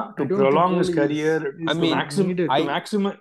his 0.82 0.92
career 1.00 1.38
is 1.64 1.70
I 1.72 1.82
mean, 1.82 1.96
maximum 1.96 2.36
to 2.40 2.48
I- 2.58 2.68
maximum 2.76 3.16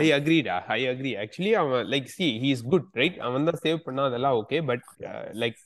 I 0.00 0.06
agree, 0.12 0.42
da. 0.42 0.56
I 0.68 0.80
agree. 0.92 1.12
Actually, 1.16 1.52
அவன் 1.54 1.86
like 1.86 2.08
see, 2.08 2.30
he 2.38 2.48
is 2.52 2.62
good, 2.72 2.84
right? 3.00 3.14
அவன் 3.26 3.46
தான் 3.48 3.60
save 3.62 3.78
பண்ணா 3.86 4.02
அதெல்லாம் 4.10 4.38
okay, 4.40 4.60
but 4.70 4.82
uh, 5.10 5.22
like 5.34 5.56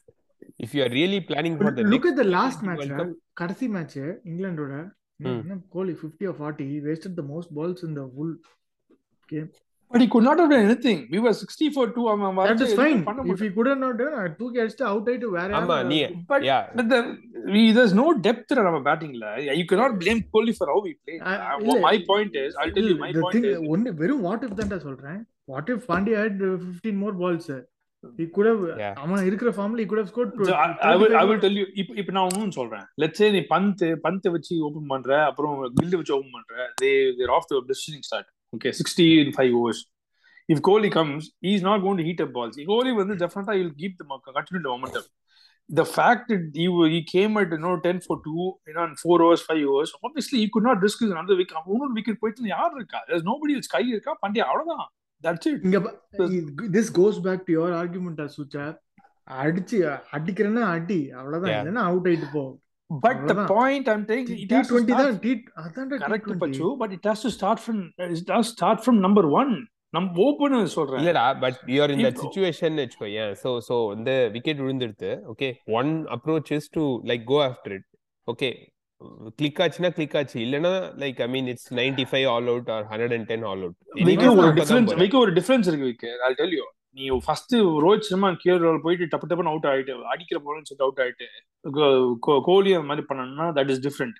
if 0.58 0.70
you 0.74 0.82
are 0.82 0.92
really 1.00 1.20
planning 1.30 1.54
for 1.58 1.64
But 1.68 1.76
the 1.80 1.86
look 1.92 2.04
next 2.04 2.12
at 2.12 2.18
the 2.22 2.28
last 2.36 2.58
T20 2.60 2.68
match 2.68 2.80
World 2.82 2.94
Cup, 3.00 3.10
கடைசி 3.34 3.66
match 3.68 3.98
இங்கிலாண்டோட 4.30 4.74
Hmm. 5.20 5.58
Kohli 5.74 5.92
50 5.96 6.26
or 6.30 6.34
40 6.36 6.64
he 6.70 6.78
wasted 6.86 7.12
the 7.16 7.24
most 7.24 7.48
balls 7.56 7.80
in 7.86 7.92
the 7.98 8.04
full 8.14 8.32
game 9.32 9.46
but 9.90 10.00
he 10.02 10.08
could 10.12 10.24
not 10.28 10.38
have 10.40 10.48
done 10.52 10.64
anything 10.68 10.98
we 11.12 11.18
were 11.24 11.32
60 11.32 11.68
for 11.76 11.84
2 11.90 12.06
அவன் 12.12 12.38
that 12.48 12.62
is 12.66 12.72
fine 12.80 12.98
if 13.34 13.42
he 13.44 13.50
couldn't 13.56 13.80
not 13.84 13.94
done 14.00 14.14
I 14.22 14.26
தூக்கி 14.40 14.60
அடிச்சுட்டு 14.62 14.86
out 14.90 15.08
ஆயிட்டு 15.10 15.28
வேற 15.36 15.50
ஆமா 15.60 15.76
யாரும் 15.76 15.92
நீ 15.92 15.98
but 16.32 16.42
yeah 16.50 16.62
but 16.78 16.88
the 16.94 17.00
we, 17.54 17.62
there's 17.76 17.94
no 18.02 18.06
depth 18.26 18.52
in 18.54 18.60
நம்ம 18.68 18.80
battingல 18.88 19.28
you 19.60 19.66
cannot 19.72 19.94
blame 20.02 20.22
Kohli 20.34 20.54
for 20.60 20.68
how 20.72 20.80
he 20.88 20.94
played 21.04 21.20
I- 21.32 21.38
Uh, 21.74 21.78
my 21.88 21.96
point 22.10 22.34
is 22.44 22.50
I'll 22.62 22.74
tell 22.78 22.88
you 22.92 22.98
my 23.04 23.12
the 23.18 23.22
point 23.26 23.36
thing 23.36 23.46
is 23.52 23.60
ஒன்னு 23.74 23.92
வெறும் 24.02 24.24
what 24.28 24.44
if 24.48 24.58
தான்டா 24.62 24.80
சொல்றேன் 24.88 25.20
what 25.52 25.70
if 25.74 25.86
Pandya 25.92 26.20
had 26.24 26.40
15 26.48 26.96
more 27.04 27.14
balls 27.22 27.48
he 28.18 28.26
could 28.34 28.46
have 28.50 28.62
Yeah. 28.82 28.94
அவன் 29.02 29.24
இருக்கிற 29.28 29.50
ஃபார்ம்ல 29.56 29.80
he 29.82 29.88
could 29.90 30.00
have 30.02 30.10
scored 30.12 30.30
So, 30.48 30.54
I, 30.64 30.68
I 30.90 30.96
will 31.00 31.14
I 31.20 31.24
will 31.24 31.38
35 31.38 31.44
tell 31.44 31.56
you 31.60 31.66
இப்ப 31.80 31.96
இப்ப 32.02 32.14
நான் 32.16 32.28
ஒன்னும் 32.30 32.54
சொல்றேன் 32.58 32.84
லெட்ஸ் 33.02 33.20
சே 33.22 33.28
நீ 33.36 33.40
பந்த் 33.52 33.82
பந்த் 34.06 34.28
வச்சு 34.36 34.54
ஓபன் 34.68 34.90
பண்ற 34.92 35.10
அப்புறம் 35.30 35.56
கில்ல 35.78 35.98
வச்சு 36.00 36.14
ஓபன் 36.18 36.36
பண்ற 36.36 36.52
they 36.82 36.90
there 37.20 37.34
of 37.38 37.48
the 37.50 37.60
blasting 37.68 38.06
start 38.10 38.30
okay 38.52 38.70
60 38.84 39.08
in 39.22 39.30
5 39.44 39.58
overs 39.60 39.80
if 40.48 40.58
Kohli 40.68 40.90
comes 40.96 41.22
he 41.46 41.52
is 41.58 41.64
not 41.68 41.78
going 41.84 41.98
to 42.00 42.06
heat 42.08 42.22
up 42.24 42.32
balls 42.38 42.56
Kohli 42.72 42.94
வந்து 43.02 43.14
definitely 43.22 43.60
will 43.62 43.76
keep 43.82 43.94
the 44.00 44.06
mo- 44.10 44.22
continue 44.30 44.62
the 44.66 44.72
momentum 44.74 45.04
the 45.70 45.86
fact 45.96 46.24
that 46.30 46.42
he 46.60 46.66
wa- 46.68 46.88
he 46.94 47.00
came 47.12 47.34
at 47.42 47.52
you 47.54 47.60
know 47.60 47.74
10 47.84 48.00
for 48.06 48.16
2 48.24 48.32
you 48.68 48.74
know 48.76 48.84
in 48.88 48.94
4 49.04 49.18
overs 49.26 49.42
5 49.52 49.70
overs 49.70 49.92
obviously 50.06 50.38
he 50.42 50.48
could 50.54 50.66
not 50.68 50.84
risk 50.86 50.98
his 51.04 51.12
another 51.16 51.36
wicket 51.40 51.56
இன்னொரு 51.74 51.94
wicket 51.98 52.16
போயிட்டு 52.22 52.52
யார் 52.56 52.74
இருக்கா 52.78 53.00
there's 53.08 53.24
nobody 53.30 53.54
else 53.58 53.70
கை 53.76 53.84
இருக்கா 53.94 54.14
பண்டியா 54.24 54.46
அவ்வளவுதான் 54.50 54.84
that's 55.22 55.46
it. 55.46 55.60
இங்க 55.66 55.78
this 56.76 56.90
goes 56.98 57.18
back 57.26 57.44
to 57.46 57.54
your 57.56 57.74
argument 57.80 58.22
சுச்சா 58.36 58.64
அடிச்சு 59.42 59.76
அடிக்கிறேன்னா 60.16 60.64
அடி 60.76 61.00
அவ்வளவுதான். 61.18 61.54
இல்லைன்னா 61.58 61.84
அவுட் 61.90 62.08
ஆயிட்டு 62.10 62.28
போ. 62.36 62.44
But 62.90 63.02
the 63.02 63.10
அவ்வளவுதான். 63.12 63.48
point 63.52 63.86
i'm 63.92 64.02
saying 64.08 64.26
T 64.30 64.34
it 64.42 64.50
has 64.56 64.64
to 64.66 64.70
twenty 64.70 64.94
start 64.94 65.06
தான் 65.06 65.20
D 65.22 65.32
correct 66.02 66.26
T20. 66.26 66.40
Bachu 66.42 66.66
but 66.82 66.92
it 66.96 67.06
has 67.10 67.22
to 67.26 67.30
start 67.36 67.62
from 67.62 67.80
it 68.16 68.32
has 68.34 68.50
start 68.56 68.82
from 68.84 68.98
number 69.06 69.28
1 69.38 69.54
நம் 69.96 70.08
ஓபன் 70.24 70.54
சொல்றேன். 70.74 71.00
இல்லடா 71.02 71.24
but 71.42 71.58
you're 71.74 71.92
in 71.94 72.04
that 72.06 72.20
situation 72.22 72.78
வச்சுக்கோயேன் 72.82 73.32
so 73.42 73.50
so 73.68 73.76
வந்து 73.92 74.14
wicket 74.36 74.62
விழுந்துடுது 74.64 75.12
okay 75.32 75.48
one 75.80 75.92
approach 76.16 76.52
is 76.58 76.68
to 76.76 76.84
like 77.10 77.24
go 77.32 77.38
after 77.48 77.74
it 77.78 77.88
okay 78.28 78.50
click 79.38 79.60
ஆச்சுன்னா 79.62 79.90
click 79.96 80.16
ஆச்சு. 80.16 80.36
இல்லனா 80.44 80.72
like 81.02 81.20
I 81.20 81.28
mean 81.28 81.48
it's 81.52 81.68
95 81.72 82.06
five 82.10 82.26
all 82.30 82.48
out 82.52 82.70
or 82.74 82.84
hundred 82.90 83.14
and 83.16 83.28
ten 83.30 83.44
all 83.50 83.62
out 83.64 83.76
Vikku 84.08 84.28
ஒரு 84.36 84.50
difference 84.58 84.94
Vikku 85.02 85.18
ஒரு 85.20 85.34
difference 85.38 85.68
இருக்கு 85.70 85.88
Vikku 85.90 86.10
I 86.26 86.32
tell 86.40 86.54
you 86.58 86.66
நீ 86.96 87.06
first 87.24 87.54
Rohit 87.84 88.06
Sharma 88.08 88.28
gear 88.42 88.66
போயிட்டு 88.84 89.08
டப்பு 89.12 89.28
டப்புன்னு 89.30 89.52
அவுட் 89.52 89.68
ஆயிட்டு 89.70 89.94
அடிக்கிற 90.12 90.38
போலன்னு 90.44 90.68
சொல்லிட்டு 90.68 90.86
அவுட் 90.86 91.02
ஆயிட்டு 91.04 91.26
கோலி 92.48 92.72
அந்த 92.74 92.88
மாதிரி 92.90 93.06
பண்ணனா 93.08 93.48
that 93.56 93.72
is 93.74 93.82
different 93.86 94.18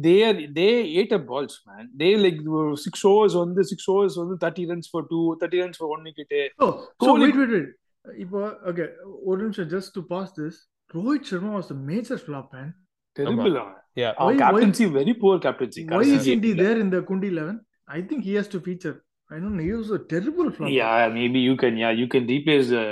they 0.00 0.14
are 0.26 0.40
they 0.58 0.66
ate 0.94 1.14
up 1.16 1.26
balls 1.30 1.58
man 1.68 1.86
they 2.00 2.08
like 2.24 2.40
six 2.82 3.04
overs 3.08 3.36
வந்து 3.40 3.62
சிக்ஸ் 3.70 3.88
ஓவர்ஸ் 3.92 4.16
வந்து 4.20 4.36
thirty 4.42 4.64
runs 4.70 4.90
for 4.92 5.06
two 5.10 5.20
thirty 5.40 5.62
runs 5.62 5.80
for 5.80 5.92
one 5.94 6.04
wicket 6.08 6.34
Oh, 6.60 6.70
so 6.96 7.04
Kohli- 7.04 7.24
wait, 7.24 7.38
wait, 7.42 7.52
wait. 7.54 7.70
இப்போ 8.04 8.40
okay 8.68 8.84
ஒரு 9.24 9.38
நிமிஷம் 9.42 9.68
just 9.72 9.92
to 9.96 10.02
pass 10.10 10.30
this 10.38 10.58
Rohit 10.90 11.26
Sharma 11.30 11.50
was 11.56 11.72
major 11.88 12.20
flop 12.22 12.50
man 12.56 12.70
terrible 13.16 13.56
அவன் 13.90 14.00
Yeah. 14.00 14.12
அவன் 14.18 14.34
Why- 14.34 14.40
captaincy 14.42 14.84
very 14.96 15.12
poor 15.22 15.42
captaincy 15.44 15.82
why 15.92 16.02
isn't 16.16 16.44
he 16.44 16.54
there 16.54 16.78
in 16.78 16.90
the 16.90 17.02
Kundi 17.02 17.30
11 17.30 17.56
I 17.88 18.02
think 18.02 18.20
he 18.22 18.34
has 18.34 18.48
to 18.48 18.60
feature 18.60 18.96
I 19.30 19.38
don't 19.40 19.54
know 19.56 19.64
he 19.64 19.74
was 19.74 19.90
a 19.92 20.02
terrible 20.12 20.48
flop 20.54 20.70
Yeah, 20.72 20.94
maybe 21.10 21.40
you 21.40 21.54
can. 21.56 21.74
Yeah, 21.76 21.92
you 22.00 22.08
can 22.08 22.24
replace 22.28 22.70
uh, 22.74 22.86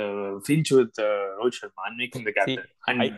Finch 0.47 0.69
with 0.71 0.93
uh, 0.99 1.09
Rohit 1.37 1.55
Sharma 1.57 1.87
and 1.87 1.97
make 1.97 2.13
him 2.15 2.23
the 2.23 2.35
captain. 2.37 2.63
and 2.87 3.05
I- 3.05 3.13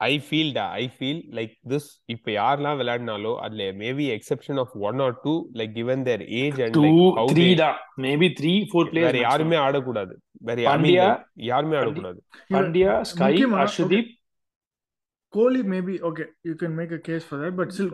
I 0.00 0.14
feel 0.26 0.50
டா 0.56 0.64
I 0.80 0.84
feel 0.96 1.20
like 1.36 1.54
this 1.70 1.86
இப்ப 2.14 2.30
யாரெல்லாம் 2.36 2.76
விளையாடினாலோ 2.80 3.32
அதுல 3.44 3.64
maybe 3.80 4.04
exception 4.16 4.58
of 4.62 4.74
one 4.88 5.00
or 5.06 5.16
two 5.24 5.32
like 5.60 5.72
given 5.78 6.04
their 6.08 6.22
age 6.40 6.60
and 6.66 6.76
two, 6.76 6.84
like 6.84 7.00
how 7.18 7.32
three, 7.32 7.50
da, 7.62 7.70
maybe 8.06 8.28
three, 8.40 8.56
four 8.72 8.84
players. 8.92 9.06
வேற 9.08 9.18
யாருமே 9.26 9.58
ஆடக்கூடாது 9.66 10.14
வேற 10.48 10.56
I 10.58 10.66
mean, 10.66 10.70
Pandya- 10.72 11.08
like, 11.08 11.24
யாருமே 11.50 11.74
Pandya- 11.74 11.82
ஆடக்கூடாது 11.82 12.20
Pandya, 12.56 12.92
Sky, 13.12 13.24
முக்கியமா, 13.24 13.58
Arshdeep. 13.64 14.06
Kohli 15.32 15.62
maybe 15.64 15.94
okay 16.00 16.26
you 16.42 16.54
can 16.54 16.74
make 16.74 16.90
a 16.90 16.98
case 17.00 17.22
for 17.22 17.36
that 17.36 17.54
but 17.54 17.70
still 17.70 17.90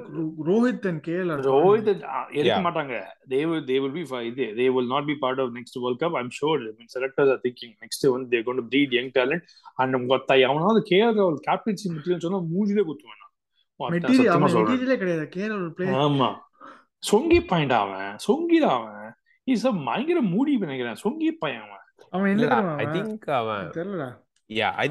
Rohit 0.48 0.84
and 0.84 1.02
KL 1.02 1.30
are 1.32 1.38
Rohit, 1.46 1.88
uh, 1.88 2.24
எடுக்க 2.32 2.50
Yeah. 2.50 2.60
மாட்டாங்க. 2.66 2.94
They 3.26 3.40
will, 3.44 3.62
they 3.70 3.78
will 3.82 3.92
be 3.92 4.04
fine. 4.04 4.30
They, 4.36 4.48
they 4.52 4.68
will 4.70 4.88
not 4.88 5.04
be 5.04 5.16
part 5.16 5.38
of 5.38 5.52
next 5.52 5.74
World 5.76 5.98
Cup. 5.98 6.12
I'm 6.14 6.30
sure. 6.32 6.58
I 6.60 6.72
mean, 6.76 6.88
selectors 6.88 7.28
are 7.28 7.40
thinking 7.40 7.72
next 7.82 8.04
one 8.08 8.24
they're 8.30 8.46
going 8.48 8.60
to 8.62 8.66
breed 8.70 8.92
young 8.92 9.10
talent. 9.18 9.42
And 9.78 9.98
கொத்தா 10.12 10.36
எவனாவது 10.44 10.82
KR 10.90 11.18
ராகுல் 11.18 11.40
captaincy 11.48 11.86
material 11.94 12.24
சொன்னா 12.26 12.40
மூஞ்சிலே 12.52 12.84
குத்துவேன் 12.90 13.20
material 13.80 14.32
அவன். 14.34 14.56
மெட்டீரியலே 14.58 14.98
கிடையாது 15.02 15.26
Kerala 15.36 15.68
play 15.78 15.88
ஆமா 16.04 16.30
சொங்கி 17.02 17.40
point 17.50 17.76
அவன் 17.82 18.12
சொங்கிடா 18.26 18.72
அவன் 18.78 19.10
இஸ் 19.48 19.64
பயங்கர 19.88 20.20
மூடி 20.32 20.52
நினைக்கிறேன் 20.66 21.00
சொங்கி 21.04 21.30
பையன் 21.42 21.64
அவன் 21.66 21.82
அவன் 22.14 22.30
என்ன 22.34 22.62
ஐ? 22.82 22.86
திங்க் 22.94 23.28
அவன் 23.40 23.66
தெரியலடா 23.78 24.08
யா 24.50 24.68
ஐ 24.84 24.88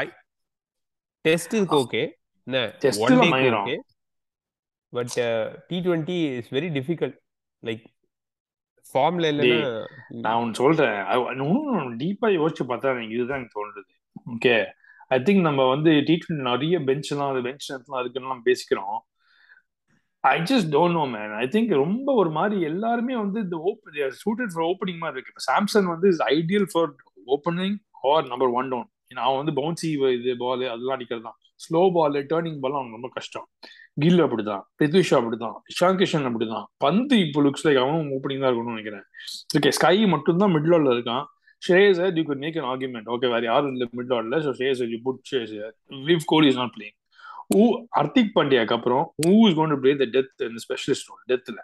ஐ 0.00 0.06
டெஸ்ட் 1.28 1.54
இருக்கு 1.54 1.76
ஓகே 1.76 2.02
என்ன 2.44 2.66
Test 2.78 2.98
ஒன் 2.98 3.12
ல 3.12 3.20
டே 3.20 3.30
மயிரும். 3.30 3.54
Okay 3.54 3.76
but 4.88 5.12
T 5.66 5.78
twenty 5.78 6.36
is 6.36 6.52
very 6.54 6.66
difficult 6.78 7.18
like 7.62 7.84
ஃபார்ம்ல 8.94 9.26
இல்லைன்னா 9.30 9.84
நான் 10.08 10.40
ஒன்னு 10.40 10.54
சொல்றேன். 10.54 11.00
I- 11.04 11.26
இன்னும் 11.26 11.98
டீப்பா 11.98 12.26
யோசிச்சு 12.26 12.64
பார்த்தா 12.68 12.90
எனக்கு 12.90 13.14
இதுதான் 13.14 13.36
எனக்கு 13.36 13.60
தோணுது. 13.60 13.94
ஓகே 14.34 14.66
ஐ 15.08 15.18
திங்க் 15.18 15.40
நம்ம 15.40 15.68
வந்து 15.68 16.02
டி 16.02 16.18
ட்வெண்ட்டி 16.18 16.42
நிறைய 16.42 16.80
பெஞ்ச் 16.80 17.12
எல்லாம் 17.12 17.32
அது 17.32 17.42
பெஞ்ச் 17.42 17.70
எல்லாம் 17.70 18.00
இருக்குன்னு 18.00 18.28
நம்ம 18.28 18.42
பேசிக்கிறோம். 18.44 19.06
I 20.20 20.40
just 20.40 20.70
don't 20.70 20.92
know 20.92 21.06
man 21.06 21.32
I 21.32 21.46
think 21.46 21.74
ரொம்ப 21.74 22.14
ஒரு 22.14 22.30
மாதிரி 22.30 22.60
எல்லாருமே 22.60 23.16
வந்து 23.16 23.40
இந்த 23.40 23.56
ஓப்பன் 23.56 23.92
சூட்டட் 23.94 24.52
ஃபார் 24.54 24.64
ஓப்பனிங் 24.64 24.98
மாதிரி 24.98 25.20
இருக்கு. 25.20 25.32
இப்போ 25.32 25.44
சாம்சங் 25.52 25.84
வந்து 25.84 26.08
is 26.08 26.22
ideal 26.22 26.66
for 26.72 26.94
opening 27.26 27.76
or 28.02 28.26
number 28.26 28.48
one 28.48 28.68
down 28.68 28.90
அவன் 29.16 29.38
வந்து 29.40 29.54
பவுன்சி 29.58 29.88
இது 30.16 30.32
பால் 30.42 30.64
அதெல்லாம் 30.72 30.96
அடிக்கிறது 30.96 31.24
தான் 31.28 31.38
ஸ்லோ 31.64 31.82
பால் 31.96 32.18
டேர்னிங் 32.32 32.58
பால் 32.64 32.76
அவனுக்கு 32.78 32.98
ரொம்ப 32.98 33.10
கஷ்டம். 33.16 33.46
கில் 34.02 34.22
அப்படிதான் 34.24 34.62
பிரித்விஷா 34.78 35.16
அப்படிதான் 35.20 35.56
இஷாந்த் 35.72 36.00
கிஷன் 36.02 36.26
அப்படிதான் 36.30 36.66
பந்து 36.84 37.14
இப்போ 37.24 37.42
லுக்ஸ் 37.46 37.64
லைக் 37.66 37.80
அவனும் 37.82 38.10
ஓப்பனிங் 38.16 38.42
தான் 38.42 38.50
இருக்கணும்னு 38.50 38.76
நினைக்கிறேன். 38.76 39.04
ஓகே 39.58 39.72
ஸ்கை 39.78 39.96
மட்டும் 40.14 40.40
தான் 40.42 40.52
மிட் 40.56 40.68
ஆர்டர்ல 40.74 40.94
இருக்கான். 40.96 41.24
Chase 41.62 42.00
you 42.18 42.22
could 42.28 42.42
make 42.44 42.58
an 42.60 42.68
argument 42.72 43.08
okay 43.14 43.30
வேற 43.32 43.42
யாரும் 43.50 43.72
இல்லை 43.74 43.86
மிட் 44.00 44.12
ஆர்டர்ல 44.16 44.38
so 44.44 44.50
chase 44.60 44.82
you 44.92 44.98
put 45.06 45.22
chase 45.30 45.54
விவ் 46.10 46.22
கோலி 46.32 46.48
இஸ் 46.52 46.60
நாட் 46.62 46.74
பிளேயிங் 46.76 46.96
ஊ 47.58 47.64
ஹர்திக் 47.98 48.32
பாண்டியாக்கு 48.36 48.76
அப்புறம் 48.78 49.04
who 49.24 49.32
is 49.48 49.56
gonna 49.58 49.74
to 49.74 49.78
play 49.84 49.92
the 50.02 50.06
death 50.16 50.46
இந்த 50.50 50.60
specialist 50.66 51.08
role 51.10 51.24
டெத்ல 51.32 51.58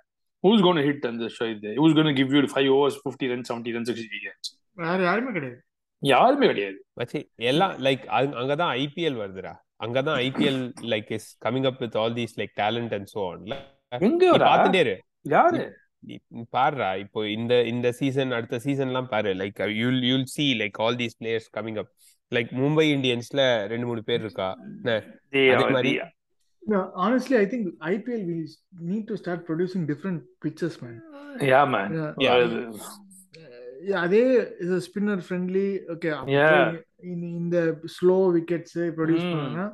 who 0.45 0.51
is 0.57 0.65
cone 0.67 0.81
hit 0.89 1.07
அந்த 1.11 1.29
இது 1.55 1.73
who 1.79 1.87
is 1.91 1.97
cone 1.99 2.17
give 2.21 2.35
you 2.37 2.43
five 2.55 2.71
overs 2.79 2.99
fifty 3.05 3.29
run 3.35 3.47
seventy 3.51 3.77
run 3.77 3.87
sixty 3.91 4.21
runs 4.29 4.51
வேற 4.85 4.99
யாருமே 5.09 5.33
கிடையாது. 5.37 5.61
யாருமே 6.05 6.47
கிடையாது. 6.47 6.87
எல்லாம் 7.35 7.79
லைக் 7.79 8.05
அங்கதான் 8.35 8.73
ஐபிஎல் 8.75 9.19
வருதுடா. 9.19 9.53
அங்கதான் 9.85 10.19
IPL 10.25 10.73
like 10.81 11.13
is 11.13 11.39
coming 11.45 11.67
up 11.67 11.79
with 11.79 11.97
all 11.97 12.13
these 12.13 12.37
like 12.37 12.57
talent 12.57 12.93
and 12.93 13.11
so 13.15 13.31
on 13.31 13.65
எங்க 13.89 14.39
பாத்துட்டே 14.39 14.75
இரு. 14.75 15.03
யாரு? 15.21 15.77
நீ 15.99 16.19
பாருடா. 16.51 16.97
இப்போ 16.97 17.29
இந்த 17.29 17.63
இந்த 17.63 17.93
சீசன் 17.93 18.31
அடுத்த 18.31 18.61
சீசன்லாம் 18.65 19.07
பாரு. 19.07 19.35
Like 19.35 19.61
you'll 19.61 20.01
you'll 20.03 20.23
see 20.23 20.59
like 20.59 20.71
all 20.73 20.97
these 20.97 21.17
players 21.23 21.51
coming 21.57 21.79
up 21.79 21.91
like 22.35 22.53
Mumbai 22.53 22.87
இந்தியன்ஸ்ல 22.97 23.67
ரெண்டு 23.67 23.87
மூணு 23.87 24.05
பேர் 24.05 24.21
இருக்கா? 24.21 24.59
அதே 24.83 25.57
மாதிரி 25.69 26.01
honestly, 26.71 27.37
I 27.37 27.47
think 27.47 27.65
IPL 27.81 28.21
will 28.29 28.47
need 28.89 29.13
to 29.13 29.15
start 29.23 29.43
producing 29.49 29.83
different 29.87 30.21
pitches, 30.45 30.71
man. 30.85 31.01
Yeah 31.39 31.69
man 31.69 32.15
Yeah. 32.15 32.37
Yeah. 32.37 32.73
Yeah, 33.85 34.01
அதே 34.03 34.21
இது 34.65 34.75
ஸ்பின்னர் 34.85 35.23
ஃப்ரெண்ட்லி 35.25 35.65
ஓகே. 35.95 36.11
இந்த 37.39 37.57
slow 37.97 38.19
wickets 38.37 38.77
produce. 38.99 39.25
பண்ணா 39.37 39.65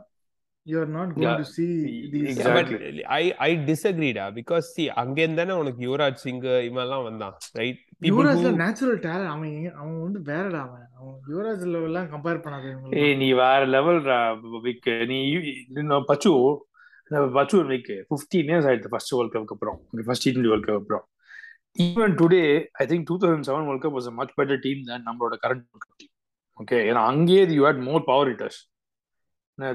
you 0.67 0.79
are 0.81 0.91
not 0.97 1.13
going. 1.15 1.37
To 1.41 1.47
see 1.51 1.69
these 2.13 2.25
Yeah, 2.25 2.33
Exactly. 2.33 2.79
but 2.79 3.11
I 3.19 3.25
I 3.47 3.53
disagree 3.69 4.11
டா 4.19 4.27
because 4.39 4.67
see 4.77 4.87
அங்க 5.03 5.19
இருந்தானே 5.27 5.55
உனக்கு 5.61 5.81
யுவராஜ் 5.89 6.23
சிங் 6.25 6.41
இவெல்லாம் 6.69 7.05
வந்தான் 7.09 7.37
ரைட் 7.61 7.81
யுவராஜ்ல 8.11 8.53
நேச்சுரல் 8.63 9.01
டேலண்ட் 9.07 9.33
அவன் 9.35 9.53
அவன் 9.81 10.01
வந்து 10.07 10.23
வேறடா 10.31 10.61
அவன் 10.67 10.87
அவன் 10.99 11.17
யுவராஜ் 11.33 11.65
லெவல்லாம் 11.75 12.11
கம்பேர் 12.15 12.43
பண்ணாத 12.45 12.75
ஏய் 13.03 13.17
நீ 13.23 13.29
வேற 13.43 13.61
லெவல் 13.77 14.01
விக் 14.67 14.91
நீ 15.13 15.21
பச்சு 16.11 16.33
பச்சு 17.35 17.59
விக் 17.71 17.93
ஃபிஃப்டீன் 18.11 18.51
இயர்ஸ் 18.51 18.69
ஆயிடுச்சு 18.69 18.93
ஃபர்ஸ்ட் 18.95 19.15
வேர்ல்ட் 19.17 19.35
கப் 19.37 19.55
அப்புறம் 19.57 19.79
first 20.09 20.27
T 20.27 20.33
twenty 20.33 20.53
World 20.53 20.69
Cup 20.69 20.81
அப்புறம் 20.83 21.05
even 21.77 22.15
today 22.21 22.43
I 22.81 22.87
think 22.87 23.07
two 23.09 23.17
thousand 23.23 23.47
seven 23.49 23.67
World 23.69 23.85
Cup 23.85 23.97
was 23.99 24.09
much 24.19 24.35
better 24.39 24.61
team 24.65 24.83
தான் 24.89 25.07
நம்மளோட 25.09 25.37
கரண்ட் 25.45 25.65
டீம் 26.01 26.13
ஓகே 26.59 26.79
ஏன்னா 26.89 27.03
அங்கேயே 27.11 27.43
you 27.57 27.65
had 27.67 27.83
more 27.87 28.03
power 28.09 28.31
hitters 28.31 28.61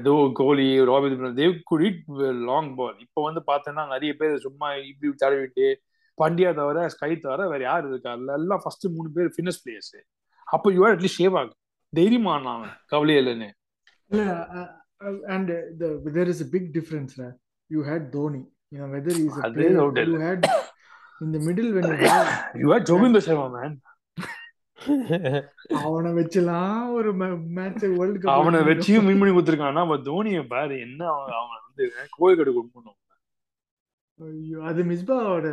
though 0.04 0.12
Kohli 0.38 0.68
Rohit 0.90 1.18
they 1.38 1.54
could 1.70 1.84
hit 1.88 2.00
long 2.48 2.70
ball 2.78 2.96
இப்போ 3.04 3.20
வந்து 3.26 3.42
பார்த்தேன்னா 3.50 3.84
நிறைய 3.94 4.12
பேர் 4.20 4.34
சும்மா 4.46 4.68
இப்படி 4.84 5.12
தடவிட்டு 5.22 5.66
பண்டியா 6.18 6.50
தவிர 6.58 6.82
ஸ்கை 6.94 7.10
தவிர 7.18 7.46
வேற 7.50 7.62
யார் 7.64 7.86
இருக்கா? 7.88 8.10
எல்லாம் 8.36 8.62
ஃபர்ஸ்ட் 8.62 8.86
மூணு 8.94 9.08
பேர் 9.16 9.32
ஃபிட்னஸ் 9.34 9.60
பிளேயர்ஸ் 9.64 9.96
அப்போ 10.46 10.68
யூ 10.76 10.82
அட்லீஸ்ட் 10.88 11.20
ஷேவ் 11.20 11.36
ஆகும் 11.40 11.58
தைரியமா 11.92 12.32
அவன் 12.52 12.72
கவலையே 12.92 13.18
இல்லைன்னு 13.22 13.48
இல்ல 14.10 14.22
and 15.34 15.50
there 16.16 16.30
is 16.34 16.42
a 16.46 16.50
big 16.54 16.66
difference 16.76 17.12
raw 17.20 17.28
you 17.70 17.82
had 17.90 18.06
Dhoni 18.16 18.42
you 18.72 18.78
know 18.80 18.88
whether 18.92 19.12
he's 19.16 19.36
a 19.36 19.44
அதே 19.46 19.58
player 19.58 19.74
doubt 19.76 19.98
you 19.98 20.06
இல்ல. 20.06 20.20
had 20.24 20.40
had 21.18 22.28
you 22.56 22.68
are 22.72 22.86
Joginder 22.88 23.26
Sharma 23.26 23.46
man 23.54 23.76
அவனை 25.80 26.10
வச்சுலாம் 26.12 26.82
ஒரு 26.92 27.10
மேட்ச் 27.56 27.84
வேர்ல்ட் 27.94 28.20
கப் 28.20 28.34
அவனை 28.34 28.60
வச்சியும் 28.68 29.06
மீன் 29.06 29.20
பண்ணி 29.20 29.34
கொடுத்துருக்கான் 29.34 29.78
நம்ம 29.78 29.96
தோனியை 30.08 30.42
பாரு 30.46 30.74
என்ன 30.80 31.00
அவன் 31.38 31.56
வந்து 31.58 31.84
கோயில் 32.16 32.38
கடு 32.38 32.52
கொண்டு 32.54 32.92
ஐயோ 34.20 34.58
அது 34.68 34.80
மிஸ்பாவோட 34.90 35.46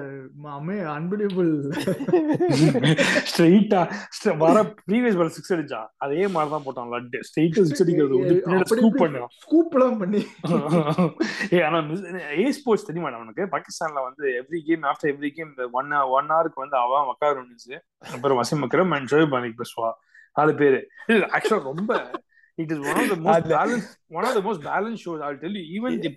அமே 0.51 0.75
அன்பிலியபிள் 0.93 1.49
ஸ்ட்ரெயிட்டா 3.23 3.81
வர 4.43 4.57
ப்ரீவியஸ் 4.81 5.17
பால் 5.19 5.33
சிக்ஸ் 5.35 5.53
அடிச்சா 5.55 5.79
அதே 6.05 6.21
மாதிரி 6.35 6.51
தான் 6.53 6.65
போட்டான் 6.67 6.91
லட்டு. 6.93 7.19
ஸ்ட்ரெயிட்டா 7.27 7.63
சிக்ஸ் 7.67 7.83
அடிக்கிறது 7.85 8.19
வந்து 8.19 8.69
ஸ்கூப் 8.71 8.97
பண்ணான் 9.01 9.33
ஸ்கூப்லாம் 9.43 9.97
பண்ணி. 10.01 10.21
ஏ 11.53 11.61
ஆனா 11.67 11.79
ஏ 12.39 12.47
ஸ்போர்ட்ஸ் 12.59 12.87
தெரியுமா 12.89 13.11
அவனுக்கு 13.13 13.49
பாகிஸ்தான்ல 13.55 14.03
வந்து 14.07 14.25
every 14.39 14.61
game 14.69 14.85
after 14.91 15.11
every 15.13 15.31
game 15.37 15.51
one 15.79 15.91
one 16.17 16.31
ஹவருக்கு 16.33 16.63
வந்து 16.65 16.79
அவன் 16.83 17.09
வக்கார் 17.11 17.41
ஒன்னுச்சு 17.43 17.75
அப்புறம் 18.13 18.39
வசிம் 18.41 18.65
அக்ரம் 18.67 18.95
அண்ட் 18.97 19.11
ஷோயப் 19.13 19.37
அனிக் 19.39 19.61
பேசுவா 19.61 19.91
அது 20.35 20.51
பேரு. 20.61 20.79
ஆக்சுவலா 21.35 21.63
ரொம்ப 21.71 21.91
it 22.57 22.71
is 22.73 22.81
one 22.83 22.97
of 22.97 23.07
the 23.09 23.15
most 23.19 23.35
அது- 23.35 23.53
balance 23.53 23.85
one 24.11 24.25
of 24.25 24.35
the 24.35 24.41
most 24.41 24.63
balance 24.65 24.99
shows 25.03 25.21
I 25.21 25.31
tell 25.39 25.55
you 25.57 25.63
even 25.77 25.95
the 26.03 26.09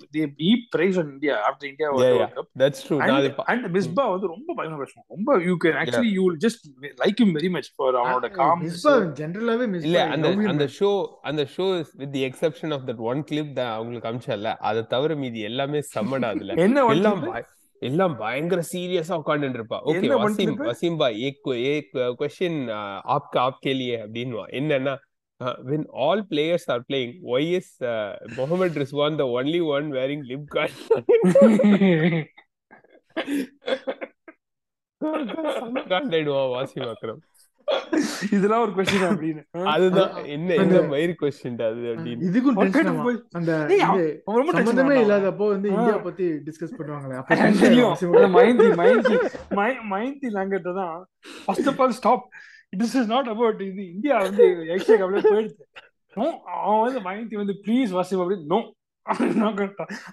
uh 0.42 0.52
price 0.72 0.96
on 0.98 1.10
India 1.12 1.34
after 1.46 1.68
India 1.68 1.88
Yeah, 1.90 2.00
world 2.02 2.34
yeah. 2.34 2.44
that's 2.56 2.80
true. 2.82 2.98
பா- 3.38 3.46
அண்ட் 3.52 3.66
மிஸ்பா 3.76 4.04
வந்து 4.10 4.28
ரொம்ப 4.32 4.48
பயங்கர 4.56 4.78
பேசுவான். 4.82 5.06
ரொம்ப 5.10 5.38
you 5.46 5.54
can 5.64 5.78
actually 5.80 6.12
you 6.12 6.24
will 6.26 6.40
just 6.44 6.64
like 7.00 7.20
him 7.22 7.34
very 7.36 7.50
much 7.54 7.70
for 7.74 7.98
அவனோட 8.00 8.30
calm 8.34 8.62
Misbah 8.64 8.94
ஜெனரலாவே 9.20 9.68
மிஸ்பா 9.72 9.88
இல்ல 9.88 10.02
அந்த 10.14 10.28
அந்த 10.52 10.66
ஷோ 10.76 10.90
அந்த 11.24 11.44
show 11.54 11.66
with 11.96 12.12
the 12.12 12.24
exception 12.28 12.74
of 12.74 12.86
that 12.88 13.02
one 13.06 13.22
clip 13.24 13.52
தான் 13.54 13.72
அவங்களுக்கு 13.74 14.10
அமிச்சல 14.10 14.52
அதை 14.66 14.82
தவிர 14.88 15.14
மீதி 15.16 15.42
எல்லாமே 15.46 15.80
செம்மடா 15.92 16.30
அதுல. 16.34 16.56
என்ன 16.66 16.84
one 16.86 16.98
எல்லாம் 16.98 17.22
எல்லாம் 17.82 18.14
பயங்கர 18.18 18.60
சீரியஸா 18.68 19.14
உட்கார்ந்துட்டு 19.18 19.58
இருப்பா 19.58 19.78
okay 19.86 20.06
one 20.12 20.22
Wasim 20.22 20.52
clip? 20.52 20.68
Wasim 20.68 20.96
பாய் 20.98 21.18
ஏக் 21.24 21.40
ஏக் 21.70 21.90
கொஸ்டின் 22.20 22.60
ஆப்கா 23.14 23.40
ஆப்கே 23.44 23.72
லியே 23.78 23.98
அப்படின்னுவா 24.04 24.44
என்னன்னா 24.58 24.94
uh, 25.44 25.54
when 25.66 25.84
all 25.94 26.26
players 26.30 26.70
are 26.70 26.80
playing 26.92 27.18
why 27.22 27.60
is 27.60 27.84
uh, 27.84 28.16
Mohammad 28.36 28.72
Rizwan 28.72 29.18
the 29.18 29.24
only 29.24 29.60
one 29.60 29.92
wearing 29.92 30.22
lip 30.22 30.40
guard 30.54 30.70
காண்டாயிடுவான் 35.88 36.66
Wasim 36.66 36.92
Akram 36.92 37.16
இதெல்லாம் 38.30 38.60
ஒரு 38.60 38.82
கொஸ்டின் 38.82 39.02
அப்படின்னு. 39.02 39.64
அதுதான். 39.64 40.24
என்ன 40.24 40.54
என்ன 40.54 40.80
மயிர் 40.80 41.16
கொஸ்டின் 41.20 41.66
அது 41.66 41.74
அப்படின்னு. 41.74 42.18
இதுக்கும்? 42.20 43.22
அந்த 43.30 43.68
சம்பந்தமே. 44.52 45.04
இல்லாதப்போ 45.04 45.48
வந்து. 45.48 45.68
இந்தியா 45.68 45.98
பத்தி 45.98 46.24
டிஸ்கஸ் 46.30 46.72
பண்ணுவாங்களே. 46.78 47.16
அப்ப 47.16 47.34
மைந்தி 48.28 48.76
மைந்தி. 48.76 49.26
மை- 49.50 49.76
மைந்தி 49.90 50.26
லாங்கட்ட 50.32 50.74
தான் 50.74 51.08
first 51.44 51.68
of 51.68 51.82
all 51.82 51.92
stop 51.92 52.28
this 52.76 52.92
is 52.94 53.06
not 53.06 53.26
about 53.26 53.60
இது 53.60 53.92
இந்தியா 53.92 54.18
வந்து 54.18 54.68
ஏஷியா 54.68 54.96
கப்ல 54.96 55.26
போயிடுது 55.26 55.54
நோ 56.14 56.42
அவன் 56.62 56.82
வந்து 56.82 57.00
மைந்தி 57.00 57.36
வந்து 57.36 57.62
ப்ளீஸ் 57.66 57.92
வாசிம் 57.92 58.14
அப்படின்னு 58.14 58.46
நோ 58.46 58.72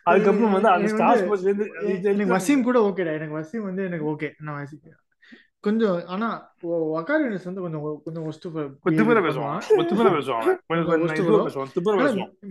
அதுக்கப்புறம் 0.03 0.51
வந்து 0.51 0.70
அந்த 0.70 0.88
ஸ்டார் 0.88 1.16
வந்து- 1.16 1.22
ஸ்போர்ட்ஸ்ல 1.22 1.41
இருந்து 1.41 1.70
எனக்கு- 2.09 2.34
வசீம் 2.34 2.61
கூட 2.61 2.80
ஓகேடா 2.80 3.14
எனக்கு 3.14 3.39
வசீம் 3.39 3.61
வந்து 3.61 3.84
எனக்கு 3.84 4.05
ஓகே 4.05 4.32
நான் 4.38 4.64
வசீம். 4.64 4.80
கொஞ்சம் 5.59 6.05
ஆனா 6.05 6.51
வக்கார் 6.64 7.26
யூனிஸ் 7.26 7.43
வந்து 7.43 7.61
கொஞ்சம் 7.61 8.03
கொஞ்சம் 8.03 8.32
ஒஸ்ட் 8.32 8.47
திமிர 8.91 9.22
பேசுவான். 9.22 9.84
திமிர 9.84 10.16
பேசுவான். 10.16 10.43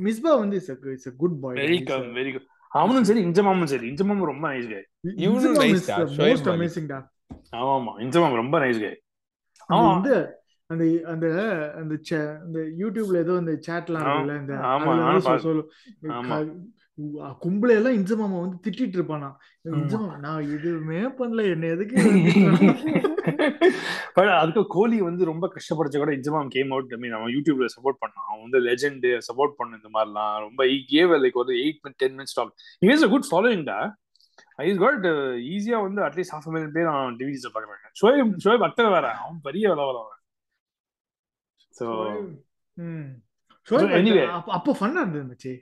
மிஸ்பா 0.02 0.38
வந்து 0.38 0.56
it's 0.56 0.86
it's 0.86 1.16
good 1.16 1.40
boy 1.40 1.56
very 1.56 1.86
calm 1.86 2.16
very 2.16 2.32
good 2.32 2.46
அவனும் 2.68 3.04
சரி 3.04 3.24
இஞ்சமாமும் 3.24 3.64
சரி. 3.64 3.90
இஞ்சமாமும் 3.90 4.24
ரொம்ப 4.24 4.48
நைஸ் 4.48 4.70
கை 4.70 4.84
இவனும் 5.16 5.54
nice 5.54 5.86
டா, 5.86 5.98
மோஸ்ட். 5.98 6.52
அமேசிங் 6.52 6.86
டா. 6.86 7.10
ஆமா 7.56 7.78
ஆமா. 7.78 7.98
இஞ்சமாம் 7.98 8.34
ரொம்ப 8.34 8.58
நைஸ் 8.58 8.80
கை 8.80 9.01
இந்த 9.94 10.10
அந்த 10.70 10.84
அந்த 11.06 11.26
அந்த 11.80 11.94
அந்த 12.42 12.58
யூடியூப்ல 12.78 13.16
ஏதோ 13.16 13.36
அந்த 13.36 13.52
சாட்லாம் 13.66 14.02
இருக்குல்ல 14.02 14.36
இந்த 14.40 14.54
ஆமா, 14.66 14.76
அதுல 14.76 14.94
நானும் 14.94 15.08
வந்து 15.08 15.22
சொ- 15.22 15.28
பாத்தேன். 15.28 15.46
சொல்லு. 15.46 15.64
ஆமா. 16.14 16.36
கும்பல 17.42 17.70
எல்லாம் 17.72 17.94
இன்ச 17.94 18.16
மாமா 18.16 18.38
வந்து 18.40 18.58
திட்டிட்டு 18.64 18.96
இருப்பானா. 18.98 19.28
ஆமா. 19.64 19.76
இன்ச 19.78 19.92
மாமா 19.98 20.16
நான் 20.18 20.48
எதுவுமே 20.50 21.00
பண்ணல 21.18 21.46
என்ன 21.50 21.66
எதுக்கு 21.66 21.96
பட் 24.16 24.30
அதுக்கு 24.34 24.62
கோலி 24.68 25.00
வந்து 25.00 25.24
ரொம்ப 25.24 25.52
கஷ்டப்படுச்ச 25.54 25.96
கூட 25.96 26.12
இன்ஜமாம் 26.12 26.48
கேம் 26.48 26.70
அவுட் 26.70 26.92
ஐ 26.92 26.98
மீன் 26.98 27.12
அவன் 27.12 27.32
யூடியூப்ல 27.32 27.66
சப்போர்ட் 27.74 28.00
பண்ணான். 28.02 28.26
அவன் 28.26 28.42
வந்து 28.42 28.60
லெஜெண்ட் 28.60 29.06
சப்போர்ட் 29.28 29.56
பண்ண 29.56 29.76
இந்த 29.76 29.90
மாதிரிலாம் 29.94 30.34
ரொம்ப 30.40 30.62
கேவ் 30.90 31.14
லைக் 31.20 31.40
ஒரு 31.42 31.54
eight 31.62 31.80
minute 31.84 31.98
ten 31.98 32.16
minutes 32.18 32.36
talk 32.36 32.52
is 32.88 33.04
a 33.04 33.10
good 33.10 33.28
following 33.30 33.64
டா. 33.64 33.78
இஸ் 34.64 34.78
காட் 34.78 35.06
ஈஸியா 35.52 35.82
வந்து 35.82 36.02
அட்லீஸ்ட் 36.02 36.34
ஹாஃப் 36.34 36.44
மில்லியன் 36.44 36.72
பேர் 36.72 36.86
அவன் 36.86 37.16
டிவிஸ் 37.16 37.52
பார்க்க 37.52 37.72
மாட்டேன் 37.72 37.92
ஷோயப் 38.00 38.38
ஷோயப் 38.44 38.66
அக்தர் 38.66 38.92
வேற 38.92 39.10
அவன் 39.12 39.38
பெரிய 39.42 39.68
வேலை 39.68 39.84
அவன். 39.84 40.20
So 41.78 42.10
anyway. 43.70 44.28
அப்ப- 44.28 44.52
அப்போ 44.52 44.76
ஃபன்னா 44.80 44.92
இருந்துச்சு 44.92 45.60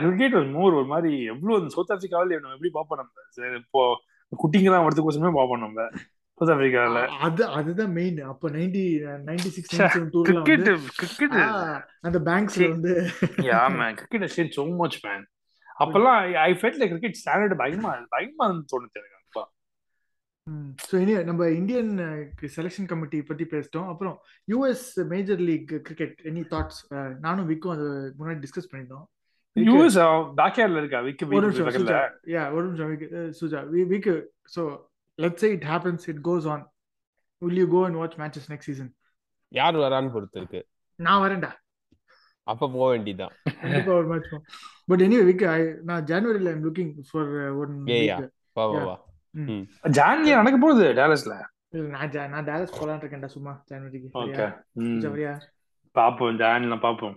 கிரிக்கெட் 0.00 0.34
ஒரு 0.34 0.46
மோர் 0.46 0.72
ஒரு 0.72 0.84
மாதிரி 0.84 1.22
எவ்வளவு 1.22 1.60
இந்த 1.60 1.74
சவுத் 1.74 1.90
நம்ம 2.40 2.54
எப்படி 2.54 2.70
பார்ப்போம் 2.72 3.10
நம்ம? 3.34 3.56
இப்போ 3.56 4.00
குட்டிங்கெல்லாம் 4.30 4.84
பார்ப்போம் 5.20 5.60
நம்ம. 5.60 5.88
சவுத் 6.34 7.06
அது 7.06 7.46
அதுதான் 7.46 7.90
மெயின் 7.90 8.20
அப்ப 8.20 8.50
ninety 8.50 8.98
ninety 9.26 9.36
six 9.36 9.76
cricket 10.22 10.78
cricket 10.96 11.30
அந்த 12.00 12.18
பேங்க்ஸ்ல. 12.18 12.68
வந்து 12.68 13.10
yeah 13.36 13.76
man 13.76 13.94
cricket 13.94 14.46
change 14.46 14.50
so 14.50 14.84
much 14.84 14.98
man. 15.06 15.24
அப்பெல்லாம் 15.78 16.18
I 16.42 16.50
felt 16.54 16.80
like 16.80 16.92
cricket 16.92 17.18
standard 17.20 17.54
பயங்கரமா 17.60 17.92
இருந்து 17.92 18.70
தோணுச்சு 18.72 19.00
எனக்கு? 19.00 19.16
அப்பா. 19.22 19.42
ஸோ 20.84 20.94
இனி 21.02 21.14
நம்ம 21.24 21.48
இந்தியன் 21.56 21.90
செலெக்ஷன் 22.54 22.88
கமிட்டி 22.90 23.18
பத்தி 23.22 23.44
பேசிட்டோம். 23.52 23.88
அப்புறம் 23.92 24.16
US 24.48 24.84
major 25.12 25.42
league 25.48 25.72
cricket 25.86 26.18
any 26.30 26.44
thoughts 26.52 26.80
நானும் 27.20 27.48
விக்கும் 27.50 27.74
அது 27.76 27.86
முன்னாடி 28.18 28.40
டிஸ்கஸ் 28.44 28.70
பண்ணிட்டோம். 28.72 29.04
யூஎஸ் 29.56 29.98
பேக்யார்ட்ல 30.38 30.80
இருக்கா? 30.82 30.98
விக்கு 31.04 31.26
ஒரு 31.30 31.46
நிமிஷம் 31.50 31.90
யா 32.32 32.42
ஒரு 32.54 32.64
நிமிஷம் 32.66 32.90
விக்கு 32.92 33.06
ah, 33.18 33.32
Suja. 33.38 33.60
Vikku. 33.92 34.14
So 34.54 34.62
let's 35.18 35.44
say 35.44 35.50
it 35.54 35.66
happens 35.66 36.06
it 36.12 36.22
goes 36.24 36.46
on 36.54 36.64
will 37.42 37.60
you 37.62 37.68
go 37.68 37.82
and 37.86 37.98
watch 38.00 38.16
matches 38.18 38.48
next 38.52 38.70
season 38.70 38.90
யார் 39.52 39.76
வரான்னு 39.82 40.12
பொறுத்து 40.12 40.38
இருக்கு. 40.40 40.60
நான் 40.98 41.22
வரேன்டா. 41.22 41.50
அப்ப 42.46 42.68
போக 42.74 42.86
வேண்டியதுதான். 42.92 43.34
கண்டிப்பா 43.62 43.92
ஒரு 43.98 44.06
மேட்ச் 44.10 44.32
பட் 44.90 45.02
எனிவே 45.06 45.24
விக்கு 45.28 45.46
நான் 45.88 46.06
ஜனவரில 46.10 46.52
ஐம் 46.52 46.64
லுக்கிங் 46.66 46.92
ஃபார் 47.10 47.30
ஒன். 47.62 47.74
வா 48.58 48.64
வா. 48.72 48.82
வா. 48.88 48.96
ஜான்லி 49.98 50.30
நடக்க 50.38 50.58
போகுது 50.64 50.84
டேலஸ்ல 51.00 51.34
நான் 51.94 52.32
நான் 52.34 52.46
டேலஸ் 52.50 52.76
போலான் 52.78 53.00
இருக்கேன்டா 53.02 53.30
சும்மா 53.36 53.52
ஜனவரிக்கு 53.70 54.10
ஓகே 54.20 54.46
சுஜா 54.82 55.10
வரியா 55.14 55.32
பாப்போம் 55.94 56.38
ஜான்ல 56.42 56.76
பாப்போம். 56.84 57.16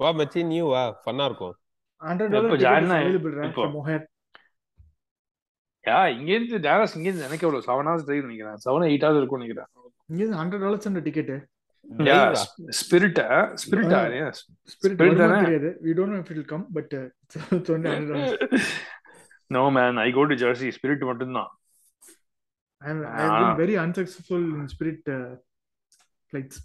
வா 0.00 0.08
மச்சி 0.18 0.40
நீ 0.50 0.58
வா. 0.72 0.82
ஃபன்னா 1.04 1.24
இருக்கும். 1.30 1.54
ஹண்ட்ரட் 2.02 2.36
எப்போ 2.38 2.48
டாலர் 2.48 2.62
ஜாயின்னா 2.64 2.98
அவைலபிள்? 3.02 3.34
மொஹர் 3.76 4.04
யா 5.84 5.98
இங்க 6.18 6.30
இருந்து 6.34 6.58
டேலஸ் 6.66 6.94
இங்க 6.98 7.08
இருந்து 7.08 7.26
எனக்கு 7.28 7.46
எவ்வளவு? 7.46 7.66
செவன் 7.66 7.88
ஹவர்ஸ் 7.88 8.06
டிரைவ் 8.08 8.26
நினைக்கிறேன். 8.26 8.60
செவன் 8.64 8.86
எயிட் 8.90 9.04
ஹவர்ஸ் 9.06 9.20
இருக்கும் 9.22 9.42
நினைக்கிறேன். 9.42 9.70
இங்க 10.12 10.22
ஹண்ட்ரட் 10.40 10.64
டாலர்ஸ் 10.64 10.88
அந்த 10.90 11.00
டிக்கெட்? 11.08 11.32
ஸ்பிரிட்டா 12.80 13.26
ஸ்பிரிட்டா. 13.62 13.98
ஸ்பிரிட்? 14.72 14.98
தெரியாது. 15.46 15.70
We 15.86 15.92
don't 15.98 16.14
know 16.14 16.18
if 16.22 16.30
it 16.32 16.38
will 16.38 16.50
come 16.54 16.66
but 16.76 16.94
no 19.56 19.64
man 19.78 19.98
I 20.06 20.08
go 20.18 20.24
to 20.32 20.36
Jersey 20.44 20.68
Spirit 20.78 21.04
I 22.82 22.90
have. 22.90 23.34
Been 23.40 23.58
very 23.62 23.76
unsuccessful 23.84 24.46
in 24.60 24.70
Spirit 24.74 25.10
flights 26.32 26.60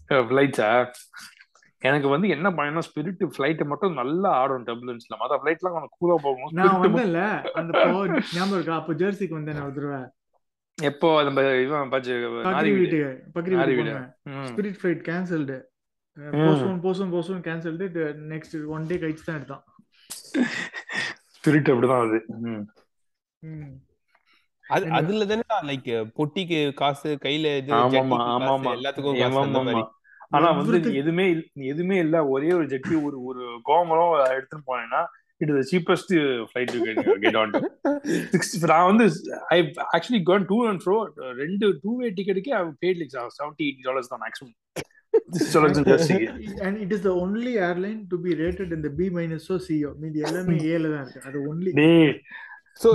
எனக்கு 1.82 2.08
வந்து 2.14 2.28
என்ன 2.36 2.48
பயணம் 2.60 2.86
ஸ்பிரிட் 2.88 3.22
ஃபிளைட் 3.36 3.62
மட்டும் 3.72 4.00
நல்லா 4.00 4.30
ஆடும் 4.40 4.66
டர்புலன்ஸ்ல 4.70 5.18
மத்த 5.20 5.36
ஃபிளைட்லாம் 5.42 5.76
கொஞ்சம் 5.76 5.94
கூலா 6.00 6.16
போகும். 6.26 6.50
நான் 6.58 6.66
Spirit 6.68 6.80
மட்டும் 6.80 6.96
வந்தேன்ல 6.96 7.22
அந்த 7.60 7.72
பவர் 7.78 8.12
ஞாபகம் 8.38 8.56
இருக்கா? 8.58 8.78
அப்போ 8.82 8.94
ஜெர்சிக்கு 9.02 9.38
வந்தேன் 9.38 9.62
ஒரு 9.68 9.76
தடவை. 9.78 10.02
எப்போ 10.80 11.24
நம்ம 11.24 11.42
இவன் 11.62 11.92
பாச்சு 11.92 12.14
பக்ரி 12.26 12.54
நாரி 12.54 12.70
வீடு 12.72 12.98
வீட்டுக்கு 12.98 13.32
பக்ரி 13.36 13.56
வீடு. 13.72 13.94
Spirit 14.48 14.80
flight 14.80 15.02
cancelled. 15.08 15.58
Postpone 16.38 16.80
postpone 16.84 17.12
postpone 17.14 17.44
cancelled 17.44 17.86
next 18.32 18.56
one 18.68 18.88
day 18.88 18.96
கழிச்சு 18.96 19.26
தான் 19.26 19.36
எடுத்தான். 19.36 19.64
ஸ்பிரிட் 21.36 21.72
அப்படிதான் 21.72 22.04
அது. 22.06 22.20
அது. 24.66 24.86
அதுல 24.92 25.26
தானே 25.26 25.44
லைக் 25.70 25.88
பொட்டிக்கு 26.18 26.60
காசு 26.74 27.10
கையில 27.24 27.54
இது 27.58 27.72
எல்லாத்துக்கும் 27.72 29.16
காசு 29.16 29.26
ஆமாமா 29.28 29.46
அந்த 29.46 29.62
மாதிரி. 29.68 29.84
ஆனா 30.32 30.50
வந்து. 30.52 30.80
எதுவுமே 30.94 31.26
எதுவுமே 31.70 31.98
இல்ல. 31.98 32.18
ஒரே 32.28 32.50
ஒரு 32.54 32.66
ஜட்டி 32.66 32.96
ஒரு 33.04 33.18
ஒரு 33.24 33.44
கோமரம் 33.64 34.12
எடுத்துட்டு 34.36 34.68
போனேன்னா 34.70 35.02
it 35.42 35.52
is 35.54 35.70
cheapest 35.74 36.14
flight 36.50 36.74
get 37.26 37.40
on 37.42 37.54
நான் 38.74 38.88
வந்து 38.92 39.08
I 39.56 39.60
actually 39.96 40.22
gone 40.32 40.48
to 40.52 40.60
and 40.72 40.84
fro 40.86 40.98
ரெண்டு 41.44 41.68
two 41.84 41.94
way 42.02 42.10
டிக்கெட்டுக்கே 42.20 42.56
I 42.60 42.64
paid 42.86 43.00
like 43.02 43.14
seventy 43.40 43.66
eighty 43.68 43.86
dollars 43.90 44.14
தான் 44.14 44.24
maximum 44.28 44.56
and 46.66 46.76
it 46.84 46.92
is 46.96 47.02
the 47.02 47.12
only 47.12 47.58
airline 47.68 48.02
to 48.12 48.18
be 48.18 48.32
rated 48.42 48.72
in 48.76 48.82
the 48.82 48.92
B 48.98 49.10
minus 49.18 49.46
or 49.54 49.58
CO 49.68 49.92
மீதி 50.02 50.20
எல்லாமே 50.28 50.56
ஏல 50.74 50.90
தான் 50.94 51.04
இருக்கு. 51.04 51.22
அது 51.30 51.38
ஒன்லி 51.52 51.72
டேய் 51.80 52.12
so 52.82 52.90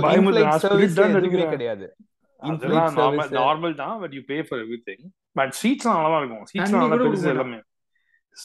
service 0.65 0.95
தான் 0.97 1.09
எதுவுமே 1.09 1.19
எடுக்கிறேன். 1.21 1.51
கிடையாது. 1.55 1.87
நார்மல் 3.41 3.75
தான் 3.83 3.95
but 4.03 4.15
you 4.17 4.21
pay 4.31 4.37
for 4.47 4.61
everything 4.89 5.03
but 5.39 5.53
சீட்ஸ்லாம் 5.61 5.99
நல்லா 6.05 6.19
இருக்கும். 6.21 6.45
சீட்ஸ்லாம் 6.51 6.83
நல்லா 6.85 6.99
பெருசு 7.03 7.29
எல்லாமே. 7.33 7.59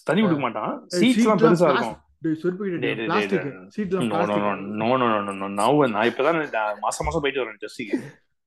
தண்ணி 0.09 0.23
கொடுக்க 0.25 0.43
மாட்டான். 0.47 0.75
சீட்ஸ்லாம் 1.01 1.43
பெருசா 1.45 1.71
இருக்கும். 1.73 1.97
பிளாஸ்டிக் 2.23 3.45
டேய், 3.45 3.53
சீட்லாம் 3.75 4.09
no 4.81 4.89
no 5.03 5.07
no 5.13 5.21
no 5.43 5.47
no 5.59 5.69
நான் 5.95 6.09
இப்பதான் 6.11 6.41
மாசம் 6.87 7.07
மாசம் 7.09 7.23
போயிட்டு 7.25 7.43
வரேன் 7.43 7.63
ஜெர்சிக்கு 7.63 7.99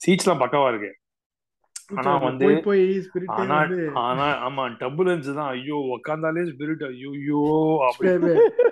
சீட்ஸ்லாம் 0.01 0.43
பக்காவா 0.43 0.67
இருக்கு. 0.74 0.91
ஆனா 1.99 2.11
வந்து 2.26 2.45
ஆனா 3.39 3.57
ஆனா 4.03 4.28
ஆமா 4.47 4.63
டபுலன்ஸ் 4.82 5.28
தான். 5.39 5.49
ஐயோ 5.55 5.78
உக்காந்தாலே 5.95 6.43
ஸ்பிரிட் 6.51 6.84
ஐயோ 6.89 7.41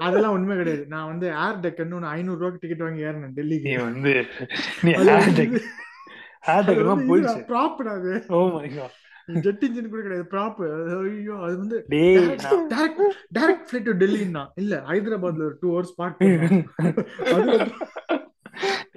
அதெல்லாம் 0.06 0.36
உண்மை 0.38 0.56
கிடையாது. 0.62 0.84
நான் 0.93 1.10
வந்து 1.12 1.28
ஏர் 1.45 1.62
டெக்கன்னு 1.66 1.97
ஒன்று 1.99 2.14
ஐநூறு 2.16 2.39
ரூபாய்க்கு 2.41 2.64
டிக்கெட் 2.64 2.86
வாங்கி 2.86 3.06
ஏறினேன் 3.10 3.36
டெல்லிக்கு. 3.39 3.76
வந்து 3.89 4.14
நீ 4.86 4.93
வந்து 5.02 5.36
டெக் 5.41 5.58
ஹேர் 6.49 6.66
டெக் 6.70 6.89
தான் 6.91 7.06
போயிடுச்சு. 7.10 7.41
ப்ராப் 7.52 7.82
அது. 7.97 8.14
Oh 8.38 8.47
my 8.58 8.68
God 8.78 8.97
jet 9.45 9.63
engine 9.67 9.91
கூட 9.93 10.01
கிடையாது. 10.05 10.26
ப்ராப் 10.34 10.59
ஐயோ 10.65 11.36
அது 11.45 11.55
வந்து 11.63 11.78
டைரக்ட் 12.74 13.01
டைரக்ட் 13.38 13.67
ஃபிளைட் 13.69 13.89
டு 13.89 13.95
டெல்லின்னா 14.03 14.43
இல்ல 14.63 14.76
ஹைதராபாத்ல 14.91 15.47
ஒரு 15.49 15.57
டூ 15.63 15.69
ஹவர்ஸ் 15.74 15.93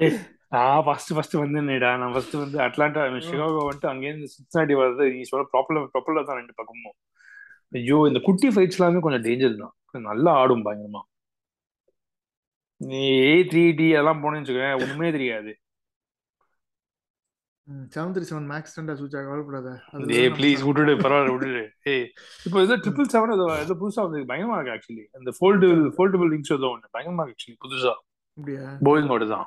ஏய், 0.05 0.17
நான் 0.55 0.85
ஃபர்ஸ்ட் 0.87 1.13
ஃபர்ஸ்ட் 1.17 1.37
வந்தேன்டா. 1.43 1.91
நான் 2.01 2.13
ஃபர்ஸ்ட் 2.15 2.37
வந்து 2.43 2.59
அட்லாண்டா 2.67 3.03
சிகாகோ 3.29 3.61
வந்துட்டு 3.69 3.91
அங்கேருந்து 3.93 4.29
சிக்ஸ்னாடி 4.35 4.75
வருது 4.83 5.05
நீ 5.17 5.23
சொல்ல 5.31 5.45
ப்ராப்பர் 5.53 5.91
ப்ராப்பர்ல 5.95 6.25
தான் 6.29 6.39
ரெண்டு 6.41 6.55
பக்கமும். 6.61 6.97
ஐயோ 7.73 7.99
இந்த 8.11 8.21
குட்டி 8.29 8.49
ஃபைட்ஸ் 8.55 8.79
எல்லாமே 8.81 9.03
கொஞ்சம் 9.07 9.25
டேஞ்சர் 9.27 9.61
தான். 9.63 9.75
நல்லா 10.09 10.31
ஆடும் 10.43 10.65
பயங்கரமா. 10.67 11.03
நீ 12.81 13.01
ஏ 13.27 13.35
த்ரீ 13.51 13.65
டி 13.79 13.87
அதெல்லாம் 13.97 14.23
போனேன்னு 14.23 14.43
வச்சுக்கோங்க 14.43 14.83
ஒண்ணுமே 14.85 15.11
தெரியாது. 15.17 15.53
செவன் 17.93 18.13
த்ரீ 18.15 18.25
செவன் 18.29 18.49
மேக்ஸ் 18.49 18.75
டெண்டா 18.77 18.95
சூச்சா 18.99 19.21
கவலைப்படாத 19.25 19.69
ஏய் 20.17 20.31
ப்ளீஸ் 20.37 20.63
விட்டுடு 20.67 20.95
பரவாயில்ல 20.99 21.33
விட்டுடு 21.35 21.63
ஏய். 21.93 22.05
இப்போ 22.47 22.59
ஏதோ 22.65 22.75
ட்ரிபிள் 22.83 23.09
செவன் 23.13 23.33
ஏதோ 23.37 23.47
ஏதோ 23.61 23.75
புதுசா 23.81 24.03
வந்து 24.07 24.21
பயங்கரமா 24.31 24.57
இருக்கு 24.59 24.75
ஆக்சுவலி 24.75 25.05
அந்த 25.19 25.33
ஃபோல்டபிள் 25.39 25.83
ஃபோல்டபிள் 25.97 26.31
விங்ஸ் 26.35 26.53
ஏதோ 26.57 26.69
ஒன்று 26.75 26.93
பயங்கரமா 26.95 27.25
இருக்கு 27.25 27.39
ஆக்சுவலி 27.39 27.59
புதுசா. 27.65 27.95
அப்படியா? 28.39 28.65
போயிங்கோட 28.87 29.27
தான் 29.31 29.47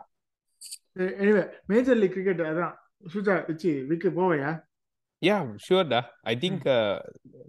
எனிவே 1.20 1.43
மேஜர் 1.70 1.99
லீக் 2.01 2.15
கிரிக்கெட் 2.15 2.43
அதான். 2.47 2.76
சூச்சா 3.05 3.34
வச்சு 3.47 3.72
விக்கு 3.89 4.09
போவையா? 4.15 4.51
யா 5.22 5.36
ஷூர்டா 5.65 5.99
ஐ 6.32 6.34
திங்க் 6.41 6.65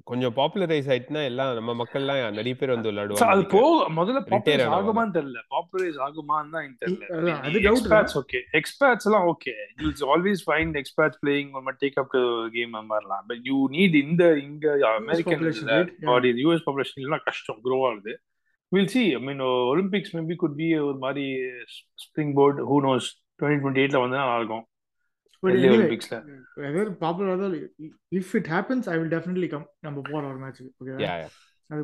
கொஞ்சம் 0.05 0.35
பாப்புலரைஸ் 0.37 0.87
ஆயிட்டுனா 0.93 1.23
எல்லாம் 1.31 1.51
நம்ம 1.55 1.71
மக்கள்லாம் 1.81 2.21
நிறைய 2.37 2.55
பேர் 2.57 2.73
வந்து 2.75 2.91
விளையாடுவாங்க 2.91 3.27
அது. 3.33 3.43
போக 3.47 3.89
முதல்ல 3.99 4.21
பாப்புலரைஸ். 4.31 4.73
ஆகுமான்னு 4.77 5.15
தெரியல. 5.17 5.41
பாப்புலரைஸ் 5.55 5.99
ஆகுமான்னு 6.07 6.53
தான் 6.55 6.65
எனக்கு 6.67 6.83
தெரியல. 6.85 7.35
அது 7.49 7.61
எக்ஸ்பேட்ஸ் 7.71 8.17
ஓகே 8.21 8.41
எக்ஸ்பேட்ஸ் 8.61 9.09
எல்லாம் 9.09 9.27
okay 9.33 9.55
you 9.83 9.91
always 10.15 10.45
find 10.47 10.79
expats 10.83 11.21
playing 11.25 11.51
ஒரு 11.61 11.75
டேக் 11.83 11.99
அப் 12.03 12.11
டு 12.11 12.23
கேம் 12.57 12.73
மாதிரிலாம். 12.93 13.27
பட் 13.27 13.45
யூ 13.51 13.59
நீட் 13.77 13.99
இந்த 14.05 14.25
இங்க 14.47 14.67
அமெரிக்கன். 14.95 15.93
பாடி 16.11 16.31
யூஎஸ் 16.45 16.67
பாப்புலேஷன் 16.69 17.05
எல்லாம் 17.09 17.27
கஷ்டம் 17.29 17.61
க்ரோ 17.67 17.81
ஆகுது. 17.91 18.15
Will 18.73 18.91
see 18.95 19.03
I 19.15 19.21
mean 19.29 19.45
Olympics 19.73 20.17
maybe 20.17 20.35
good 20.37 20.57
be 20.57 20.67
ஒரு 20.89 20.99
மாதிரி 21.05 21.27
springboard 22.41 22.59
who 22.71 22.79
knows 22.89 23.07
twenty 23.41 23.63
twenty 23.63 23.83
எயிட்ல 23.85 24.01
வந்து 24.05 24.21
நல்லா 24.23 24.37
இருக்கும். 24.37 24.65
எதாவது 26.69 26.93
பாப்புலர் 27.01 27.35
அதாவது 27.35 27.59
if 28.13 28.33
it 28.39 28.51
happens 28.55 28.89
I 28.93 28.97
will 28.99 29.13
definitely 29.13 29.49
come 29.49 29.67
நம்ம 29.81 30.03
போற 30.09 30.23
ஒரு 30.31 30.41
மேட்ச்சுக்கு 30.43 30.73
ஓகே 30.81 30.95
Yeah, 31.01 31.17
yeah. 31.23 31.31
அது 31.71 31.83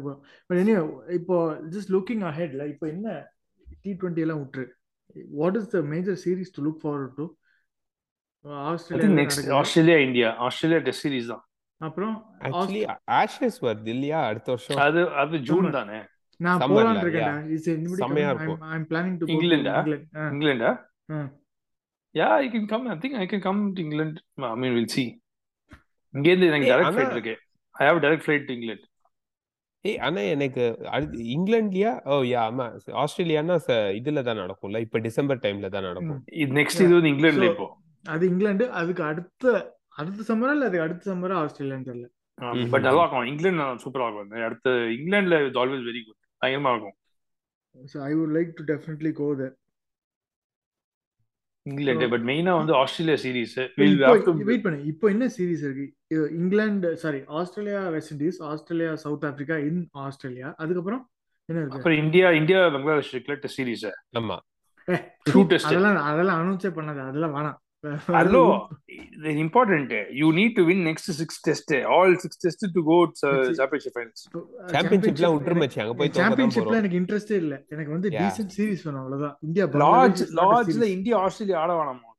பட் 0.49 0.59
எனிவே 0.61 0.83
இப்போ 1.17 1.37
ஜஸ்ட் 1.73 1.91
லுக்கிங் 1.95 2.25
அஹெட்ல 2.29 2.65
இப்போ 2.73 2.87
என்ன 2.89 3.09
டி 3.85 3.93
டுவெண்ட்டி 3.95 4.25
எல்லாம் 4.25 4.43
விட்டுரு 4.43 4.67
what 5.37 5.57
is 5.57 5.69
the 5.69 5.81
major 5.91 6.19
series 6.23 6.55
to 6.57 6.63
look 6.67 6.81
forward 6.83 7.17
to 7.17 7.27
Australia 8.65 9.11
next 9.19 9.51
Australia 9.59 9.99
India 9.99 10.31
Australia 10.47 10.81
test 10.81 11.05
series 11.07 11.31
தான். 11.33 11.45
அப்புறம் 11.81 12.15
Actually, 12.49 12.83
Ashes 13.17 13.55
வருது 13.63 13.91
இல்லையா 13.95 14.19
அடுத்த 14.27 14.49
வருஷம்? 14.51 14.81
அது 14.85 15.01
அது 15.23 15.39
ஜூன். 15.49 15.69
தானே. 15.73 15.99
நான் 16.41 16.63
I. 16.63 16.69
Am 18.71 18.87
planning 18.91 19.19
to? 19.19 19.27
England 19.35 19.71
ah 22.15 22.19
Yeah, 22.19 22.33
I 22.37 22.49
can 22.49 22.65
come. 22.69 22.85
I 22.89 22.97
think 22.97 23.15
I 23.17 23.27
can 23.27 23.41
come 23.41 23.75
to 23.75 23.83
England. 23.83 24.17
I 24.49 24.55
mean, 24.55 24.75
we'll 24.75 24.91
see. 24.91 25.07
இங்கேருந்து 26.15 26.49
எனக்கு 26.49 26.69
டைரக்ட் 26.71 26.97
ஃபிளைட் 26.97 27.13
இருக்கு. 27.13 27.35
I 27.75 27.87
have 27.87 28.01
direct 28.03 28.25
flight 28.25 28.45
to 28.45 28.53
England 28.53 28.87
ஏய் 29.85 29.99
ஆனா 29.99 30.21
எனக்கு 30.35 30.63
அடுத்து 30.89 31.25
இங்கிலாந்துலயா? 31.33 31.91
ஓ 32.05 32.15
யா 32.25 32.43
ஆமா 32.45 32.67
ஆஸ்திரேலியானா 33.03 33.57
ச- 33.67 33.79
இதுல 33.99 34.23
தான் 34.23 34.39
நடக்கும்ல. 34.39 34.79
இப்ப 34.79 34.99
டிசம்பர் 34.99 35.39
டைம்ல 35.39 35.69
தான் 35.69 35.83
நடக்கும். 35.83 36.21
இது 36.35 36.51
நெக்ஸ்ட் 36.53 36.83
இது 36.85 36.95
வந்து 36.95 37.11
இங்கிலாந்துல 37.11 37.47
So- 37.47 37.55
இப்போ. 37.55 37.67
அது 38.05 38.25
இங்கிலாந்து 38.29 38.71
அதுக்கு 38.73 39.03
அடுத்த 39.03 39.45
அடுத்த 39.97 40.25
சம்மரா 40.29 40.53
இல்ல 40.53 40.65
அதுக்கு 40.65 40.81
அடுத்த 40.81 41.15
சம்மரா 41.15 41.37
ஆஸ்திரேலியான்னு 41.43 41.89
தெரியல. 41.91 42.09
பட் 42.71 42.83
நல்லா 42.83 43.03
இருக்கும் 43.03 43.27
இங்கிலாந்து 43.27 43.85
சூப்பரா 43.85 44.07
இருக்கும். 44.09 44.45
அடுத்து 44.45 44.71
இங்கிலாந்துல 44.97 45.37
இட்ஸ் 45.47 45.61
ஆல்வேஸ் 45.63 45.87
வெரி 45.91 46.03
குட் 46.07 46.21
பயங்கரமா 46.43 46.73
இருக்கும். 46.75 46.97
So 47.77 47.99
I 48.05 48.13
would 48.15 48.35
like 48.37 48.53
to 48.55 48.65
definitely 48.73 49.13
go 49.13 49.29
there 49.35 49.55
England 51.71 52.07
but 52.13 52.25
மெயினா 52.31 52.53
வந்து 52.61 52.75
ஆஸ்திரேலியா 52.81 53.17
சீரிஸ் 53.23 53.55
வில் 53.81 53.95
இப்போ 53.99 54.11
ஹேவ் 54.15 54.25
டு 54.27 54.33
வெயிட் 54.51 54.65
பண்ணு. 54.65 54.79
இப்போ 54.93 55.07
என்ன 55.15 55.27
சீரிஸ் 55.37 55.63
இருக்கு? 55.67 55.87
England 56.41 56.91
sorry 57.05 57.21
Australia 57.41 57.81
West 57.95 58.13
Indies 58.15 58.41
Australia 58.51 58.91
South 59.05 59.27
Africa 59.31 59.57
in 59.69 59.81
Australia. 60.07 60.51
அதுக்கப்புறம் 60.65 61.03
என்ன 61.49 61.61
இருக்கு? 61.61 61.79
அப்புறம் 61.79 62.01
இந்தியா 62.05 62.27
இந்தியா 62.41 62.61
பங்களாதேஷ் 62.77 63.13
இருக்குல்ல 63.15 63.39
டெஸ்ட் 63.45 63.61
சீரிஸ் 63.61 63.87
ஆமா. 64.21 64.39
அதெல்லாம் 65.69 65.99
அதெல்லாம் 66.11 66.41
அனௌன்ஸே 66.41 66.73
பண்ணாது. 66.79 67.01
அதெல்லாம் 67.09 67.35
வேணாம். 67.39 67.59
Hello 68.17 68.43
important 69.43 69.93
you 70.21 70.27
need 70.33 70.55
to 70.59 70.63
win 70.65 70.83
next 70.89 71.11
six 71.19 71.39
test 71.49 71.73
all 71.95 72.15
six 72.17 72.41
test 72.45 72.65
to 72.77 72.83
go 72.89 72.97
championship 73.59 73.95
finals 73.97 74.23
சாம்பியன்ஷிப்லாம் 74.75 75.35
விட்டுருமச்சு 75.37 75.81
அங்க 75.85 75.95
போய் 75.95 76.11
சாம்பியன்ஷிப்ல 76.21 76.77
எனக்கு 76.81 76.99
இன்ட்ரெஸ்டே 77.01 77.37
இல்ல. 77.45 77.55
எனக்கு 77.69 77.91
வந்து. 77.91 78.11
டீசென்ட் 78.21 78.53
சீரிஸ் 78.57 78.85
வேணும் 78.87 79.01
அவ்வளவுதான். 79.03 79.35
இந்தியா 79.41 79.67
லார்ஜ் 79.85 80.23
லார்ஜ்ல 80.41 80.81
series. 80.81 80.95
இந்தியா 80.97 81.17
ஆஸ்திரேலியா 81.25 81.59
ஆட 81.65 81.73
வேணாமா 81.73 82.11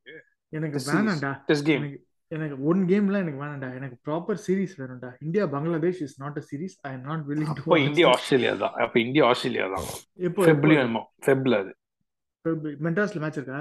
எனக்கு. 0.53 0.81
வேணாம்டா. 0.89 1.31
டெஸ்ட் 1.47 1.65
கேம் 1.65 1.85
எனக்கு 2.31 2.55
ஒன் 2.63 2.81
கேம்லாம் 2.91 3.23
எனக்கு 3.23 3.41
வேணாம்டா. 3.43 3.69
எனக்கு 3.79 3.97
ப்ராப்பர் 4.05 4.39
சீரிஸ் 4.45 4.75
வேணும்டா. 4.81 5.09
India 5.21 5.45
Bangladesh 5.45 6.01
is 6.07 6.15
not 6.21 6.37
a 6.37 6.45
series 6.51 6.75
I 6.81 6.93
am 6.93 7.05
not 7.09 7.23
willing 7.29 7.49
to 7.49 7.63
அப்போ 7.63 7.79
இந்தியா 7.87 8.07
ஆஸ்திரேலியா 8.09 8.53
தான். 8.63 8.75
அப்ப 8.85 8.99
இந்தியா 8.99 9.25
ஆஸ்திரேலியா 9.31 9.67
தான். 9.75 9.87
எப்போ 10.29 10.47
ஃபெப்ல 11.27 11.57
அது. 11.63 11.73
மெட்ராஸ்ல 12.85 13.21
மேட்ச் 13.23 13.39
இருக்கா? 13.41 13.59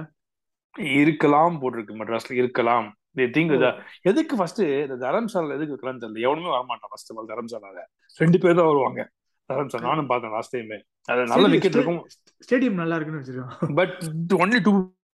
இருக்கலாம் 0.78 1.56
போட்டிருக்கு 1.62 1.98
மெட்ராஸ்ல 2.00 2.32
இருக்கலாம். 2.42 2.86
They 3.18 3.26
think 3.36 3.50
that 3.62 3.76
எதுக்கு 4.02 4.36
ஃபர்ஸ்ட் 4.36 4.60
இந்த 4.60 4.96
தரம்சால 5.06 5.54
எதுக்கு 5.56 5.74
வைக்கலாம்னு 5.74 6.02
தெரியல. 6.04 6.24
எவனுமே 6.28 6.50
வரமாட்டான் 6.54 6.90
ஃபர்ஸ்ட் 6.92 7.12
ஆஃப் 7.12 7.18
ஆல் 7.18 7.30
தரம்சாலால. 7.32 7.82
ரெண்டு 8.16 8.38
பேர் 8.38 8.58
தான் 8.60 8.70
வருவாங்க. 8.70 9.08
தரம்சாலா 9.52 9.80
நானும் 9.80 10.06
பார்த்தேன் 10.06 10.30
லாஸ்ட் 10.30 10.54
டைம் 10.56 10.84
அது 11.04 11.24
நல்ல 11.32 11.48
விக்கெட் 11.54 11.78
இருக்கும். 11.78 12.06
ஸ்டேடியம் 12.46 12.80
நல்லா 12.82 12.96
இருக்குன்னு 12.96 13.22
வச்சிருக்கோம் 13.22 13.74
but 13.80 13.96
only 14.42 14.60
two 14.68 14.74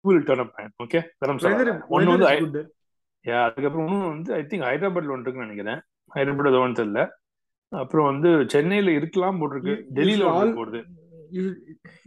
will 0.07 0.23
turn 0.29 0.41
up 0.43 0.51
okay 0.83 1.01
Dharamsala. 1.25 1.79
ஒன்னு 1.87 2.17
வந்து 2.17 2.63
Yeah, 3.25 3.43
அதுக்கப்புறம் 3.43 3.87
இன்னும் 3.87 4.09
வந்து 4.09 4.33
ஐ 4.33 4.41
திங்க் 4.41 4.65
ஹைதராபாத்ல 4.67 5.13
ஒன்று 5.13 5.25
இருக்குன்னு 5.25 5.47
நினைக்கிறேன். 5.47 5.79
ஹைதராபாத் 6.15 6.59
ஒன்று 6.59 6.83
தெரியல. 6.83 7.01
அப்புறம் 7.69 8.05
வந்து 8.05 8.29
சென்னையில 8.47 8.91
இருக்கலாம் 8.91 9.39
போட்டிருக்கு. 9.39 9.73
டெல்லியில 9.95 10.27
போடுது. 10.59 10.79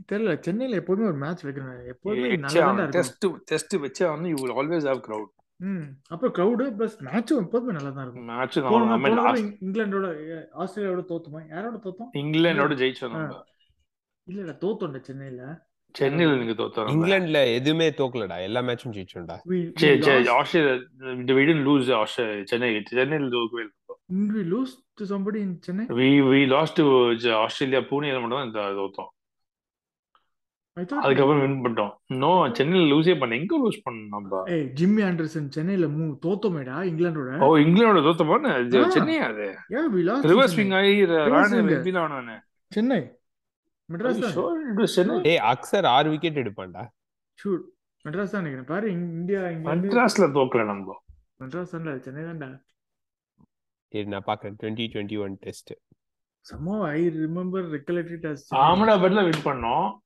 தெரியல 0.09 0.41
சென்னையில 0.41 0.77
எப்போதுமே 0.77 1.09
ஒரு 1.09 1.17
மேட்ச் 1.17 1.45
வைக்கணும். 1.47 1.77
எப்போதுமே 1.87 2.29
தான் 2.77 2.91
டெஸ்ட் 2.91 3.27
டெஸ்ட் 3.45 3.77
வச்சா 3.79 4.09
வந்து 4.11 4.29
you 4.29 4.39
will 4.41 4.57
always 4.57 4.89
have 4.89 5.03
crowd 5.07 5.31
hmm 5.61 5.87
அப்புறம் 6.09 6.35
க்ரௌடு 6.35 6.67
ப்ளஸ் 6.77 6.95
மேட்சும் 7.07 7.41
எப்போதுமே 7.41 7.73
நல்லா 7.73 7.91
தான் 7.91 8.05
இருக்கும். 8.05 8.29
மேட்ச் 8.31 8.59
போன 8.59 8.69
ஐ 8.69 8.87
போன 8.87 8.99
மீன் 8.99 9.17
தடவை 9.17 9.41
இங்- 9.43 9.57
இங்கிலாந்தோட 9.61 10.07
அஹ், 10.29 10.47
ஆஸ்திரேலியாவோட 10.57 11.03
தோத்துமா? 11.11 11.41
யாரோட 11.51 11.77
தோத்தோம்? 11.85 12.11
இங்கிலாண்டோட 12.15 12.77
ஜெயிச்சோம் 12.77 13.13
நம்ம. 13.13 13.41
இல்ல 14.27 14.41
இல்ல 14.41 14.57
தோத்தோண்ட 14.61 15.01
சென்னையில 15.01 15.43
சென்னையில 15.95 16.37
நீங்க 16.37 16.53
தோத்தோம். 16.53 16.89
இங்கிலாந்துல 16.89 17.39
எதுவுமே 17.55 17.89
தோக்கலடா 17.91 18.43
எல்லா 18.43 18.61
மேட்சும் 18.63 18.95
ஜெயிச்சோம்டா. 18.95 19.37
சரி 19.77 20.03
சரி 20.03 20.29
Australia 20.29 20.75
we 21.33 21.45
didn't 21.45 21.65
lose 21.65 21.91
Australia 21.97 22.45
Chennai 22.45 22.69
சென்னையில் 22.91 23.33
தோக்கவே 23.33 23.63
இல்லை 23.63 23.77
Didn't 24.11 24.33
we 24.35 24.43
to 25.01 25.07
somebody 25.13 25.41
in 25.47 25.53
Chennai? 25.65 25.87
we 26.01 26.09
we 26.33 26.41
lost 26.57 26.75
to 26.81 26.85
Australia 27.45 27.81
பூனேல 27.91 28.21
மட்டும் 28.23 28.39
தான் 28.41 28.49
இந்த 28.51 28.63
தோத்தோம் 28.83 29.11
I 30.77 30.85
thought 30.91 31.05
அதுக்கப்புறம் 31.05 31.41
வின் 31.45 31.57
பண்ணிட்டோம். 31.63 31.91
நோ 32.23 32.29
சென்னையில 32.59 32.85
லூஸே 32.91 33.15
பண்ண 33.21 33.33
எங்க 33.41 33.55
லூஸ் 33.63 33.79
பண்ணோம் 33.87 34.13
நம்ம 34.15 34.43
ஏய் 34.55 34.67
ஜிம்மி 34.79 35.03
ஆண்டர்சன் 35.09 35.49
சென்னையில 35.57 35.87
மூ 35.97 36.05
தோத்தோமேடா 36.25 36.77
இங்கிலாண்டோட 36.91 37.33
ஓ 37.47 37.49
இங்கிலாண்டோட 37.65 38.03
தோத்தமா. 38.09 38.37
சென்னை 38.97 39.17
அது? 39.29 39.49
yeah 39.75 39.87
we 39.95 40.03
lost 40.09 40.23
to 40.27 40.31
reverse. 40.33 40.55
Swing 40.55 40.75
ஆகி 40.81 40.95
ராணே. 41.35 41.61
வெப்பில 41.73 42.01
ஆனானே 42.05 42.37
சென்னை 42.77 43.01
மெட்ராஸ் 43.89 44.23
தான். 44.25 44.89
சென்னை 44.97 45.17
ஏய் 45.33 45.43
அக்சர் 45.53 45.89
ஆறு 45.97 46.09
விக்கெட் 46.15 46.41
எடுப்பான்டா. 46.45 46.85
ஷூட் 47.39 47.65
மெட்ராஸ் 48.05 48.33
தான் 48.35 48.43
நினைக்கிறேன். 48.45 48.71
பாரு 48.73 48.87
இந்தியா 48.97 49.41
மெட்ராஸ்ல 49.69 50.29
தோக்கல 50.39 50.65
நம்ம. 50.73 50.97
மெட்ராஸ் 51.43 51.75
தான்டா 51.75 51.95
சென்னை 52.07 52.25
தான்டா. 52.29 52.51
நான் 53.91 54.23
பாக்குறேன் 54.27 54.55
டுவெண்ட்டி 54.63 54.87
டுவெண்ட்டி 54.87 55.21
ஒன் 55.21 55.37
டெஸ்ட் 55.41 55.73
சமோ 56.53 56.83
ஐ 56.83 57.07
ரிமெம்பர் 57.09 57.79
ரெக்கலெக்டட் 57.79 58.37
அஸ் 58.37 58.55
அகமதாபாத்ல 58.55 59.31
வின் 59.31 59.53
பண்ணோம். 59.53 59.97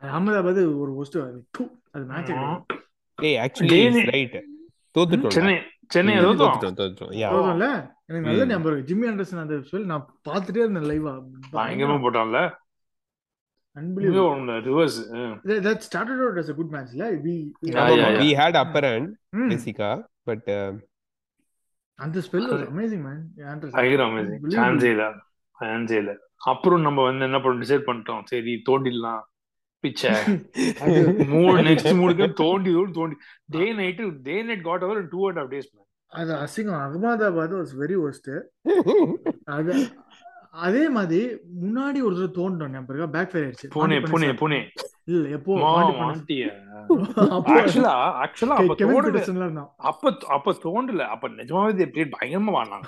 அகமதாபாத் 0.00 0.78
ஒரு 0.78 1.04
ஒஸ்ட் 1.04 1.40
அது 1.92 2.04
மேட்ச் 2.04 2.30
ஏய் 3.22 3.36
ஆக்சுவலி 3.36 4.10
ரைட் 4.10 4.44
தோத்துட்டோம். 4.98 5.30
சென்னை 5.30 5.60
சென்னை 5.88 6.14
தோத்துட்டோம் 6.14 6.70
தோத்துட்டோம். 6.72 7.14
யா 7.14 7.34
தோத்தோம்ல? 7.34 7.94
எனக்கு 8.06 8.36
நல்ல. 8.36 8.46
ஞாபகம் 8.46 8.86
ஜிம்மி 8.86 9.06
ஆண்டர்சன் 9.06 9.40
அந்த 9.40 9.54
ஸ்பெல் 9.54 9.84
நான் 9.84 10.18
பார்த்துட்டே 10.28 10.56
இருந்தேன் 10.56 10.82
லைவா 10.82 11.24
பயங்கரமா 11.52 12.00
போட்டான்ல. 12.00 12.50
Reverse 13.78 15.00
that 15.44 15.80
started 15.94 16.18
out 16.18 16.38
as 16.38 16.50
a 16.50 16.54
good 16.54 16.68
match 16.70 16.88
இல்ல? 16.90 17.10
We 17.10 17.14
we- 17.14 17.50
Yeah, 17.66 17.78
yeah, 17.78 18.02
yeah. 18.02 18.22
we 18.22 18.32
had 18.32 18.54
upper 18.54 18.84
hand 18.84 20.06
but 20.22 20.48
அந்த 22.04 22.18
ஸ்பெல் 22.24 22.48
man. 23.04 23.20
ஆண்டர்சன் 23.50 23.76
பயங்கர 23.76 24.04
அமேசிங். 24.06 24.42
சான்ஸே 24.56 24.90
இல்ல 24.94 25.04
சான்ஸே 25.60 25.98
இல்ல 26.02 26.12
அப்புறம் 26.52 26.80
நம்ம 26.80 27.04
வந்து 27.04 27.24
என்ன 27.24 27.38
பண்ண 27.40 27.64
டிசைட் 27.64 27.88
பண்ணிட்டோம். 27.88 28.22
சரி 28.24 28.54
தோண்டிடலாம். 28.68 29.22
பிச்சை. 29.84 30.12
மூணு 31.26 31.56
நெக்ஸ்ட் 31.68 31.96
மூணு 31.96 32.12
கேம் 32.14 32.38
தோண்டி 32.42 32.70
தோண்டி 32.72 32.94
தோண்டி. 32.98 33.16
Day 33.56 33.64
night 33.72 34.02
day 34.28 34.36
night 34.42 34.62
got 34.62 34.84
over 34.88 35.08
two 35.08 35.20
and 35.28 35.38
half 35.38 35.54
days 35.54 35.70
அது 36.18 36.32
அசிங்கம். 36.34 36.82
அகமதாபாத் 36.86 37.54
வாஸ் 37.58 37.74
வெரி 37.80 37.96
ஒஸ்ட் 38.06 38.34
அது 39.56 39.74
அதே 40.56 40.88
மாதிரி 40.88 41.20
முன்னாடி 41.62 41.98
ஒரு 42.02 42.14
தடவை 42.14 42.28
தோண்டோம் 42.36 42.72
ஞாபகம் 42.72 42.92
இருக்கா? 42.92 43.08
பேக் 43.14 43.30
ஃபயர் 43.30 43.46
ஆயிடுச்சு. 43.46 43.68
புனே 43.74 43.96
புனே 44.04 44.28
புனே. 44.40 44.60
இல்ல 45.06 45.24
எப்போ 45.30 45.56
ஆக்சுவலா 47.54 47.92
ஆக்சுவலா 48.22 48.56
அப்ப 48.56 48.74
கெவின் 48.74 48.94
தோண்டல 48.96 49.64
அப்ப 49.82 50.04
அப்ப 50.28 50.54
தோண்டல 50.64 51.04
அப்ப 51.06 51.28
நிஜமாவே 51.36 51.72
they 51.72 51.88
played 51.88 52.10
பயங்கரமா 52.14 52.54
வாடினாங்க 52.56 52.86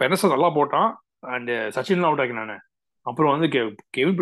பெனச 0.00 0.30
நல்லா 0.30 0.50
போட்டான். 0.56 0.90
அண்ட் 1.28 1.50
சச்சின்லாம் 1.76 2.10
அவுட் 2.10 2.22
ஆக்கினானு 2.24 2.56
அப்புறம் 3.06 3.32
வந்து 3.34 3.48
கெவின் 3.48 4.18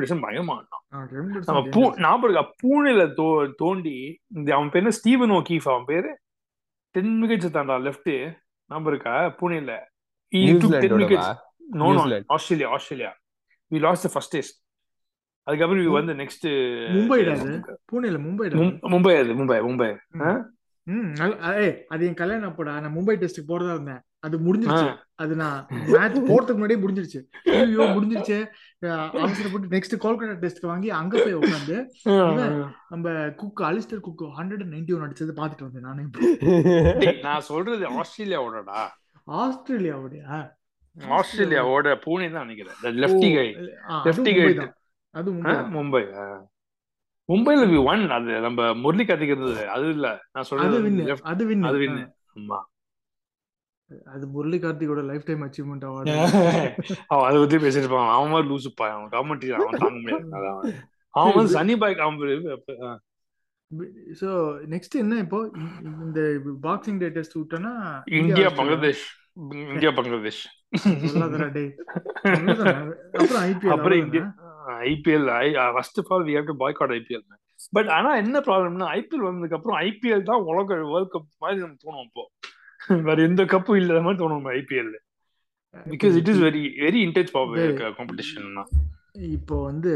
ஆ, 0.93 1.01
கெவின் 1.11 1.33
நம்ம 1.49 1.61
பூ. 1.75 1.81
ஞாபகம் 2.01 2.53
பூனேல 2.63 3.03
தோ 3.19 3.27
தோண்டி 3.59 3.97
இந்த 4.35 4.49
அவன் 4.57 4.71
பேரு 4.71 4.93
ஸ்டீவன் 4.99 5.35
ஓகீஃப் 5.37 5.69
அவன் 5.69 5.85
பேரு? 5.85 6.11
டென் 6.95 7.13
விக்கெட்ஸ் 7.23 7.57
தாண்டா 7.57 7.77
லெஃப்ட் 7.83 8.11
ஞாபகம் 8.71 8.89
இருக்கா? 8.89 9.15
பூனேல. 9.39 9.73
No. 11.71 11.87
Australia 12.29 12.69
Australia 12.71 13.11
we 13.71 13.81
lost 13.81 14.07
the 14.07 14.11
first 14.13 14.35
test 14.37 14.57
அதுக்கப்புறம் 15.47 15.85
we 15.85 15.93
வந்து 15.93 16.15
நெக்ஸ்ட் 16.15 16.47
மும்பைடா 16.97 17.33
அது 17.37 17.53
பூனேல 17.93 18.19
மும்பைடா 18.27 18.57
அது. 18.59 18.91
மும்பை 18.95 19.15
அது 19.21 19.35
மும்பை 19.35 19.59
மும்பை. 19.69 19.91
அது 21.89 22.03
என் 22.07 22.15
கல்யாணம் 22.15 22.49
அப்போடா. 22.51 22.73
நான் 22.81 22.97
மும்பை 22.97 23.15
டெஸ்ட்டுக்கு 23.21 23.51
போறதா 23.51 23.73
இருந்தேன். 23.73 24.01
அது 24.19 24.37
முடிஞ்சிருச்சு. 24.39 24.89
அது 25.15 25.37
நான் 25.37 25.59
மேட்ச் 25.71 26.19
போறதுக்கு 26.31 26.57
முன்னாடியே 26.57 26.81
முடிஞ்சிருச்சு. 26.83 27.21
ஐயோ 27.45 27.85
முடிஞ்சிருச்சு. 27.97 28.39
அவசரப்பட்டு 29.23 29.73
நெக்ஸ்ட் 29.77 29.97
கோல்கட்டா 30.05 30.37
டெஸ்ட்க்கு 30.43 30.71
வாங்கி 30.73 30.91
அங்க 30.91 31.23
போய் 31.23 31.35
உட்காந்து 31.35 31.77
நம்ம 32.89 33.31
Cook 33.37 33.61
Alastair 33.61 34.01
Cook 34.01 34.25
hundred 34.39 34.65
and 34.65 34.75
ninety 34.75 34.95
one 34.97 35.07
அடிச்சது 35.09 35.35
பாத்துட்டு 35.41 35.67
வந்தேன் 35.67 35.87
நானே. 35.89 36.05
நான் 37.27 37.41
சொல்றது 37.41 37.87
ஆஸ்திரேலியாவோடடா 38.01 38.81
ஆஸ்திரேலியாவுடைய 39.27 40.23
ஆஸ்திரேலியாவோட 40.99 41.97
பூனே 42.07 42.33
தான் 42.33 42.47
நினைக்கிறேன். 42.47 42.97
லெஃப்டி 42.97 43.35
கை 43.35 43.75
ஆ, 43.89 44.05
Lefty 44.05 44.73
அது. 45.11 45.33
மும்பை. 45.33 46.03
மும்பைல 47.33 47.69
வி 47.69 47.85
ஒன் 47.85 48.11
அது 48.11 48.41
நம்ம 48.41 48.75
முரளி 48.75 49.05
கத்திக்கிறது 49.05 49.67
அது 49.67 49.89
இல்ல. 49.89 50.21
நான் 50.33 50.45
சொல்றது 50.45 50.77
அது 51.23 51.51
வின்னு 51.51 51.61
அது 51.61 51.79
win. 51.79 52.13
ஆமா. 52.35 52.61
அது 54.05 54.27
முரளி 54.27 54.59
கார்த்திகோட 54.59 55.05
லைஃப் 55.05 55.25
டைம் 55.25 55.43
அச்சீவ்மெண்ட் 55.43 55.85
அவார்டு 55.85 56.23
அவன் 57.07 57.29
அதை 57.29 57.39
பத்தி 57.39 57.57
பேசிட்டு 57.57 57.77
இருப்பான். 57.77 58.15
அவன் 58.15 58.31
மாதிரி 58.31 58.55
லூசுப்பா 58.55 58.89
அவன் 58.89 59.09
கமெண்ட்ரி 59.09 59.51
அவன் 59.51 59.79
தாங்க 59.79 59.91
முடியாது. 59.91 60.29
அவன். 61.09 61.35
வந்து 61.35 61.51
சனி 61.51 61.75
பேரு- 61.75 62.85
ஆ. 62.85 63.01
சோ 64.21 64.59
நெக்ஸ்ட் 64.71 64.95
என்ன 64.95 65.17
இப்போ? 65.17 65.51
இந்த- 65.55 66.01
இந்த 66.01 66.41
பாக்ஸிங் 66.63 66.99
டே 66.99 67.09
டெஸ்ட் 67.09 67.37
விட்டோம்னா 67.37 68.03
இந்தியா 68.13 68.49
பங்களாதேஷ். 68.49 69.30
இந்தியா 69.67 69.91
பங்களாதேஷ். 69.97 70.43
அப்புறம் 73.75 73.99
India 74.03 74.25
IPL 74.89 75.29
first 75.77 76.01
of 76.03 76.11
all 76.15 76.25
we 76.29 76.35
have 76.37 76.49
to 76.51 76.57
boycott 76.63 76.95
IPL 76.99 77.25
but 77.77 77.89
ஆனா 77.89 78.11
என்ன 78.23 78.37
ப்ராப்ளம்னா 78.47 78.89
ஐபிஎல் 78.99 79.27
வந்ததுக்கு 79.29 79.59
அப்புறம் 79.59 79.79
ஐபிஎல் 79.87 80.29
தான் 80.31 80.45
உலக 80.51 80.69
வேர்ல்ட் 80.93 81.13
கப் 81.15 81.29
மாதிரி 81.43 81.61
நமக்கு 81.63 81.85
தோணும் 81.87 82.07
இப்போ 82.09 82.25
வேற 83.09 83.19
எந்த 83.23 83.43
கப்பும் 83.45 83.81
இல்லாத 83.81 84.03
மாதிரி 84.07 84.21
தோணும் 84.23 84.51
IPL 84.55 84.93
because 85.87 86.15
it 86.21 86.31
is 86.33 86.43
very 86.47 86.63
very 86.85 87.01
intense 87.07 87.33
competition 87.99 88.49
இப்போ 89.37 89.57
வந்து 89.65 89.93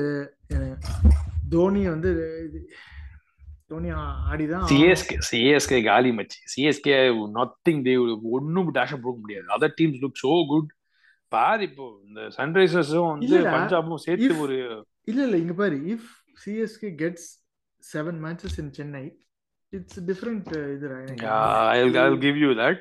தோனி 1.52 1.82
வந்து 1.88 2.10
தோனி 3.70 3.90
ஆடிதான் 4.30 4.64
சிஎஸ்கே 4.70 5.16
சிஎஸ்கே 5.30 5.78
காலி 5.84 6.10
மச்சி. 6.10 6.38
சிஎஸ்கே 6.52 6.96
நத்திங் 7.38 7.82
தே 7.86 7.94
ஒன்னும் 8.36 8.74
டேஷ் 8.74 8.96
போக 9.06 9.16
முடியாது. 9.20 9.46
Other 9.56 9.74
teams 9.80 10.02
look 10.04 10.20
so 10.24 10.32
good 10.52 10.70
பாரு 11.28 11.62
இப்போ 11.68 11.84
இந்த 12.06 12.20
சன்ரைசர்ஸும் 12.38 13.10
வந்து 13.12 13.36
பஞ்சாபும் 13.54 14.02
சேர்த்து 14.06 14.38
ஒரு 14.38 14.58
இல்ல 15.04 15.20
இல்ல 15.24 15.36
இங்க 15.36 15.52
பாரு. 15.52 15.76
If 15.94 16.08
CSK 16.44 16.90
gets 17.02 17.28
seven 17.82 18.18
matches 18.26 18.58
in 18.58 18.72
Chennai 18.72 19.04
it's 19.72 20.00
different 20.10 20.50
இது 20.74 20.86
you 22.42 22.52
that. 22.60 22.80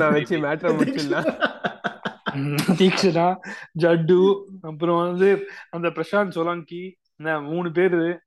நான் 0.00 0.14
வச்சு 0.16 0.36
மேட்டர் 0.46 0.76
முடிச்சிடலாம் 0.78 1.28
தீக்ஷனா 2.78 3.26
ஜட்டு 3.82 4.20
அப்புறம் 4.62 5.00
வந்து 5.06 5.28
அந்த 5.70 5.88
பிரசாந்த் 5.88 6.36
சோலங்கி 6.38 6.84
மூணு 7.16 7.70
பேரு 7.72 8.20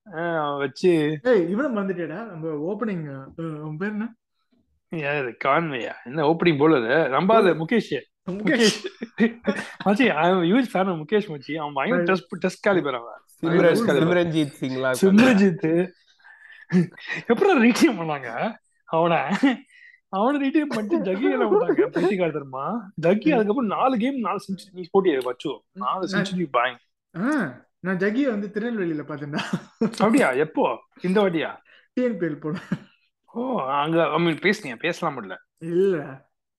வச்சு 0.57 1.19
இவனை 1.23 1.69
மறந்துட்டேடா 1.71 2.19
நம்ம 2.25 2.53
ஓப்பனிங் 2.71 3.07
அவன் 3.61 3.77
பேர் 3.77 3.89
என்ன? 3.89 4.13
யாரு 4.89 5.35
கான்வேயா? 5.45 5.93
என்ன 6.05 6.27
ஓப்பனிங் 6.27 6.61
போலரு 6.61 6.93
நம்பாத 7.15 7.53
முகேஷ். 7.61 7.97
முகேஷ். 8.31 8.77
மச்சி 9.85 10.05
ஃபேன் 10.73 11.01
முகேஷ் 11.01 11.29
மச்சி. 11.33 11.55
அவன் 11.55 11.73
பயங்கர 11.73 12.03
டெஸ்ட் 12.03 12.37
டெஸ்ட் 12.39 12.63
காலிபர் 12.63 12.97
அவன். 12.99 13.21
சிம்ரன்ஜீத் 15.01 15.89
எப்படி 17.27 17.69
ரீடியம் 17.69 17.99
பண்ணாங்க? 17.99 18.29
அவனை. 18.85 19.19
அவனை 20.09 20.37
ரீடியம் 20.43 20.73
பண்ணிட்டு 20.75 21.05
ஜக்கி 21.07 21.31
என்ன 21.35 21.45
பண்ணாங்க 21.45 21.85
பைத்தியக்கார 21.95 22.31
தெரியுமா 22.31 22.65
ஜக்கி 23.01 23.29
அதுக்கப்புறம் 23.33 23.71
நாலு 23.77 23.97
கேம் 23.97 24.19
நாலு 24.19 24.39
செஞ்சுரி 24.45 24.71
நீ 24.71 24.83
போட்டியா 24.93 25.23
வச்சு? 25.23 25.51
நாலு 25.73 26.07
செஞ்சுரி 26.11 26.47
பாய் 26.51 26.77
ஆ, 27.15 27.27
நான் 27.83 27.97
ஜக்கிய 27.97 28.29
வந்து 28.29 28.47
திருநெல்வேலியில 28.51 29.03
பார்த்தேன்டா. 29.03 29.41
அப்படியா? 29.99 30.29
எப்போ? 30.45 30.63
இந்த 31.01 31.17
வாட்டியா? 31.21 31.49
டிஎன்பிஎல் 31.97 32.39
போனேன் 32.39 32.69
ஓ 33.33 33.41
அங்க 33.75 34.17
மீன் 34.19 34.43
பேசுனீங்க 34.43 34.77
பேசலாம் 34.77 35.15
முடியல 35.15 35.35
இல்ல 35.71 35.95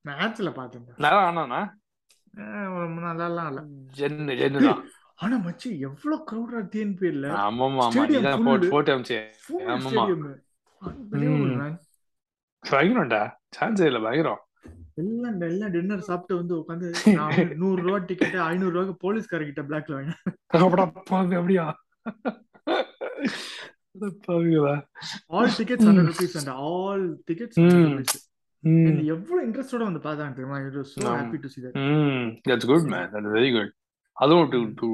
மேட்ச்ல 0.05 0.51
பார்த்தேன்டா. 0.53 0.95
நல்லா 0.99 1.23
ஆனானா 1.29 1.61
ரொம்ப 2.83 2.99
நல்லாலாம் 3.05 3.49
இல்ல 3.51 3.61
ஜென்னு 3.99 4.35
ஜென்னு 4.41 4.61
தான். 4.67 4.83
ஆனா 5.17 5.37
மச்சி 5.39 5.69
எவ்வளவு 5.81 6.25
கிரௌடா 6.29 6.61
டிஎன்பிஎல்ல 6.73 7.29
ஆமாமா 7.39 7.85
ஆமா 7.87 8.05
full. 8.05 8.45
போட்டு 8.47 8.69
போட்டு 8.69 8.93
அமிச்சே. 8.95 9.19
ஆமாமா. 9.75 10.05
பயங்கரம்டா. 12.65 13.23
சான்ஸ் 13.53 13.83
இல்ல 13.83 14.01
பயங்கரம். 14.01 14.43
எல்லாம் 14.99 15.43
எல்லாம் 15.47 15.73
டின்னர் 15.75 16.07
சாப்பிட்டு 16.07 16.35
வந்து 16.39 16.55
உட்காந்து 16.59 16.87
நூறு 17.61 17.81
ரூபா 17.83 17.99
டிக்கெட் 18.09 18.37
ஐநூறு 18.47 18.73
ரூபாய்க்கு 18.75 18.97
போலீஸ்காரர்கிட்ட 19.03 19.63
பிளாக்ல 19.69 19.97
பாவி 21.11 21.37
அப்படியா? 21.37 21.67
All 25.33 25.53
tickets 25.59 25.87
hundred 25.89 26.09
rupees 26.11 26.37
and 26.41 26.53
all 26.67 27.07
tickets 27.29 27.59
ம். 28.65 29.01
எவ்வளவு 29.13 29.41
இன்ட்ரெஸ்டோட 29.45 29.83
வந்து 29.89 30.03
பார்த்தாங்க 30.05 30.33
தெரியுமா? 30.37 30.59
It 30.63 30.79
was 30.79 30.93
so. 30.95 31.03
Happy 31.11 31.39
to 31.43 31.49
see 31.49 31.63
that. 31.65 31.75
ம். 31.85 32.27
That's 32.47 32.69
good 32.71 32.89
man 32.93 33.09
that's 33.13 33.35
very 33.35 33.51
good 33.57 33.73
அதுவும் 34.17 34.49
டு 34.53 34.61
டு 34.81 34.89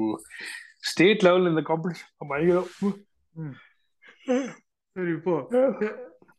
ஸ்டேட் 0.89 1.23
லெவல் 1.27 1.49
இந்த 1.51 1.63
காம்படிஷன் 1.69 2.29
பயங்கரம். 2.31 2.69
சரி 4.95 5.11
இப்போ 5.17 5.33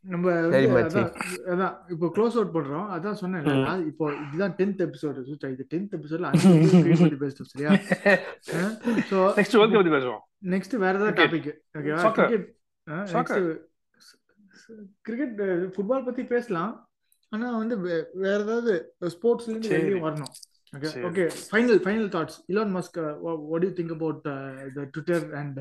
நம்ம. 0.06 0.32
அதான் 0.78 1.06
அதான் 1.52 1.74
இப்போ 1.92 2.06
க்ளோஸ் 2.16 2.36
அவுட் 2.36 2.52
பண்றோம் 2.54 2.86
அதான் 2.94 3.18
சொன்னேன். 3.20 3.46
இப்போ 3.90 4.04
இதுதான் 4.24 4.54
டென்த் 4.58 4.82
எபிசோடு 4.84 5.24
சுச்சா 5.28 5.48
இது 5.52 5.64
டென்த் 5.72 5.94
எபிசோட்ல 5.96 6.30
அஞ்சு 6.30 7.16
பேசிட்டோம் 7.16 7.48
சரியா 7.52 7.70
ஸோ 9.08 9.18
நெக்ஸ்ட் 9.38 9.56
வேர்ல்ட் 9.56 9.74
கப் 9.74 9.80
பத்தி 9.80 9.94
பேசுவோம் 9.96 10.22
நெக்ஸ்ட் 10.54 10.76
வேற 10.84 10.94
ஏதாவது. 10.98 11.16
டாபிக் 11.20 11.48
ஓகேவா. 11.78 12.02
கிரிக்கெட். 12.18 12.46
கிரிக்கெட் 15.06 15.40
ஃபுட்பால் 15.74 16.06
பத்தி 16.06 16.22
பேசலாம் 16.30 16.72
ஆனா 17.32 17.46
வந்து 17.58 17.76
வேற 17.84 18.36
ஏதாவது 18.38 18.72
ஸ்போர்ட்ஸ்ல 19.14 19.52
இருந்து. 19.52 19.72
வெளியே 19.76 20.00
வரணும் 20.04 20.34
ஓகே 20.72 20.88
சரி. 20.88 21.02
Okay 21.08 21.24
final 21.48 21.80
final 21.84 22.08
thoughts 22.14 22.38
Elon 22.52 22.72
Musk 22.76 22.96
what 23.48 23.64
do 23.64 23.70
think 23.76 23.92
about 23.96 24.18
the 24.24 24.32
Twitter 24.86 25.26
and 25.40 25.58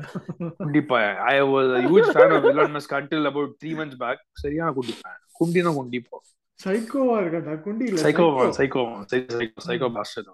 கண்டிப்பா. 0.60 0.98
I 1.26 1.34
was 1.52 1.70
huge 1.84 2.10
fan 2.14 2.34
of 2.36 2.48
Elon 2.52 2.74
Musk 2.76 2.94
until 2.98 3.28
about 3.30 3.52
3 3.58 3.76
months 3.80 4.00
back 4.02 4.22
சரியான 4.42 4.72
குண்டி 4.78 4.96
ஃபேன் 5.00 5.20
குண்டினா 5.40 5.72
குண்டி 5.78 6.00
போ 6.08 6.18
சைக்கோவா 6.60 7.16
இருக்கா 7.22 7.54
குண்டி 7.64 7.86
இல்ல 7.88 8.02
psycho 8.04 8.26
psycho. 8.28 8.52
Psycho 8.58 8.82
psycho 9.12 9.62
psycho 9.66 9.88
bastard 9.96 10.28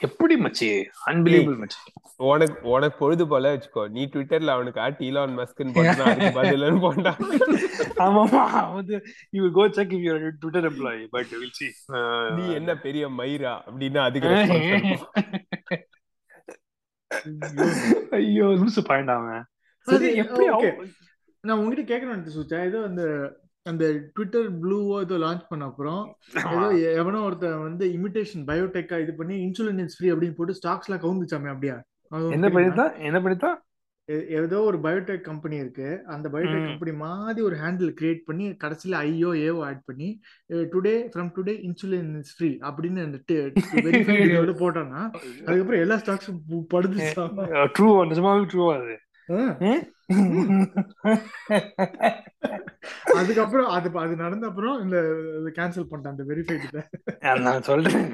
எப்படி 0.00 0.34
மச்சி? 0.42 0.66
அன்பிலீவபிள் 1.10 1.56
மச்சி. 1.60 1.78
உனக்கு 2.28 2.56
உனக்கு 2.68 2.96
பொழுது 3.00 3.24
போல 3.28 3.50
வச்சுக்கோ. 3.54 3.82
நீ 3.94 4.02
ட்விட்டர்ல 4.12 4.54
அவனுக்கு 4.56 4.80
ஆட் 4.84 5.02
ஈலான் 5.06 5.34
மஸ்க்னு 5.38 5.74
போட்டா 5.76 6.04
அதுக்கு 6.10 6.30
பதிலன்னு 6.38 6.82
போட்டான் 6.84 7.18
ஆமாமா 8.04 8.42
வந்து 8.76 8.96
you 9.34 9.40
will 9.44 9.56
go 9.58 9.64
check 9.78 9.94
if 9.96 10.04
your 10.08 10.24
Twitter 10.42 10.68
employee 10.70 11.02
but 11.14 11.32
will 11.40 11.56
see 11.60 11.68
நீ 12.38 12.44
என்ன 12.58 12.76
பெரிய 12.86 13.08
மயிரா 13.20 13.54
அப்படின்னு 13.66 14.00
அதுக்கு. 14.06 14.30
ஐயோ 18.18 18.48
லூசு 18.60 18.82
பாயிண்ட் 18.88 19.12
அவன். 19.16 19.44
சரி 19.88 20.08
எப்படி 20.24 20.46
நான் 21.44 21.58
உங்ககிட்ட 21.58 21.84
கேட்கணும் 21.90 22.24
சுச்சா 22.38 22.58
ஏதோ 22.70 22.78
அந்த 22.84 23.02
அந்த 23.68 23.84
ட்விட்டர் 24.14 24.48
ப்ளூவோ 24.62 24.96
ஏதோ 25.00 25.16
லான்ச் 25.22 25.48
பண்ண 25.48 25.68
அப்புறம் 25.70 26.02
ஏதோ 26.46 26.66
எவனோ 27.00 27.20
ஒருத்தன் 27.28 27.64
வந்து 27.64 27.86
இமிடேஷன் 27.96 28.44
பயோடெக்கா 28.50 28.98
இது 29.04 29.14
பண்ணி 29.14 29.36
இன்சுலின் 29.44 29.94
ஃப்ரீ 29.94 30.10
அப்படின்னு 30.12 30.38
போட்டு 30.38 30.58
ஸ்டாக்ஸ் 30.58 30.88
எல்லாம் 30.88 31.04
கவுந்துச்சாமே 31.04 31.52
அப்படியா? 31.54 31.78
என்ன? 32.36 32.46
பண்ணித்தான்? 32.48 32.92
என்ன 33.08 33.18
பண்ணித்தான்? 33.20 33.56
ஏதோ 34.38 34.58
ஒரு 34.68 34.78
பயோடெக் 34.84 35.26
கம்பெனி 35.26 35.56
இருக்கு. 35.62 35.88
அந்த 36.12 36.26
பயோடெக். 36.34 36.68
கம்பெனி 36.68 36.92
மாதிரி 37.02 37.40
ஒரு 37.48 37.56
ஹேண்டில் 37.62 37.90
கிரியேட் 37.98 38.22
பண்ணி 38.28 38.44
கடைசியில 38.62 39.00
ஐயோ 39.02 39.30
ஏவோ 39.48 39.60
ஆட் 39.66 39.82
பண்ணி 39.88 40.08
today 40.72 40.94
from 41.12 41.28
today 41.36 41.54
insulin 41.66 42.08
is 42.20 42.32
free 42.36 42.50
அப்படின்னு 42.68 43.04
அந்த 43.06 43.18
வெரிஃபைடு 43.86 44.30
போட்டோம்னா 44.62 45.02
அதுக்கப்புறம் 45.46 45.82
எல்லா 45.84 45.98
ஸ்டாக்ஸும் 46.02 46.40
படுது 46.72 47.10
ட்ரூ 47.76 47.90
நிஜமாவே 48.10 48.48
ட்ரூ 48.52 48.66
அது. 48.76 48.96
அதுக்கப்புறம் 53.18 53.68
அது 53.76 53.88
அது 54.02 54.14
நடந்த 54.22 54.44
அப்புறம் 54.50 54.76
இந்த 54.84 54.96
கேன்சல் 55.58 55.88
பண்ணிட்டேன் 55.88 56.14
அந்த 56.14 56.24
வெரிஃபைடு 56.30 56.82
நான் 57.46 57.66
சொல்றேன். 57.68 58.06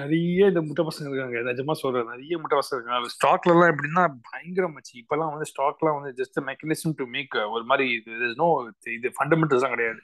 நிறைய 0.00 0.50
இந்த 0.50 0.60
முட்டை 0.66 0.82
பசங்க 0.88 1.08
இருக்காங்க. 1.10 1.38
நிஜமா 1.50 1.74
சொல்றேன் 1.82 2.10
நிறைய 2.12 2.34
முட்டை 2.42 2.56
பசங்க 2.58 2.76
இருக்காங்க. 2.78 3.08
ஸ்டாக்ல 3.16 3.54
எல்லாம் 3.54 3.72
எப்படின்னா 3.72 4.04
பயங்கரம் 4.28 4.74
மச்சி. 4.76 4.94
இப்பெல்லாம் 5.02 5.32
வந்து 5.34 5.48
ஸ்டாக்லாம் 5.52 5.96
வந்து 5.98 6.12
ஜஸ்ட் 6.20 6.38
மெக்கானிசம் 6.50 6.96
டு 7.00 7.06
மேக் 7.14 7.38
ஒரு 7.54 7.64
மாதிரி 7.70 7.86
இது 7.98 8.34
நோ 8.42 8.48
இது 8.96 9.14
ஃபண்டமெண்டல்ஸ் 9.16 9.64
தான் 9.66 9.74
கிடையாது. 9.76 10.02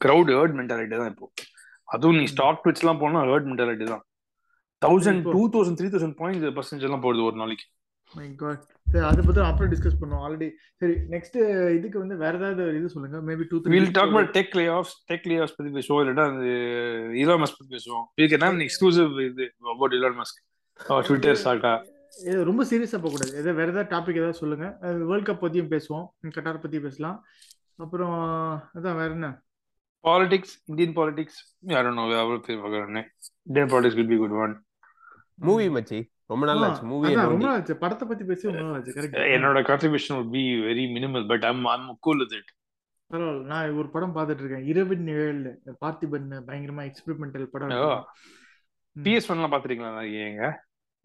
கிரவுட் 0.00 0.32
ஹர்ட் 0.38 0.56
மென்டாலிட்டி 0.60 0.96
தான் 1.02 1.12
இப்போ. 1.14 1.28
அதுவும் 1.94 2.18
நீ 2.20 2.24
ஸ்டாக் 2.34 2.62
பிட்ச் 2.64 2.82
எல்லாம் 2.84 3.02
போனா 3.04 3.22
ஹர்ட் 3.32 3.48
மென்டாலிட்டி 3.50 3.86
தான். 3.92 4.04
Thousand 4.82 5.22
two 5.34 5.42
thousand 5.56 5.78
three 5.80 5.88
thousand 5.94 6.18
point 6.22 6.48
percentage 6.58 6.88
எல்லாம் 6.88 7.04
போடுது 7.06 7.28
ஒரு 7.30 7.36
நாளைக்கு. 7.42 7.66
மை 8.14 8.34
காட் 8.34 8.62
சரி 8.92 9.04
அதை 9.10 9.24
பத்தி 9.26 9.40
அப்புறம் 9.40 9.72
டிஸ்கஸ் 9.72 10.00
பண்ணுவோம். 10.00 10.22
ஆல்ரெடி 10.24 10.48
சரி 10.80 10.94
நெக்ஸ்ட் 11.10 11.38
இதுக்கு 11.78 11.98
வந்து 11.98 12.16
வேற 12.16 12.36
ஏதாவது 12.38 12.76
இது 12.78 12.88
சொல்லுங்க. 12.88 13.32
Maybe 13.32 13.44
two 13.48 13.58
three 13.58 13.74
will 13.74 13.90
talk 13.90 14.08
about 14.08 14.34
tech 14.36 14.56
lay 14.58 14.66
off 14.66 14.92
tech 15.12 15.28
lay 15.30 15.38
off 15.38 15.56
பத்தி 15.56 15.72
பேசுவோம். 15.72 16.00
இல்லைன்னா 16.02 16.24
அந்த 16.32 16.46
இலான் 17.22 17.42
மஸ்க் 17.42 17.58
பத்தி 17.60 17.76
பேசுவோம். 17.76 18.04
வி 18.20 18.24
கேன் 18.32 18.44
ஹேவ் 18.46 18.66
எக்ஸ்க்ளூசிவ் 18.66 19.12
இது 19.30 19.52
மஸ்க் 20.20 20.40
ட்விட்டர் 21.06 21.40
ஸ்டார்ட்டா 21.44 21.74
ரொம்ப 22.44 22.64
சீரியஸா 22.64 22.98
போக 23.02 23.12
கூடாது 23.12 23.30
ஏதாவது 23.30 23.54
வேற 23.54 23.70
ஏதாவது 23.70 23.90
டாபிக் 23.96 24.16
ஏதாவது 24.16 24.38
சொல்லுங்க. 24.38 24.66
வேர்ல்ட் 24.80 25.28
கப் 25.28 25.42
பத்தியும் 25.44 25.70
பேசுவோம். 25.74 26.06
கட்டார் 26.28 26.60
பத்தி 26.64 26.80
பேசலாம். 26.80 27.24
அப்புறம் 27.76 28.16
அதான் 28.74 28.98
வேற 29.00 29.10
என்ன? 29.10 29.28
Politics 30.06 30.54
Indian 30.64 30.94
politics 30.96 31.38
don't 31.66 31.94
know 31.98 32.40
பேர் 32.46 32.58
பார்க்கறேன் 32.58 33.04
Indian 33.42 33.68
politics 33.68 33.98
will 34.00 34.12
be 34.12 34.16
good 34.16 34.36
one 34.44 34.54
movie 35.34 35.68
மச்சி. 35.68 35.98
ரொம்ப 36.32 36.46
நாள் 36.50 36.64
ஆச்சு 36.66 36.88
மூவி 36.92 37.14
ரொம்ப 37.20 37.44
நாள் 37.46 37.56
ஆச்சு. 37.58 37.76
படத்தை 37.84 38.06
பத்தி 38.10 38.24
பேசி 38.30 38.48
ரொம்ப 38.48 38.64
நாள் 38.66 38.76
ஆச்சு 38.78 38.96
கரெக்ட் 38.98 39.20
என்னோட 39.36 39.62
contribution 39.70 40.16
would 40.18 40.32
be 40.38 40.44
very 40.68 40.84
minimal 40.96 41.28
but 41.32 41.46
I'm 41.50 41.64
I'm 41.74 41.88
cool 42.06 42.20
with 42.24 42.36
it 42.40 42.52
பரவாயில்ல. 43.10 43.46
நான் 43.52 43.78
ஒரு 43.80 43.88
படம் 43.94 44.14
பார்த்துட்டு 44.16 44.42
இருக்கேன். 44.42 44.66
இரவின் 44.72 45.06
நிழல் 45.08 45.40
பார்த்திபன் 45.84 46.28
பயங்கரமா 46.48 46.84
எக்ஸ்பெரிமெண்டல் 46.90 47.48
படம். 47.54 47.72
பிஎஸ் 48.96 49.28
ஒன்லாம் 49.32 49.54
பாத்துறீங்களா 49.54 49.90
நிறைய 49.96 50.52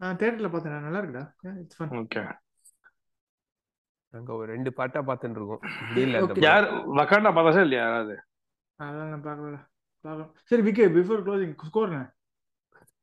நான் 0.00 0.18
தேட்டர்ல 0.20 0.48
பார்த்தேன். 0.52 0.86
நல்லா 0.86 1.00
இருக்குடா. 1.02 1.24
இட்ஸ் 1.62 1.78
ஃபன் 1.78 1.96
ஓகே 2.02 2.22
நாங்க 4.14 4.30
ஒரு 4.40 4.48
ரெண்டு 4.54 4.70
பாட்டா 4.78 5.00
பாத்துட்டு 5.08 5.38
இருக்கோம். 5.38 5.62
Okay. 6.20 6.42
யார் 6.46 6.66
வக்காண்டா 6.98 7.30
பார்த்தாச்சா 7.36 7.64
இல்லையா 7.66 7.82
யாராவது? 7.86 8.14
அதெல்லாம் 8.80 9.10
நான் 9.14 9.26
பார்க்கல. 9.26 9.58
பார்க்கலாம் 10.04 10.30
சரி 10.50 10.62
விக்கே 10.66 10.86
பிஃபோர் 10.96 11.24
க்ளோசிங் 11.26 11.54
ஸ்கோர் 11.70 11.92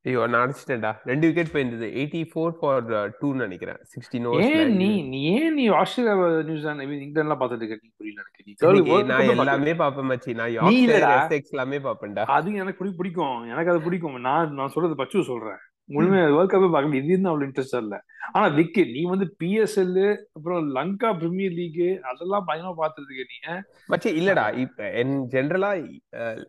ஐயோ 0.05 0.27
நான் 0.27 0.47
அடிச்சிட்டேன்டா. 0.47 0.95
ரெண்டு 1.03 1.31
விக்கெட் 1.31 1.45
போயிருந்தது. 1.53 1.85
எயிட்டி 1.85 2.25
ஃபோர் 2.35 2.49
ஃபார் 2.49 3.17
டூ 3.19 3.33
நினைக்கிறேன். 3.33 3.75
சிக்ஸ்டீன் 3.75 4.41
ஏன் 4.41 4.75
நீ 4.75 5.07
நீ 5.07 5.21
ஏன் 5.21 5.53
நீ 5.53 5.67
ஆஸ்திரேலியா 5.67 6.41
நியூசிலாந்து 6.41 6.83
ஐ 6.83 6.89
மீன் 6.89 6.99
இங்கிலாந்துலாம் 6.99 7.41
பார்த்துட்டு 7.41 7.61
இருக்க 7.61 7.79
நீ 7.81 7.91
புரியல 7.97 8.23
எனக்கு. 8.23 8.81
நீ 8.81 9.03
நான் 9.03 9.29
எல்லாமே 9.29 9.73
பாப்பேன் 9.73 10.09
மச்சி. 10.09 10.33
நான் 10.33 10.49
யார்க்ஷயர். 10.49 11.31
எஸ்எக்ஸ் 11.31 11.49
எல்லாமே 11.49 11.77
பாப்பேன்டா 11.77 12.23
அது 12.23 12.53
எனக்கு 12.53 12.85
பிடி- 12.85 12.95
பிடிக்கும். 12.97 13.43
எனக்கு 13.43 13.71
அது 13.71 13.81
பிடிக்கும். 13.81 14.19
நான் 14.19 14.53
நான் 14.53 14.67
சொல்றது 14.67 14.95
பச்சு 14.95 15.23
சொல்றேன். 15.23 15.57
முழுமே 15.89 16.31
வேர்ல்ட் 16.31 16.51
கப்பே 16.51 16.71
பார்க்க 16.71 16.97
இது 16.97 17.27
அவ்வளவு 17.27 17.51
இன்ட்ரெஸ்ட் 17.51 17.77
இல்ல. 17.77 18.03
ஆனா 18.31 18.55
விக்கி 18.55 18.91
நீ 18.91 19.01
வந்து 19.01 19.35
பிஎஸ்எல் 19.43 20.17
அப்புறம் 20.33 20.75
லங்கா 20.75 21.13
பிரீமியர் 21.13 21.51
லீக் 21.51 21.99
அதெல்லாம் 22.03 22.47
பயங்கரமா 22.47 22.73
பார்த்துட்டு 22.81 23.13
இருக்க 23.13 23.51
நீ? 23.51 23.55
மச்சி 23.89 24.23
இல்லடா. 24.23 24.57
இப்ப 24.57 24.91
என் 24.91 25.27
ஜெனரலா 25.31 25.99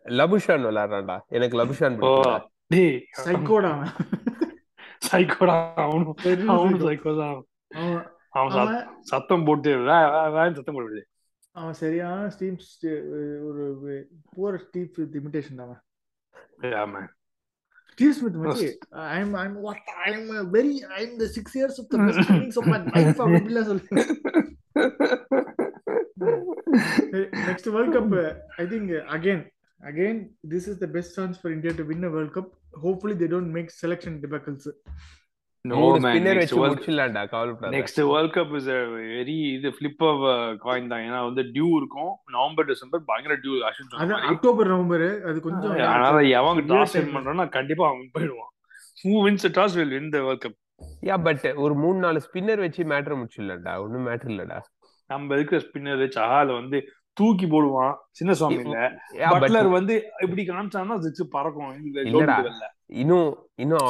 லபுஷான் 0.05 0.63
விளையாடுறான்டா. 0.65 1.19
எனக்கு 1.27 1.63
லபுஷான் 1.63 2.41
டேய் 2.71 2.95
சைக்கோடா 3.19 3.73
சைக்கோடா 5.07 5.55
அவனும் 5.83 6.15
அவனும். 6.49 6.81
சைக்கோ 6.81 7.11
தான் 7.17 7.35
அவன் 7.75 8.01
அவன் 8.33 8.51
சத்- 8.51 8.63
அவன் 8.63 9.03
சத்தம் 9.03 9.45
போட்டு 9.45 9.71
சத்தம் 10.55 10.77
போடுது 10.77 11.01
அவன் 11.55 11.75
சரியான 11.75 12.25
ஸ்டீம் 12.29 12.57
ஒரு 13.47 13.63
புவர் 14.27 14.57
ஸ்டீவ் 14.65 14.89
வித் 14.99 15.15
இமிடேஷன் 15.21 15.61
அவன் 15.63 15.79
ஆமா 16.81 17.01
ஸ்டீவ் 17.91 18.13
ஸ்மித் 18.13 18.37
மச்சி 18.41 18.67
I 19.09 19.19
am 19.19 19.35
I 19.35 19.45
am 19.45 19.57
what 19.61 19.87
I 20.03 20.11
am 20.13 20.27
very 20.53 20.73
I 20.93 21.01
am 21.03 21.17
the 21.19 21.29
6 21.35 21.55
years 21.55 21.79
of 21.79 21.89
the 21.93 21.99
best 22.03 22.31
innings 22.31 22.59
of 22.61 22.69
my 22.69 22.79
life 22.97 23.21
அப்படிலாம் 23.25 23.69
சொல்லு 23.69 23.83
next 27.47 27.69
world 27.69 27.95
cup 27.97 28.15
I 28.57 28.65
think 28.67 28.93
again 29.09 29.43
again 29.81 30.19
this 30.51 30.67
is 30.71 30.79
the 30.79 30.89
best 30.95 31.15
chance 31.17 31.37
for 31.39 31.53
India 31.55 31.73
to 31.77 31.85
win 31.89 32.07
a 32.07 32.13
world 32.15 32.35
cup 32.37 32.49
hopefully 32.83 33.17
they 33.21 33.29
don't 33.33 33.51
make 33.57 33.69
selection 33.81 34.17
debacles 34.23 34.69
no 35.65 35.77
man 35.95 36.03
spinner 36.05 36.37
next 36.37 36.53
வச்சு 36.53 36.59
முடிச்சிடலாம்டா 36.63 37.21
கவலைப்படாத. 37.31 37.71
Next 37.75 37.99
world 38.09 38.33
cup 38.35 38.53
is 38.59 38.67
very 39.11 39.37
இது 39.55 39.69
flip 39.77 40.03
of 40.09 40.21
coin 40.63 40.91
தான். 40.91 41.03
ஏன்னா 41.07 41.19
வந்து 41.27 41.43
dew 41.55 41.69
இருக்கும். 41.79 42.11
November 42.35 42.67
December 42.69 43.01
பயங்கர 43.09 43.35
dew 43.43 43.55
அது 44.03 44.13
அக்டோபர் 44.29 44.71
நவம்பர் 44.73 45.05
அது 45.29 45.37
கொஞ்சம் 45.47 45.73
அதனால 45.87 46.21
Severe 46.21 46.69
டாஸ். 46.71 46.95
வின் 46.97 47.15
பண்றானா 47.17 47.45
கண்டிப்பா 47.57 47.85
அவன் 47.89 48.07
போயிடுவான். 48.15 48.51
Who 49.01 49.13
wins 49.25 49.47
toss 49.57 49.77
will 49.79 49.93
win 49.97 50.13
the 50.15 50.21
world 50.27 50.43
cup 50.45 50.57
yeah 51.03 51.15
but 51.25 51.45
ஒரு 51.63 51.73
மூணு 51.83 51.97
நாலு 51.99 52.19
ஸ்பின்னர் 52.27 52.63
வச்சு 52.65 52.81
மேட்டர் 52.93 53.17
முடிச்சிடலாம்டா. 53.19 53.73
ஒன்னும் 53.83 54.07
மேட்டர் 54.09 54.31
இல்லடா. 54.33 54.59
நம்ம 55.09 55.35
இருக்கிற 55.37 55.59
ஸ்பின்னர் 55.65 56.05
சஹால 56.15 56.47
வந்து 56.59 56.77
தூக்கி 57.17 57.45
போடுவான். 57.45 57.95
சின்ன 58.11 58.33
சுவாமி 58.33 58.59
இல்ல. 58.59 58.91
பட்லர் 59.13 59.71
வந்து 59.71 59.95
இப்படி 60.19 60.43
காமிச்சான்னா 60.45 60.99
சிக்ஸ் 60.99 61.29
பறக்கும். 61.29 61.73
இன்னும் 62.87 63.49
இன்னும் 63.55 63.89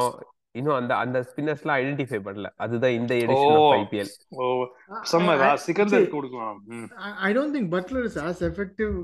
இன்னும் 0.52 0.76
அந்த 0.76 0.96
அந்த 0.96 1.18
ஸ்பின்னர்ஸ் 1.30 1.62
எல்லாம் 1.66 1.78
ஐடென்டிஃபை 1.78 2.20
பண்ணல. 2.28 2.50
அதுதான் 2.56 2.92
இந்த 2.92 3.16
எடிஷன். 3.16 3.70
ஆஃப் 3.70 3.78
ஐபிஎல் 3.78 4.12
ஓ 4.30 4.66
செம்ம 5.12 5.54
சிக்கந்தர் 5.54 6.10
கொடுக்கலாம். 6.10 6.64
ம். 6.66 6.92
I 7.22 7.38
don't 7.38 7.54
think 7.56 7.68
Butler 7.76 8.04
is 8.04 8.18
as 8.26 8.44
effective 8.44 8.96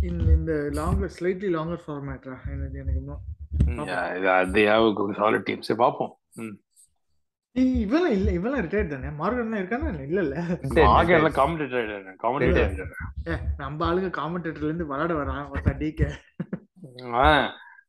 இந்த 0.00 0.52
லாங்கர் 0.72 1.10
ஸ்லைட்லி 1.18 1.48
லாங்கர் 1.54 1.80
ஃபார்மேட்ரா 1.86 2.36
எனக்கு 2.54 2.78
எனக்கு 2.82 3.02
இன்னும் 3.66 3.86
அது 4.26 4.60
சாலிட் 5.12 5.42
டீம் 5.44 5.62
சரி 5.62 5.78
பார்ப்போம் 5.78 6.16
இவெல்லாம் 7.80 8.14
இல்ல 8.16 8.28
இவெல்லாம் 8.32 8.62
ரிட்டையர்ட் 8.64 8.92
தானே? 8.92 9.10
மார்கன்லாம் 9.18 9.60
இருக்கானா 9.60 9.88
இல்ல? 10.06 10.20
இல்ல 10.22 10.84
ஆக 10.92 11.14
எல்லாம் 11.16 11.36
காமெண்டேட்டர் 11.38 11.88
காமெண்டேட்டர் 12.22 12.92
ஏ 13.28 13.36
நம்ம 13.60 13.86
ஆளுங்க 13.88 14.10
காமெண்டேட்டர்ல 14.18 14.70
இருந்து 14.70 14.88
விளையாட 14.90 15.14
வரான் 15.18 15.48
ஒருத்தன் 15.52 15.80
டிகே 15.82 16.08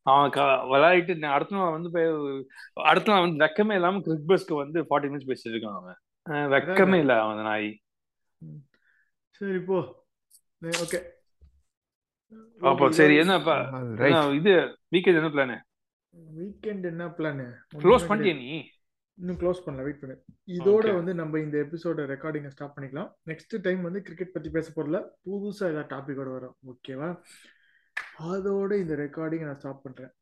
அவன் 0.06 0.32
விளையாடிட்டு 0.70 1.14
அடுத்த 1.30 1.54
நாள் 1.56 1.74
வந்து 1.74 1.90
போய் 1.94 2.08
அடுத்த 2.84 3.12
நாள் 3.12 3.24
வந்து 3.24 3.42
வெக்கமே 3.42 3.74
இல்லாம 3.74 4.00
கிறிஸ் 4.00 4.28
பஸ்க்கு 4.30 4.60
வந்து 4.60 4.78
ஃபார்ட்டி 4.86 5.10
மினிட்ஸ் 5.10 5.30
பேசிட்டு 5.30 5.54
இருக்கான் 5.54 5.78
அவன். 5.80 5.98
வெக்கமே 6.54 6.98
இல்ல 6.98 7.14
அவன் 7.22 7.42
நாய். 7.44 7.70
சரி 9.40 9.60
போ. 9.66 9.78
ஓகே. 10.80 11.00
அப்போ 12.60 12.86
சரி 12.96 13.14
என்னப்பா 13.20 13.54
இது 14.38 14.52
வீக்கெண்ட் 14.92 15.20
என்ன 15.20 15.30
பிளான் 15.36 15.54
வீக்கெண்ட் 16.34 16.84
என்ன 16.90 17.04
பிளான் 17.16 17.40
க்ளோஸ் 17.82 18.08
பண்ணிட்டியா 18.08 18.36
நீ? 18.40 18.50
இன்னும் 19.20 19.38
க்ளோஸ் 19.40 19.62
பண்ணல 19.64 19.84
வெயிட் 19.86 20.00
பண்ணு 20.02 20.14
இதோட. 20.56 20.84
வந்து 20.98 21.12
நம்ம 21.20 21.40
இந்த 21.44 21.56
எபிசோட 21.64 22.06
ரெக்கார்டிங்கை 22.12 22.50
ஸ்டாப் 22.54 22.74
பண்ணிக்கலாம் 22.76 23.10
நெக்ஸ்ட் 23.30 23.56
டைம் 23.66 23.82
வந்து 23.88 24.00
கிரிக்கெட் 24.06 24.34
பத்தி 24.36 24.50
பேச 24.56 24.72
போறல 24.76 24.98
புதுசா 25.26 25.64
ஏதாவது 25.72 25.90
டாபிக்கோட 25.94 26.30
வரும் 26.36 26.56
ஓகேவா 26.72 27.10
அதோட 28.30 28.72
இந்த 28.84 28.96
ரெக்கார்டிங் 29.04 29.46
நான் 29.48 29.60
ஸ்டாப் 29.60 29.84
பண்றேன் 29.86 30.12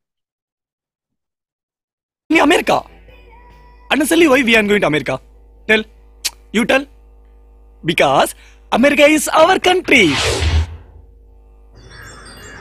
in 2.31 2.41
America. 2.41 2.75
And 3.91 4.03
suddenly 4.03 4.29
why 4.29 4.41
we 4.43 4.55
are 4.55 4.63
going 4.63 4.83
to 4.83 4.87
America? 4.87 5.15
Tell. 5.69 5.83
You 6.53 6.65
tell. 6.65 6.85
Because 7.83 8.31
America 8.73 9.07
is 9.09 9.27
our 9.41 9.59
country. 9.61 10.03